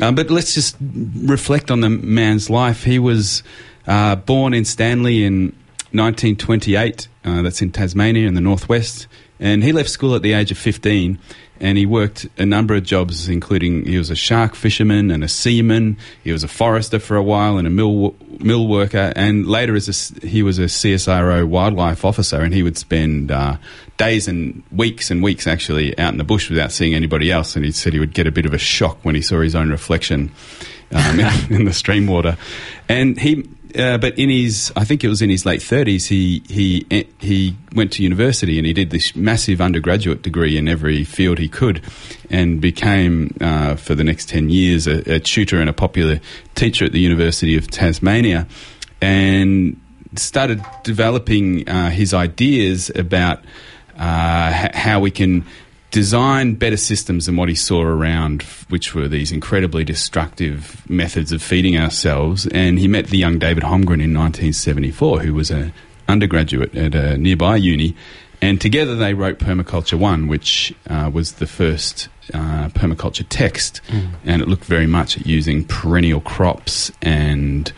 Um, 0.00 0.14
but 0.14 0.30
let's 0.30 0.54
just 0.54 0.76
reflect 0.80 1.70
on 1.70 1.80
the 1.80 1.90
man's 1.90 2.50
life. 2.50 2.84
He 2.84 2.98
was 2.98 3.42
uh, 3.86 4.16
born 4.16 4.54
in 4.54 4.64
Stanley 4.64 5.24
in 5.24 5.54
1928. 5.92 7.08
Uh, 7.24 7.42
that's 7.42 7.62
in 7.62 7.70
Tasmania 7.70 8.26
in 8.26 8.34
the 8.34 8.40
northwest. 8.40 9.06
And 9.40 9.62
he 9.62 9.72
left 9.72 9.88
school 9.88 10.14
at 10.14 10.22
the 10.22 10.32
age 10.32 10.50
of 10.50 10.58
15 10.58 11.18
and 11.60 11.78
he 11.78 11.86
worked 11.86 12.26
a 12.36 12.44
number 12.44 12.74
of 12.74 12.82
jobs, 12.82 13.28
including 13.28 13.84
he 13.86 13.96
was 13.96 14.10
a 14.10 14.16
shark 14.16 14.54
fisherman 14.54 15.10
and 15.10 15.22
a 15.22 15.28
seaman. 15.28 15.96
He 16.22 16.32
was 16.32 16.42
a 16.42 16.48
forester 16.48 16.98
for 16.98 17.16
a 17.16 17.22
while 17.22 17.58
and 17.58 17.66
a 17.66 17.70
mill 17.70 18.16
mill 18.40 18.66
worker, 18.66 19.12
and 19.16 19.46
later 19.46 19.74
as 19.74 19.88
a, 19.88 20.26
he 20.26 20.42
was 20.42 20.58
a 20.58 20.64
CSIRO 20.64 21.46
wildlife 21.46 22.04
officer, 22.04 22.40
and 22.40 22.54
he 22.54 22.62
would 22.62 22.78
spend 22.78 23.30
uh, 23.30 23.56
days 23.96 24.28
and 24.28 24.62
weeks 24.70 25.10
and 25.10 25.22
weeks 25.22 25.46
actually 25.46 25.96
out 25.98 26.12
in 26.12 26.18
the 26.18 26.24
bush 26.24 26.50
without 26.50 26.72
seeing 26.72 26.94
anybody 26.94 27.30
else. 27.30 27.56
And 27.56 27.64
he 27.64 27.72
said 27.72 27.92
he 27.92 28.00
would 28.00 28.14
get 28.14 28.26
a 28.26 28.32
bit 28.32 28.46
of 28.46 28.54
a 28.54 28.58
shock 28.58 28.98
when 29.02 29.14
he 29.14 29.22
saw 29.22 29.40
his 29.40 29.54
own 29.54 29.70
reflection 29.70 30.32
um, 30.92 31.20
in, 31.20 31.28
in 31.50 31.64
the 31.64 31.72
stream 31.72 32.06
water, 32.06 32.36
and 32.88 33.18
he 33.18 33.48
uh, 33.76 33.98
but 33.98 34.18
in 34.18 34.30
his, 34.30 34.72
I 34.76 34.84
think 34.84 35.04
it 35.04 35.08
was 35.08 35.22
in 35.22 35.30
his 35.30 35.44
late 35.44 35.62
thirties, 35.62 36.06
he 36.06 36.42
he 36.48 36.86
he 37.18 37.56
went 37.74 37.92
to 37.92 38.02
university 38.02 38.58
and 38.58 38.66
he 38.66 38.72
did 38.72 38.90
this 38.90 39.14
massive 39.16 39.60
undergraduate 39.60 40.22
degree 40.22 40.56
in 40.56 40.68
every 40.68 41.04
field 41.04 41.38
he 41.38 41.48
could, 41.48 41.82
and 42.30 42.60
became 42.60 43.36
uh, 43.40 43.76
for 43.76 43.94
the 43.94 44.04
next 44.04 44.28
ten 44.28 44.48
years 44.48 44.86
a, 44.86 45.14
a 45.14 45.18
tutor 45.20 45.60
and 45.60 45.68
a 45.68 45.72
popular 45.72 46.20
teacher 46.54 46.84
at 46.84 46.92
the 46.92 47.00
University 47.00 47.56
of 47.56 47.68
Tasmania, 47.68 48.46
and 49.00 49.80
started 50.16 50.64
developing 50.84 51.68
uh, 51.68 51.90
his 51.90 52.14
ideas 52.14 52.90
about 52.94 53.40
uh, 53.98 54.52
h- 54.54 54.74
how 54.74 55.00
we 55.00 55.10
can 55.10 55.44
design 55.94 56.54
better 56.54 56.76
systems 56.76 57.26
than 57.26 57.36
what 57.36 57.48
he 57.48 57.54
saw 57.54 57.80
around, 57.80 58.42
which 58.68 58.96
were 58.96 59.06
these 59.06 59.30
incredibly 59.30 59.84
destructive 59.84 60.82
methods 60.90 61.30
of 61.30 61.40
feeding 61.40 61.78
ourselves. 61.78 62.48
And 62.48 62.80
he 62.80 62.88
met 62.88 63.06
the 63.06 63.16
young 63.16 63.38
David 63.38 63.62
Holmgren 63.62 64.02
in 64.02 64.12
1974, 64.12 65.20
who 65.20 65.34
was 65.34 65.52
an 65.52 65.72
undergraduate 66.08 66.74
at 66.74 66.96
a 66.96 67.16
nearby 67.16 67.54
uni. 67.54 67.94
And 68.42 68.60
together 68.60 68.96
they 68.96 69.14
wrote 69.14 69.38
Permaculture 69.38 69.96
One, 69.96 70.26
which 70.26 70.74
uh, 70.90 71.12
was 71.14 71.34
the 71.34 71.46
first 71.46 72.08
uh, 72.32 72.70
permaculture 72.70 73.24
text. 73.28 73.80
Mm. 73.86 74.14
And 74.24 74.42
it 74.42 74.48
looked 74.48 74.64
very 74.64 74.88
much 74.88 75.16
at 75.16 75.26
using 75.26 75.64
perennial 75.64 76.20
crops 76.22 76.90
and 77.02 77.72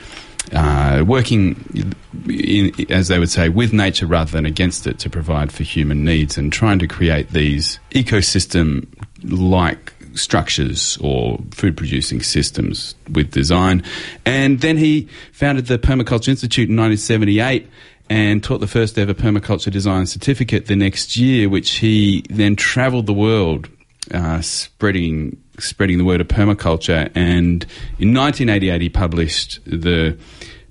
uh, 0.52 1.04
working, 1.06 1.94
in, 2.28 2.72
as 2.90 3.08
they 3.08 3.18
would 3.18 3.30
say, 3.30 3.48
with 3.48 3.72
nature 3.72 4.06
rather 4.06 4.30
than 4.30 4.46
against 4.46 4.86
it 4.86 4.98
to 5.00 5.10
provide 5.10 5.52
for 5.52 5.62
human 5.62 6.04
needs 6.04 6.38
and 6.38 6.52
trying 6.52 6.78
to 6.78 6.86
create 6.86 7.30
these 7.30 7.78
ecosystem 7.90 8.86
like 9.24 9.92
structures 10.14 10.98
or 11.00 11.38
food 11.50 11.76
producing 11.76 12.22
systems 12.22 12.94
with 13.12 13.30
design. 13.30 13.82
And 14.24 14.60
then 14.60 14.76
he 14.76 15.08
founded 15.32 15.66
the 15.66 15.78
Permaculture 15.78 16.28
Institute 16.28 16.68
in 16.68 16.76
1978 16.76 17.68
and 18.08 18.42
taught 18.42 18.60
the 18.60 18.66
first 18.66 18.98
ever 18.98 19.14
permaculture 19.14 19.70
design 19.70 20.06
certificate 20.06 20.66
the 20.66 20.76
next 20.76 21.16
year, 21.16 21.48
which 21.48 21.78
he 21.78 22.24
then 22.30 22.56
travelled 22.56 23.06
the 23.06 23.12
world 23.12 23.68
uh, 24.12 24.40
spreading 24.40 25.36
spreading 25.58 25.98
the 25.98 26.04
word 26.04 26.20
of 26.20 26.28
permaculture. 26.28 27.10
And 27.14 27.64
in 27.98 28.14
1988, 28.14 28.80
he 28.80 28.88
published 28.88 29.60
the 29.66 30.16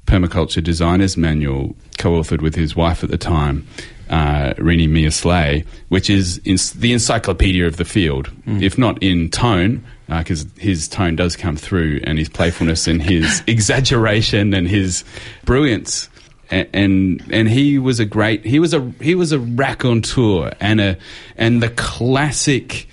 Permaculture 0.05 0.63
Designers 0.63 1.17
Manual, 1.17 1.75
co-authored 1.97 2.41
with 2.41 2.55
his 2.55 2.75
wife 2.75 3.03
at 3.03 3.09
the 3.09 3.17
time, 3.17 3.65
uh, 4.09 4.53
Reny 4.59 4.87
Mia 4.87 5.09
Slay, 5.11 5.63
which 5.89 6.09
is 6.11 6.37
in- 6.45 6.57
the 6.79 6.93
encyclopedia 6.93 7.65
of 7.65 7.77
the 7.77 7.85
field, 7.85 8.29
if 8.45 8.77
not 8.77 9.01
in 9.01 9.29
tone. 9.29 9.83
Because 10.07 10.45
his 10.59 10.87
tone 10.87 11.15
does 11.15 11.35
come 11.35 11.55
through, 11.57 11.99
and 12.03 12.19
his 12.19 12.29
playfulness, 12.29 12.87
and 12.87 13.01
his 13.01 13.41
exaggeration, 13.47 14.53
and 14.53 14.67
his 14.67 15.03
brilliance, 15.45 16.09
A- 16.51 16.67
and 16.75 17.23
and 17.31 17.49
he 17.49 17.79
was 17.79 17.99
a 17.99 18.05
great 18.05 18.45
he 18.45 18.59
was 18.59 18.75
a 18.75 18.93
he 19.01 19.15
was 19.15 19.31
a 19.31 19.39
raconteur 19.39 20.53
and 20.59 20.79
a 20.79 20.97
and 21.37 21.63
the 21.63 21.69
classic 21.69 22.87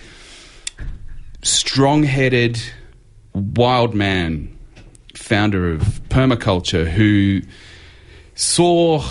strong-headed 1.43 2.61
wild 3.34 3.95
man 3.95 4.57
founder 5.14 5.70
of 5.72 5.80
permaculture 6.09 6.86
who 6.88 7.40
saw 8.34 9.03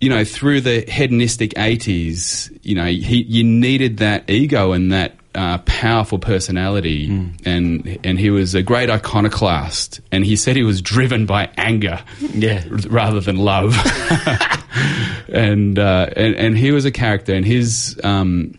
you 0.00 0.08
know 0.08 0.24
through 0.24 0.60
the 0.60 0.80
hedonistic 0.88 1.50
80s 1.54 2.56
you 2.62 2.74
know 2.74 2.86
he 2.86 3.22
you 3.22 3.42
needed 3.44 3.98
that 3.98 4.28
ego 4.30 4.72
and 4.72 4.92
that 4.92 5.14
uh, 5.34 5.58
powerful 5.66 6.18
personality. 6.18 7.08
And 7.44 7.98
and 8.02 8.18
he 8.18 8.30
was 8.30 8.54
a 8.54 8.62
great 8.62 8.88
iconoclast. 8.88 10.00
And 10.10 10.24
he 10.24 10.34
said 10.34 10.56
he 10.56 10.62
was 10.62 10.80
driven 10.80 11.26
by 11.26 11.50
anger 11.58 12.02
Yeah. 12.32 12.64
r- 12.70 12.78
rather 12.88 13.20
than 13.20 13.36
love. 13.36 13.74
And, 15.28 15.78
uh, 15.78 16.08
and 16.16 16.34
and 16.36 16.56
he 16.56 16.70
was 16.70 16.84
a 16.86 16.90
character 16.90 17.34
and 17.34 17.44
his 17.44 18.00
um, 18.04 18.54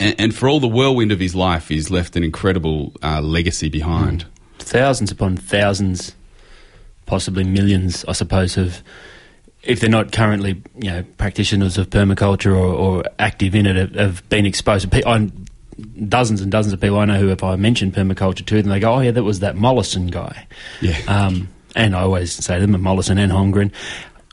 and, 0.00 0.14
and 0.18 0.34
for 0.34 0.48
all 0.48 0.58
the 0.58 0.68
whirlwind 0.68 1.12
of 1.12 1.20
his 1.20 1.34
life 1.34 1.68
he's 1.68 1.90
left 1.90 2.16
an 2.16 2.24
incredible 2.24 2.92
uh, 3.02 3.20
legacy 3.20 3.68
behind 3.68 4.24
thousands 4.70 5.10
upon 5.10 5.36
thousands, 5.36 6.14
possibly 7.06 7.44
millions, 7.44 8.04
I 8.06 8.12
suppose, 8.12 8.56
of 8.56 8.82
if 9.62 9.80
they're 9.80 9.90
not 9.90 10.12
currently 10.12 10.62
you 10.76 10.90
know 10.90 11.04
practitioners 11.18 11.76
of 11.76 11.90
permaculture 11.90 12.52
or, 12.52 12.66
or 12.66 13.04
active 13.18 13.54
in 13.54 13.66
it, 13.66 13.76
have, 13.76 13.94
have 13.94 14.28
been 14.28 14.46
exposed. 14.46 14.90
Pe- 14.90 15.04
I, 15.04 15.30
dozens 16.08 16.40
and 16.40 16.52
dozens 16.52 16.72
of 16.72 16.80
people 16.80 16.98
I 16.98 17.04
know 17.04 17.18
who, 17.18 17.30
if 17.30 17.42
I 17.42 17.56
mention 17.56 17.90
permaculture 17.90 18.46
to 18.46 18.62
them, 18.62 18.70
they 18.70 18.80
go, 18.80 18.94
"Oh 18.94 19.00
yeah, 19.00 19.10
that 19.10 19.24
was 19.24 19.40
that 19.40 19.56
Mollison 19.56 20.06
guy." 20.08 20.46
Yeah. 20.80 20.98
Um, 21.08 21.48
and 21.76 21.94
I 21.94 22.00
always 22.00 22.32
say 22.32 22.58
to 22.58 22.66
them, 22.66 22.80
Mollison 22.80 23.16
and 23.16 23.30
Holmgren. 23.30 23.70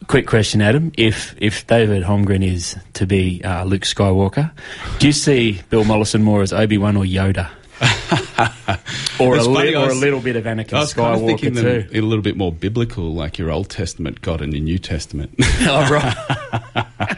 Quick 0.07 0.25
question, 0.25 0.61
Adam. 0.61 0.91
If 0.97 1.35
if 1.37 1.67
David 1.67 2.03
Holmgren 2.03 2.41
is 2.43 2.77
to 2.93 3.05
be 3.05 3.41
uh, 3.43 3.65
Luke 3.65 3.81
Skywalker, 3.81 4.51
do 4.99 5.07
you 5.07 5.13
see 5.13 5.61
Bill 5.69 5.83
Mollison 5.83 6.23
more 6.23 6.41
as 6.41 6.53
Obi 6.53 6.77
Wan 6.77 6.95
or 6.95 7.03
Yoda? 7.03 7.49
or 9.19 9.35
a, 9.35 9.37
It's 9.37 9.47
li- 9.47 9.75
or 9.75 9.89
a 9.89 9.93
little 9.93 10.21
bit 10.21 10.35
of 10.37 10.45
Anakin 10.45 10.73
I 10.73 10.79
was 10.79 10.93
kind 10.93 11.13
of 11.15 11.21
Skywalker 11.21 11.27
thinking 11.27 11.53
them 11.55 11.65
too. 11.83 11.89
a 11.93 12.01
little 12.01 12.23
bit 12.23 12.37
more 12.37 12.51
biblical, 12.53 13.13
like 13.13 13.37
your 13.37 13.51
Old 13.51 13.69
Testament 13.69 14.21
God 14.21 14.41
and 14.41 14.53
your 14.53 14.63
New 14.63 14.79
Testament. 14.79 15.35
oh 15.41 15.89
right. 15.91 17.17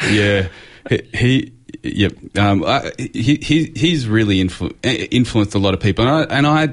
yeah, 0.10 0.48
he, 0.88 1.02
he 1.14 1.52
yep. 1.82 2.14
Um, 2.38 2.64
I, 2.64 2.90
he, 2.98 3.36
he 3.42 3.72
he's 3.76 4.08
really 4.08 4.42
influ- 4.42 4.74
eh, 4.82 5.08
influenced 5.10 5.54
a 5.54 5.58
lot 5.58 5.74
of 5.74 5.80
people, 5.80 6.06
and 6.08 6.32
I, 6.32 6.36
and 6.36 6.46
I, 6.46 6.68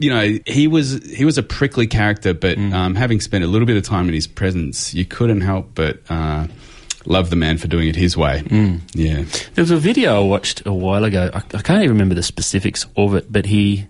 you 0.00 0.10
know, 0.10 0.38
he 0.46 0.66
was 0.66 1.04
he 1.04 1.24
was 1.24 1.38
a 1.38 1.42
prickly 1.42 1.86
character, 1.86 2.32
but 2.32 2.58
um, 2.58 2.94
having 2.94 3.20
spent 3.20 3.44
a 3.44 3.46
little 3.46 3.66
bit 3.66 3.76
of 3.76 3.84
time 3.84 4.08
in 4.08 4.14
his 4.14 4.26
presence, 4.26 4.94
you 4.94 5.04
couldn't 5.04 5.42
help 5.42 5.74
but 5.74 6.00
uh, 6.08 6.46
love 7.04 7.28
the 7.30 7.36
man 7.36 7.58
for 7.58 7.68
doing 7.68 7.88
it 7.88 7.96
his 7.96 8.16
way. 8.16 8.42
Yeah. 8.94 9.24
There 9.54 9.62
was 9.62 9.70
a 9.70 9.76
video 9.76 10.16
I 10.16 10.24
watched 10.24 10.66
a 10.66 10.72
while 10.72 11.04
ago. 11.04 11.30
I, 11.32 11.38
I 11.38 11.62
can't 11.62 11.82
even 11.82 11.90
remember 11.90 12.14
the 12.14 12.22
specifics 12.22 12.86
of 12.96 13.14
it, 13.14 13.30
but 13.30 13.44
he, 13.44 13.86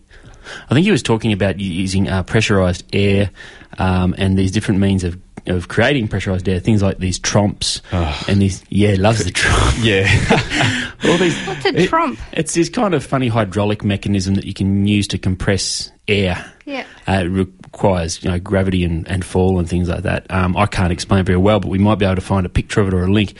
I 0.68 0.74
think 0.74 0.84
he 0.84 0.90
was 0.90 1.02
talking 1.02 1.32
about 1.32 1.60
using 1.60 2.08
uh, 2.08 2.24
pressurized 2.24 2.84
air 2.92 3.30
um, 3.78 4.14
and 4.18 4.36
these 4.36 4.50
different 4.50 4.80
means 4.80 5.04
of 5.04 5.16
of 5.46 5.68
creating 5.68 6.08
pressurized 6.08 6.48
air. 6.48 6.60
Things 6.60 6.82
like 6.82 6.98
these 6.98 7.18
tromps 7.18 7.80
and 8.28 8.40
these 8.42 8.62
yeah, 8.68 8.96
loves 8.98 9.24
the 9.24 9.30
tromp. 9.30 9.70
Yeah, 9.80 10.04
all 11.04 11.16
these. 11.16 11.38
What's 11.46 11.64
a 11.64 11.86
tromp? 11.86 12.18
It's 12.32 12.52
this 12.54 12.68
kind 12.68 12.92
of 12.92 13.04
funny 13.04 13.28
hydraulic 13.28 13.82
mechanism 13.82 14.34
that 14.34 14.44
you 14.44 14.52
can 14.52 14.86
use 14.86 15.08
to 15.08 15.18
compress 15.18 15.90
air. 16.10 16.52
Yeah. 16.64 16.86
Uh, 17.08 17.22
it 17.24 17.28
requires 17.28 18.22
you 18.22 18.30
know 18.30 18.38
gravity 18.38 18.84
and, 18.84 19.08
and 19.08 19.24
fall 19.24 19.58
and 19.58 19.68
things 19.68 19.88
like 19.88 20.02
that. 20.02 20.30
Um, 20.30 20.56
I 20.56 20.66
can't 20.66 20.92
explain 20.92 21.24
very 21.24 21.38
well, 21.38 21.60
but 21.60 21.68
we 21.68 21.78
might 21.78 21.98
be 21.98 22.04
able 22.04 22.16
to 22.16 22.20
find 22.20 22.46
a 22.46 22.50
picture 22.50 22.80
of 22.80 22.88
it 22.88 22.94
or 22.94 23.04
a 23.04 23.12
link. 23.12 23.34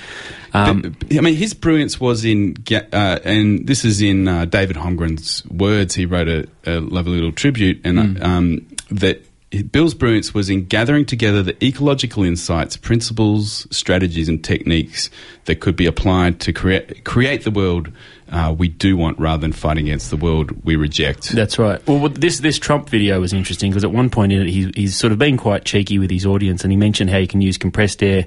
Um, 0.52 0.96
I 1.10 1.20
mean, 1.20 1.36
his 1.36 1.54
brilliance 1.54 2.00
was 2.00 2.24
in, 2.24 2.56
uh, 2.72 3.18
and 3.24 3.66
this 3.66 3.84
is 3.84 4.02
in 4.02 4.26
uh, 4.26 4.46
David 4.46 4.76
Holmgren's 4.76 5.46
words. 5.46 5.94
He 5.94 6.06
wrote 6.06 6.28
a, 6.28 6.48
a 6.64 6.80
lovely 6.80 7.14
little 7.14 7.32
tribute, 7.32 7.80
and 7.84 8.20
um, 8.22 8.66
that 8.90 9.24
Bill's 9.72 9.94
brilliance 9.94 10.32
was 10.32 10.48
in 10.48 10.66
gathering 10.66 11.04
together 11.04 11.42
the 11.42 11.64
ecological 11.64 12.22
insights, 12.22 12.76
principles, 12.76 13.66
strategies, 13.70 14.28
and 14.28 14.44
techniques 14.44 15.10
that 15.46 15.56
could 15.56 15.74
be 15.74 15.86
applied 15.86 16.38
to 16.40 16.52
create 16.52 17.04
create 17.04 17.42
the 17.42 17.50
world 17.50 17.90
uh, 18.30 18.54
we 18.56 18.68
do 18.68 18.96
want, 18.96 19.18
rather 19.18 19.40
than 19.40 19.52
fighting 19.52 19.86
against 19.86 20.10
the 20.10 20.16
world 20.16 20.64
we 20.64 20.76
reject. 20.76 21.30
That's 21.30 21.58
right. 21.58 21.84
Well, 21.86 22.08
this 22.08 22.38
this 22.40 22.58
tromp 22.58 22.88
video 22.88 23.20
was 23.20 23.32
interesting 23.32 23.70
because 23.70 23.84
at 23.84 23.92
one 23.92 24.10
point 24.10 24.32
in 24.32 24.42
it, 24.42 24.48
he, 24.48 24.70
he's 24.74 24.96
sort 24.96 25.12
of 25.12 25.18
been 25.18 25.36
quite 25.36 25.64
cheeky 25.64 25.98
with 25.98 26.10
his 26.10 26.24
audience, 26.24 26.62
and 26.62 26.72
he 26.72 26.76
mentioned 26.76 27.10
how 27.10 27.18
you 27.18 27.26
can 27.26 27.40
use 27.40 27.58
compressed 27.58 28.02
air 28.02 28.26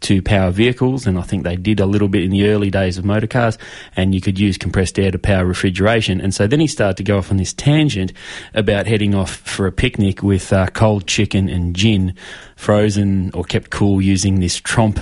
to 0.00 0.22
power 0.22 0.50
vehicles, 0.50 1.06
and 1.06 1.18
I 1.18 1.22
think 1.22 1.44
they 1.44 1.56
did 1.56 1.80
a 1.80 1.86
little 1.86 2.08
bit 2.08 2.22
in 2.22 2.30
the 2.30 2.48
early 2.48 2.70
days 2.70 2.98
of 2.98 3.04
motor 3.04 3.26
cars, 3.26 3.58
and 3.96 4.14
you 4.14 4.20
could 4.20 4.38
use 4.38 4.56
compressed 4.56 4.98
air 4.98 5.10
to 5.10 5.18
power 5.18 5.44
refrigeration. 5.44 6.20
And 6.20 6.34
so 6.34 6.46
then 6.46 6.60
he 6.60 6.66
started 6.66 6.96
to 6.98 7.02
go 7.02 7.18
off 7.18 7.30
on 7.30 7.36
this 7.36 7.52
tangent 7.52 8.12
about 8.54 8.86
heading 8.86 9.14
off 9.14 9.34
for 9.34 9.66
a 9.66 9.72
picnic 9.72 10.22
with 10.22 10.52
uh, 10.52 10.66
cold 10.68 11.06
chicken 11.06 11.48
and 11.48 11.74
gin, 11.74 12.14
frozen 12.56 13.30
or 13.34 13.44
kept 13.44 13.70
cool 13.70 14.00
using 14.00 14.40
this 14.40 14.60
tromp 14.60 15.00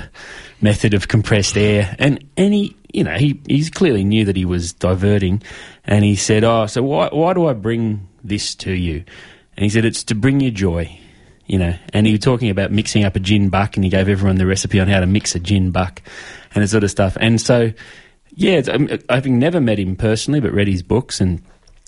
method 0.61 0.95
of 0.95 1.09
compressed 1.09 1.57
air, 1.57 1.95
and 1.99 2.25
and 2.37 2.55
he 2.55 2.77
you 2.93 3.05
know, 3.05 3.15
he 3.17 3.41
he's 3.47 3.71
clearly 3.71 4.05
knew 4.05 4.25
that 4.25 4.37
he 4.37 4.45
was 4.45 4.73
diverting, 4.73 5.43
and 5.85 6.05
he 6.05 6.17
said, 6.17 6.45
"Oh, 6.45 6.67
so 6.67 6.83
why 6.83 7.09
why 7.13 7.35
do 7.35 7.47
I 7.47 7.53
bring 7.53 8.09
this 8.23 8.55
to 8.57 8.73
you?" 8.73 9.05
And 9.57 9.65
he 9.65 9.69
said, 9.69 9.85
"It's 9.85 10.05
to 10.05 10.15
bring 10.15 10.41
you 10.41 10.51
joy." 10.51 10.99
You 11.47 11.59
know, 11.59 11.75
and 11.93 12.07
he 12.07 12.13
was 12.13 12.21
talking 12.21 12.49
about 12.49 12.71
mixing 12.71 13.05
up 13.05 13.17
a 13.17 13.21
gin 13.21 13.49
buck, 13.49 13.77
and 13.77 13.83
he 13.83 13.91
gave 13.91 14.09
everyone 14.09 14.37
the 14.37 14.47
recipe 14.47 14.79
on 14.79 14.87
how 14.87 15.01
to 15.01 15.07
mix 15.07 15.35
a 15.35 15.41
gin 15.41 15.73
buck, 15.73 16.01
and 16.55 16.63
that 16.63 16.69
sort 16.69 16.85
of 16.85 16.91
stuff. 16.93 17.17
And 17.21 17.41
so, 17.41 17.73
yeah, 18.35 18.53
it's, 18.53 18.69
um, 18.69 18.89
never 19.39 19.61
met 19.61 19.79
him 19.79 19.97
personally, 19.97 20.39
but 20.39 20.53
read 20.53 20.69
his 20.69 20.83
books 20.83 21.21
and 21.21 21.43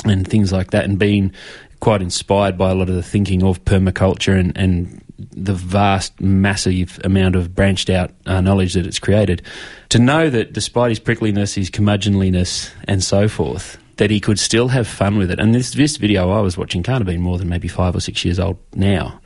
and 0.05 0.27
things 0.27 0.53
like 0.53 0.73
that, 0.73 0.85
and 0.85 0.99
been 0.99 1.33
quite 1.79 2.03
inspired 2.03 2.57
by 2.59 2.71
a 2.71 2.75
lot 2.75 2.89
of 2.89 2.95
the 2.95 3.03
thinking 3.03 3.43
of 3.43 3.65
permaculture 3.65 4.39
and, 4.39 4.57
and 4.57 5.03
the 5.31 5.55
vast, 5.55 6.21
massive 6.21 7.01
amount 7.05 7.37
of 7.37 7.55
branched 7.55 7.91
out 7.91 8.11
uh, 8.27 8.41
knowledge 8.41 8.75
that 8.75 8.87
it's 8.87 8.99
created. 8.99 9.43
To 9.91 9.99
know 9.99 10.31
that 10.31 10.53
despite 10.53 10.91
his 10.91 11.01
prickliness, 11.01 11.55
his 11.55 11.71
curmudgeonliness, 11.71 12.71
and 12.89 13.03
so 13.03 13.29
forth, 13.29 13.79
that 13.97 14.11
he 14.11 14.21
could 14.21 14.39
still 14.39 14.69
have 14.69 14.89
fun 14.89 15.19
with 15.19 15.31
it. 15.31 15.39
And 15.39 15.55
this 15.55 15.73
this 15.73 15.97
video 15.97 16.31
I 16.31 16.41
was 16.41 16.57
watching 16.57 16.83
can't 16.83 16.99
have 16.99 17.07
been 17.07 17.21
more 17.21 17.39
than 17.39 17.49
maybe 17.49 17.69
five 17.69 17.95
or 17.95 18.01
six 18.01 18.25
years 18.25 18.41
old 18.41 18.59
now. 18.75 19.21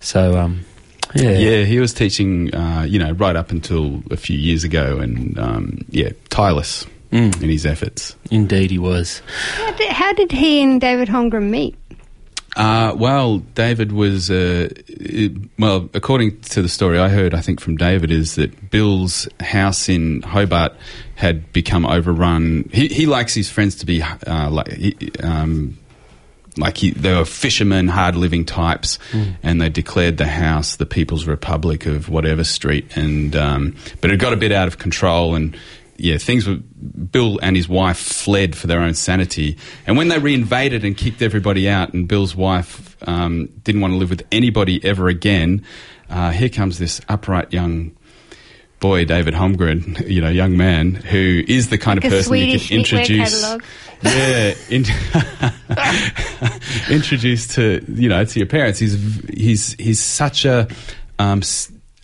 So, 0.00 0.38
um, 0.38 0.64
yeah. 1.14 1.30
Yeah, 1.30 1.64
he 1.64 1.78
was 1.78 1.92
teaching, 1.92 2.54
uh, 2.54 2.86
you 2.88 2.98
know, 2.98 3.12
right 3.12 3.36
up 3.36 3.50
until 3.50 4.02
a 4.10 4.16
few 4.16 4.36
years 4.36 4.64
ago, 4.64 4.98
and 4.98 5.38
um, 5.38 5.78
yeah, 5.90 6.10
tireless 6.28 6.86
in 7.12 7.32
his 7.32 7.66
efforts. 7.66 8.14
Indeed, 8.30 8.70
he 8.70 8.78
was. 8.78 9.20
How 9.56 9.72
did, 9.72 9.92
how 9.92 10.12
did 10.12 10.32
he 10.32 10.62
and 10.62 10.80
David 10.80 11.08
Holmgren 11.08 11.50
meet? 11.50 11.76
Uh, 12.56 12.94
well, 12.98 13.38
David 13.38 13.92
was, 13.92 14.30
uh, 14.30 14.68
well, 15.58 15.88
according 15.94 16.40
to 16.40 16.62
the 16.62 16.68
story 16.68 16.98
I 16.98 17.08
heard, 17.08 17.32
I 17.32 17.40
think 17.40 17.60
from 17.60 17.76
David, 17.76 18.10
is 18.10 18.34
that 18.34 18.70
Bill's 18.70 19.28
house 19.38 19.88
in 19.88 20.22
Hobart 20.22 20.72
had 21.14 21.52
become 21.52 21.86
overrun. 21.86 22.68
He, 22.72 22.88
he 22.88 23.06
likes 23.06 23.34
his 23.34 23.48
friends 23.48 23.76
to 23.76 23.86
be 23.86 24.02
uh, 24.02 24.50
like, 24.50 24.68
he- 24.72 24.96
um, 25.22 25.78
like 26.56 26.76
he, 26.78 26.90
they 26.90 27.14
were 27.14 27.24
fishermen, 27.24 27.86
hard 27.86 28.16
living 28.16 28.44
types, 28.44 28.98
and 29.44 29.60
they 29.60 29.68
declared 29.68 30.16
the 30.18 30.26
house 30.26 30.74
the 30.76 30.84
People's 30.86 31.24
Republic 31.26 31.86
of 31.86 32.08
whatever 32.08 32.42
street. 32.42 32.96
And 32.96 33.36
um, 33.36 33.76
but 34.00 34.10
it 34.10 34.16
got 34.16 34.32
a 34.32 34.36
bit 34.36 34.50
out 34.50 34.66
of 34.66 34.76
control, 34.76 35.36
and 35.36 35.56
yeah, 36.00 36.18
things 36.18 36.48
were. 36.48 36.56
Bill 36.56 37.38
and 37.42 37.56
his 37.56 37.68
wife 37.68 37.98
fled 37.98 38.56
for 38.56 38.66
their 38.66 38.80
own 38.80 38.94
sanity, 38.94 39.56
and 39.86 39.96
when 39.96 40.08
they 40.08 40.16
reinvaded 40.16 40.84
and 40.84 40.96
kicked 40.96 41.22
everybody 41.22 41.68
out, 41.68 41.92
and 41.92 42.08
Bill's 42.08 42.34
wife 42.34 42.96
um, 43.06 43.46
didn't 43.64 43.80
want 43.80 43.92
to 43.92 43.98
live 43.98 44.10
with 44.10 44.26
anybody 44.32 44.82
ever 44.84 45.08
again, 45.08 45.64
uh, 46.08 46.30
here 46.30 46.48
comes 46.48 46.78
this 46.78 47.00
upright 47.08 47.52
young. 47.52 47.96
Boy, 48.80 49.04
David 49.04 49.34
Holmgren, 49.34 50.08
you 50.08 50.22
know, 50.22 50.30
young 50.30 50.56
man 50.56 50.94
who 50.94 51.42
is 51.46 51.68
the 51.68 51.76
kind 51.76 52.02
Like 52.02 52.12
of 52.12 52.18
person 52.18 52.36
you 52.36 52.58
can 52.58 52.78
introduce. 52.78 53.42
Yeah, 54.02 54.54
in, 54.70 54.84
introduced 56.90 57.50
to 57.52 57.84
you 57.88 58.08
know 58.08 58.24
to 58.24 58.38
your 58.38 58.48
parents. 58.48 58.78
He's 58.78 58.94
he's 59.28 59.74
he's 59.74 60.02
such 60.02 60.46
a 60.46 60.66
um, 61.18 61.42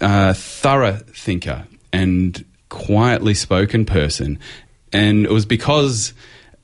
uh, 0.00 0.34
thorough 0.34 0.96
thinker 0.96 1.66
and 1.92 2.44
quietly 2.76 3.34
spoken 3.34 3.84
person, 3.84 4.38
and 4.92 5.24
it 5.24 5.30
was 5.30 5.46
because. 5.46 6.12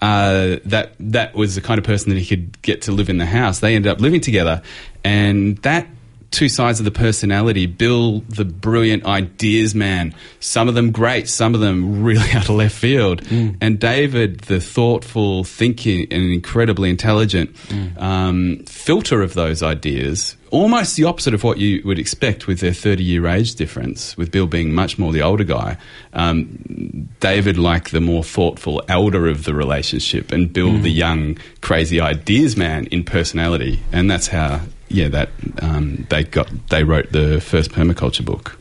Uh, 0.01 0.59
that 0.65 0.95
that 0.99 1.33
was 1.33 1.55
the 1.55 1.61
kind 1.61 1.79
of 1.79 1.85
person 1.85 2.11
that 2.13 2.19
he 2.19 2.27
could 2.27 2.61
get 2.61 2.83
to 2.83 2.91
live 2.91 3.09
in 3.09 3.19
the 3.19 3.25
house. 3.25 3.61
They 3.61 3.77
ended 3.77 3.93
up 3.93 4.01
living 4.01 4.21
together, 4.21 4.61
and 5.05 5.59
that 5.59 5.87
two 6.33 6.49
sides 6.49 6.80
of 6.80 6.85
the 6.85 6.91
personality. 6.91 7.66
Bill, 7.66 8.20
the 8.20 8.45
brilliant 8.45 9.05
ideas 9.05 9.74
man, 9.74 10.14
some 10.41 10.68
of 10.68 10.74
them 10.74 10.91
great, 10.91 11.28
some 11.28 11.55
of 11.55 11.61
them 11.61 12.03
really 12.03 12.30
out 12.33 12.49
of 12.49 12.57
left 12.57 12.74
field, 12.74 13.22
and 13.30 13.78
David, 13.78 14.41
the 14.41 14.61
thoughtful, 14.61 15.45
thinking, 15.45 16.09
and 16.11 16.33
incredibly 16.33 16.91
intelligent 16.91 17.55
um, 17.99 18.64
filter 18.66 19.22
of 19.22 19.35
those 19.35 19.62
ideas. 19.62 20.37
Almost 20.51 20.97
the 20.97 21.05
opposite 21.05 21.33
of 21.33 21.45
what 21.45 21.57
you 21.57 21.80
would 21.87 21.99
expect 21.99 22.47
with 22.47 22.61
their 22.61 22.74
30 22.74 23.03
year 23.03 23.26
age 23.26 23.55
difference, 23.55 24.16
with 24.18 24.30
Bill 24.30 24.47
being 24.47 24.74
much 24.74 24.99
more 24.99 25.11
the 25.11 25.22
older 25.22 25.45
guy. 25.45 25.78
Um, 26.12 27.09
David, 27.20 27.57
like 27.57 27.91
the 27.91 28.03
more 28.03 28.22
thoughtful 28.22 28.83
elder 28.89 29.28
of 29.28 29.45
the 29.45 29.55
relationship, 29.55 30.30
and 30.30 30.53
Bill, 30.53 30.78
the 30.78 30.91
young, 30.91 31.39
crazy 31.62 32.01
ideas 32.01 32.57
man 32.57 32.85
in 32.87 33.03
personality. 33.05 33.80
And 33.93 34.11
that's 34.11 34.26
how, 34.26 34.61
yeah, 34.93 35.09
that 35.09 35.30
um, 35.61 36.07
they 36.11 36.24
got 36.24 36.49
they 36.68 36.84
wrote 36.84 37.12
the 37.12 37.40
first 37.40 37.70
permaculture 37.72 38.24
book. 38.24 38.59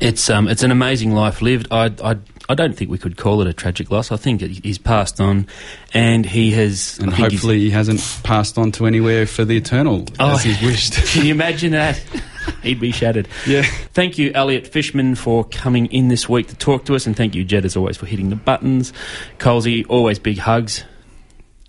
It's 0.00 0.30
um, 0.30 0.48
it's 0.48 0.62
an 0.62 0.70
amazing 0.70 1.12
life 1.12 1.42
lived. 1.42 1.68
I, 1.70 1.90
I, 2.02 2.16
I 2.48 2.54
don't 2.54 2.74
think 2.74 2.90
we 2.90 2.98
could 2.98 3.16
call 3.16 3.40
it 3.42 3.46
a 3.46 3.52
tragic 3.52 3.90
loss. 3.90 4.10
I 4.10 4.16
think 4.16 4.40
it- 4.42 4.64
he's 4.64 4.78
passed 4.78 5.20
on, 5.20 5.46
and 5.92 6.24
he 6.24 6.52
has. 6.52 6.98
And 7.00 7.10
I 7.10 7.14
hopefully 7.14 7.60
he 7.60 7.70
hasn't 7.70 8.00
passed 8.22 8.56
on 8.56 8.72
to 8.72 8.86
anywhere 8.86 9.26
for 9.26 9.44
the 9.44 9.56
eternal 9.56 10.06
Oh, 10.18 10.34
as 10.34 10.42
he's 10.42 10.60
wished. 10.62 10.94
Can 11.12 11.26
you 11.26 11.32
imagine 11.34 11.72
that? 11.72 11.96
He'd 12.62 12.80
be 12.80 12.92
shattered. 12.92 13.28
Yeah. 13.46 13.62
Thank 13.92 14.18
you, 14.18 14.30
Elliot 14.34 14.66
Fishman, 14.66 15.14
for 15.14 15.44
coming 15.44 15.86
in 15.86 16.08
this 16.08 16.28
week 16.28 16.48
to 16.48 16.54
talk 16.56 16.84
to 16.86 16.94
us, 16.94 17.06
and 17.06 17.16
thank 17.16 17.34
you, 17.34 17.42
Jed, 17.44 17.64
as 17.64 17.74
always, 17.76 17.96
for 17.96 18.04
hitting 18.06 18.28
the 18.30 18.36
buttons. 18.36 18.92
Colsey, 19.38 19.84
always 19.88 20.18
big 20.18 20.38
hugs. 20.38 20.84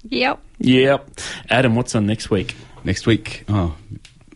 Yep. 0.09 0.39
Yep. 0.59 1.09
Adam, 1.49 1.75
what's 1.75 1.95
on 1.95 2.05
next 2.05 2.29
week? 2.29 2.55
Next 2.85 3.07
week, 3.07 3.43
oh, 3.49 3.75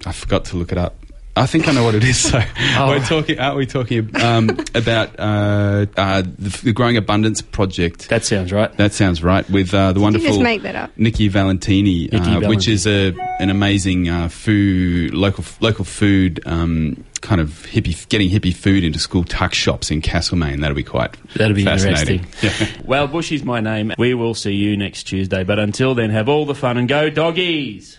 I 0.06 0.12
forgot 0.12 0.46
to 0.46 0.58
look 0.58 0.72
it 0.72 0.78
up. 0.78 0.96
I 1.36 1.46
think 1.46 1.68
I 1.68 1.72
know 1.72 1.84
what 1.84 1.96
it 1.96 2.04
is. 2.04 2.18
So 2.18 2.42
Oh. 2.78 2.88
we're 2.90 3.06
talking. 3.06 3.40
Aren't 3.40 3.58
we 3.58 3.66
talking 3.66 4.14
um, 4.22 4.50
about 4.76 5.18
uh, 5.20 5.86
uh, 5.96 6.24
the, 6.24 6.62
the 6.64 6.74
Growing 6.74 6.98
Abundance 6.98 7.42
project? 7.42 8.10
That 8.10 8.26
sounds 8.26 8.52
right. 8.52 8.76
That 8.78 8.94
sounds 8.94 9.24
right. 9.24 9.50
With 9.50 9.74
uh, 9.74 9.94
the 9.94 10.00
you 10.00 10.04
wonderful 10.04 10.28
just 10.28 10.42
make 10.42 10.64
that 10.64 10.76
up? 10.76 10.98
Nikki 10.98 11.28
Valentini, 11.28 12.10
Nikki 12.12 12.46
uh, 12.46 12.50
which 12.50 12.68
is 12.68 12.88
a 12.88 13.14
an 13.40 13.50
amazing 13.50 14.10
uh, 14.10 14.28
food 14.30 15.14
local 15.14 15.46
local 15.62 15.86
food 15.86 16.42
um, 16.46 17.06
kind 17.22 17.40
of 17.40 17.50
hippie 17.72 18.08
getting 18.10 18.30
hippie 18.30 18.54
food 18.54 18.84
into 18.84 19.00
school 19.00 19.24
tuck 19.24 19.54
shops 19.54 19.92
in 19.92 20.02
Castlemaine. 20.02 20.60
That'll 20.62 20.76
be 20.76 20.84
quite 20.84 21.16
That'll 21.36 21.56
be 21.56 21.64
fascinating. 21.64 22.26
interesting. 22.26 22.68
well, 22.86 23.08
Bush 23.08 23.32
is 23.32 23.44
my 23.44 23.62
name. 23.62 23.94
We 23.98 24.14
will 24.14 24.34
see 24.34 24.56
you 24.56 24.76
next 24.76 25.04
Tuesday, 25.04 25.44
but 25.44 25.60
until 25.60 25.96
then, 25.96 26.10
have 26.10 26.28
all 26.28 26.46
the 26.46 26.56
fun 26.56 26.78
and 26.78 26.90
go 26.90 27.10
doggies. 27.10 27.99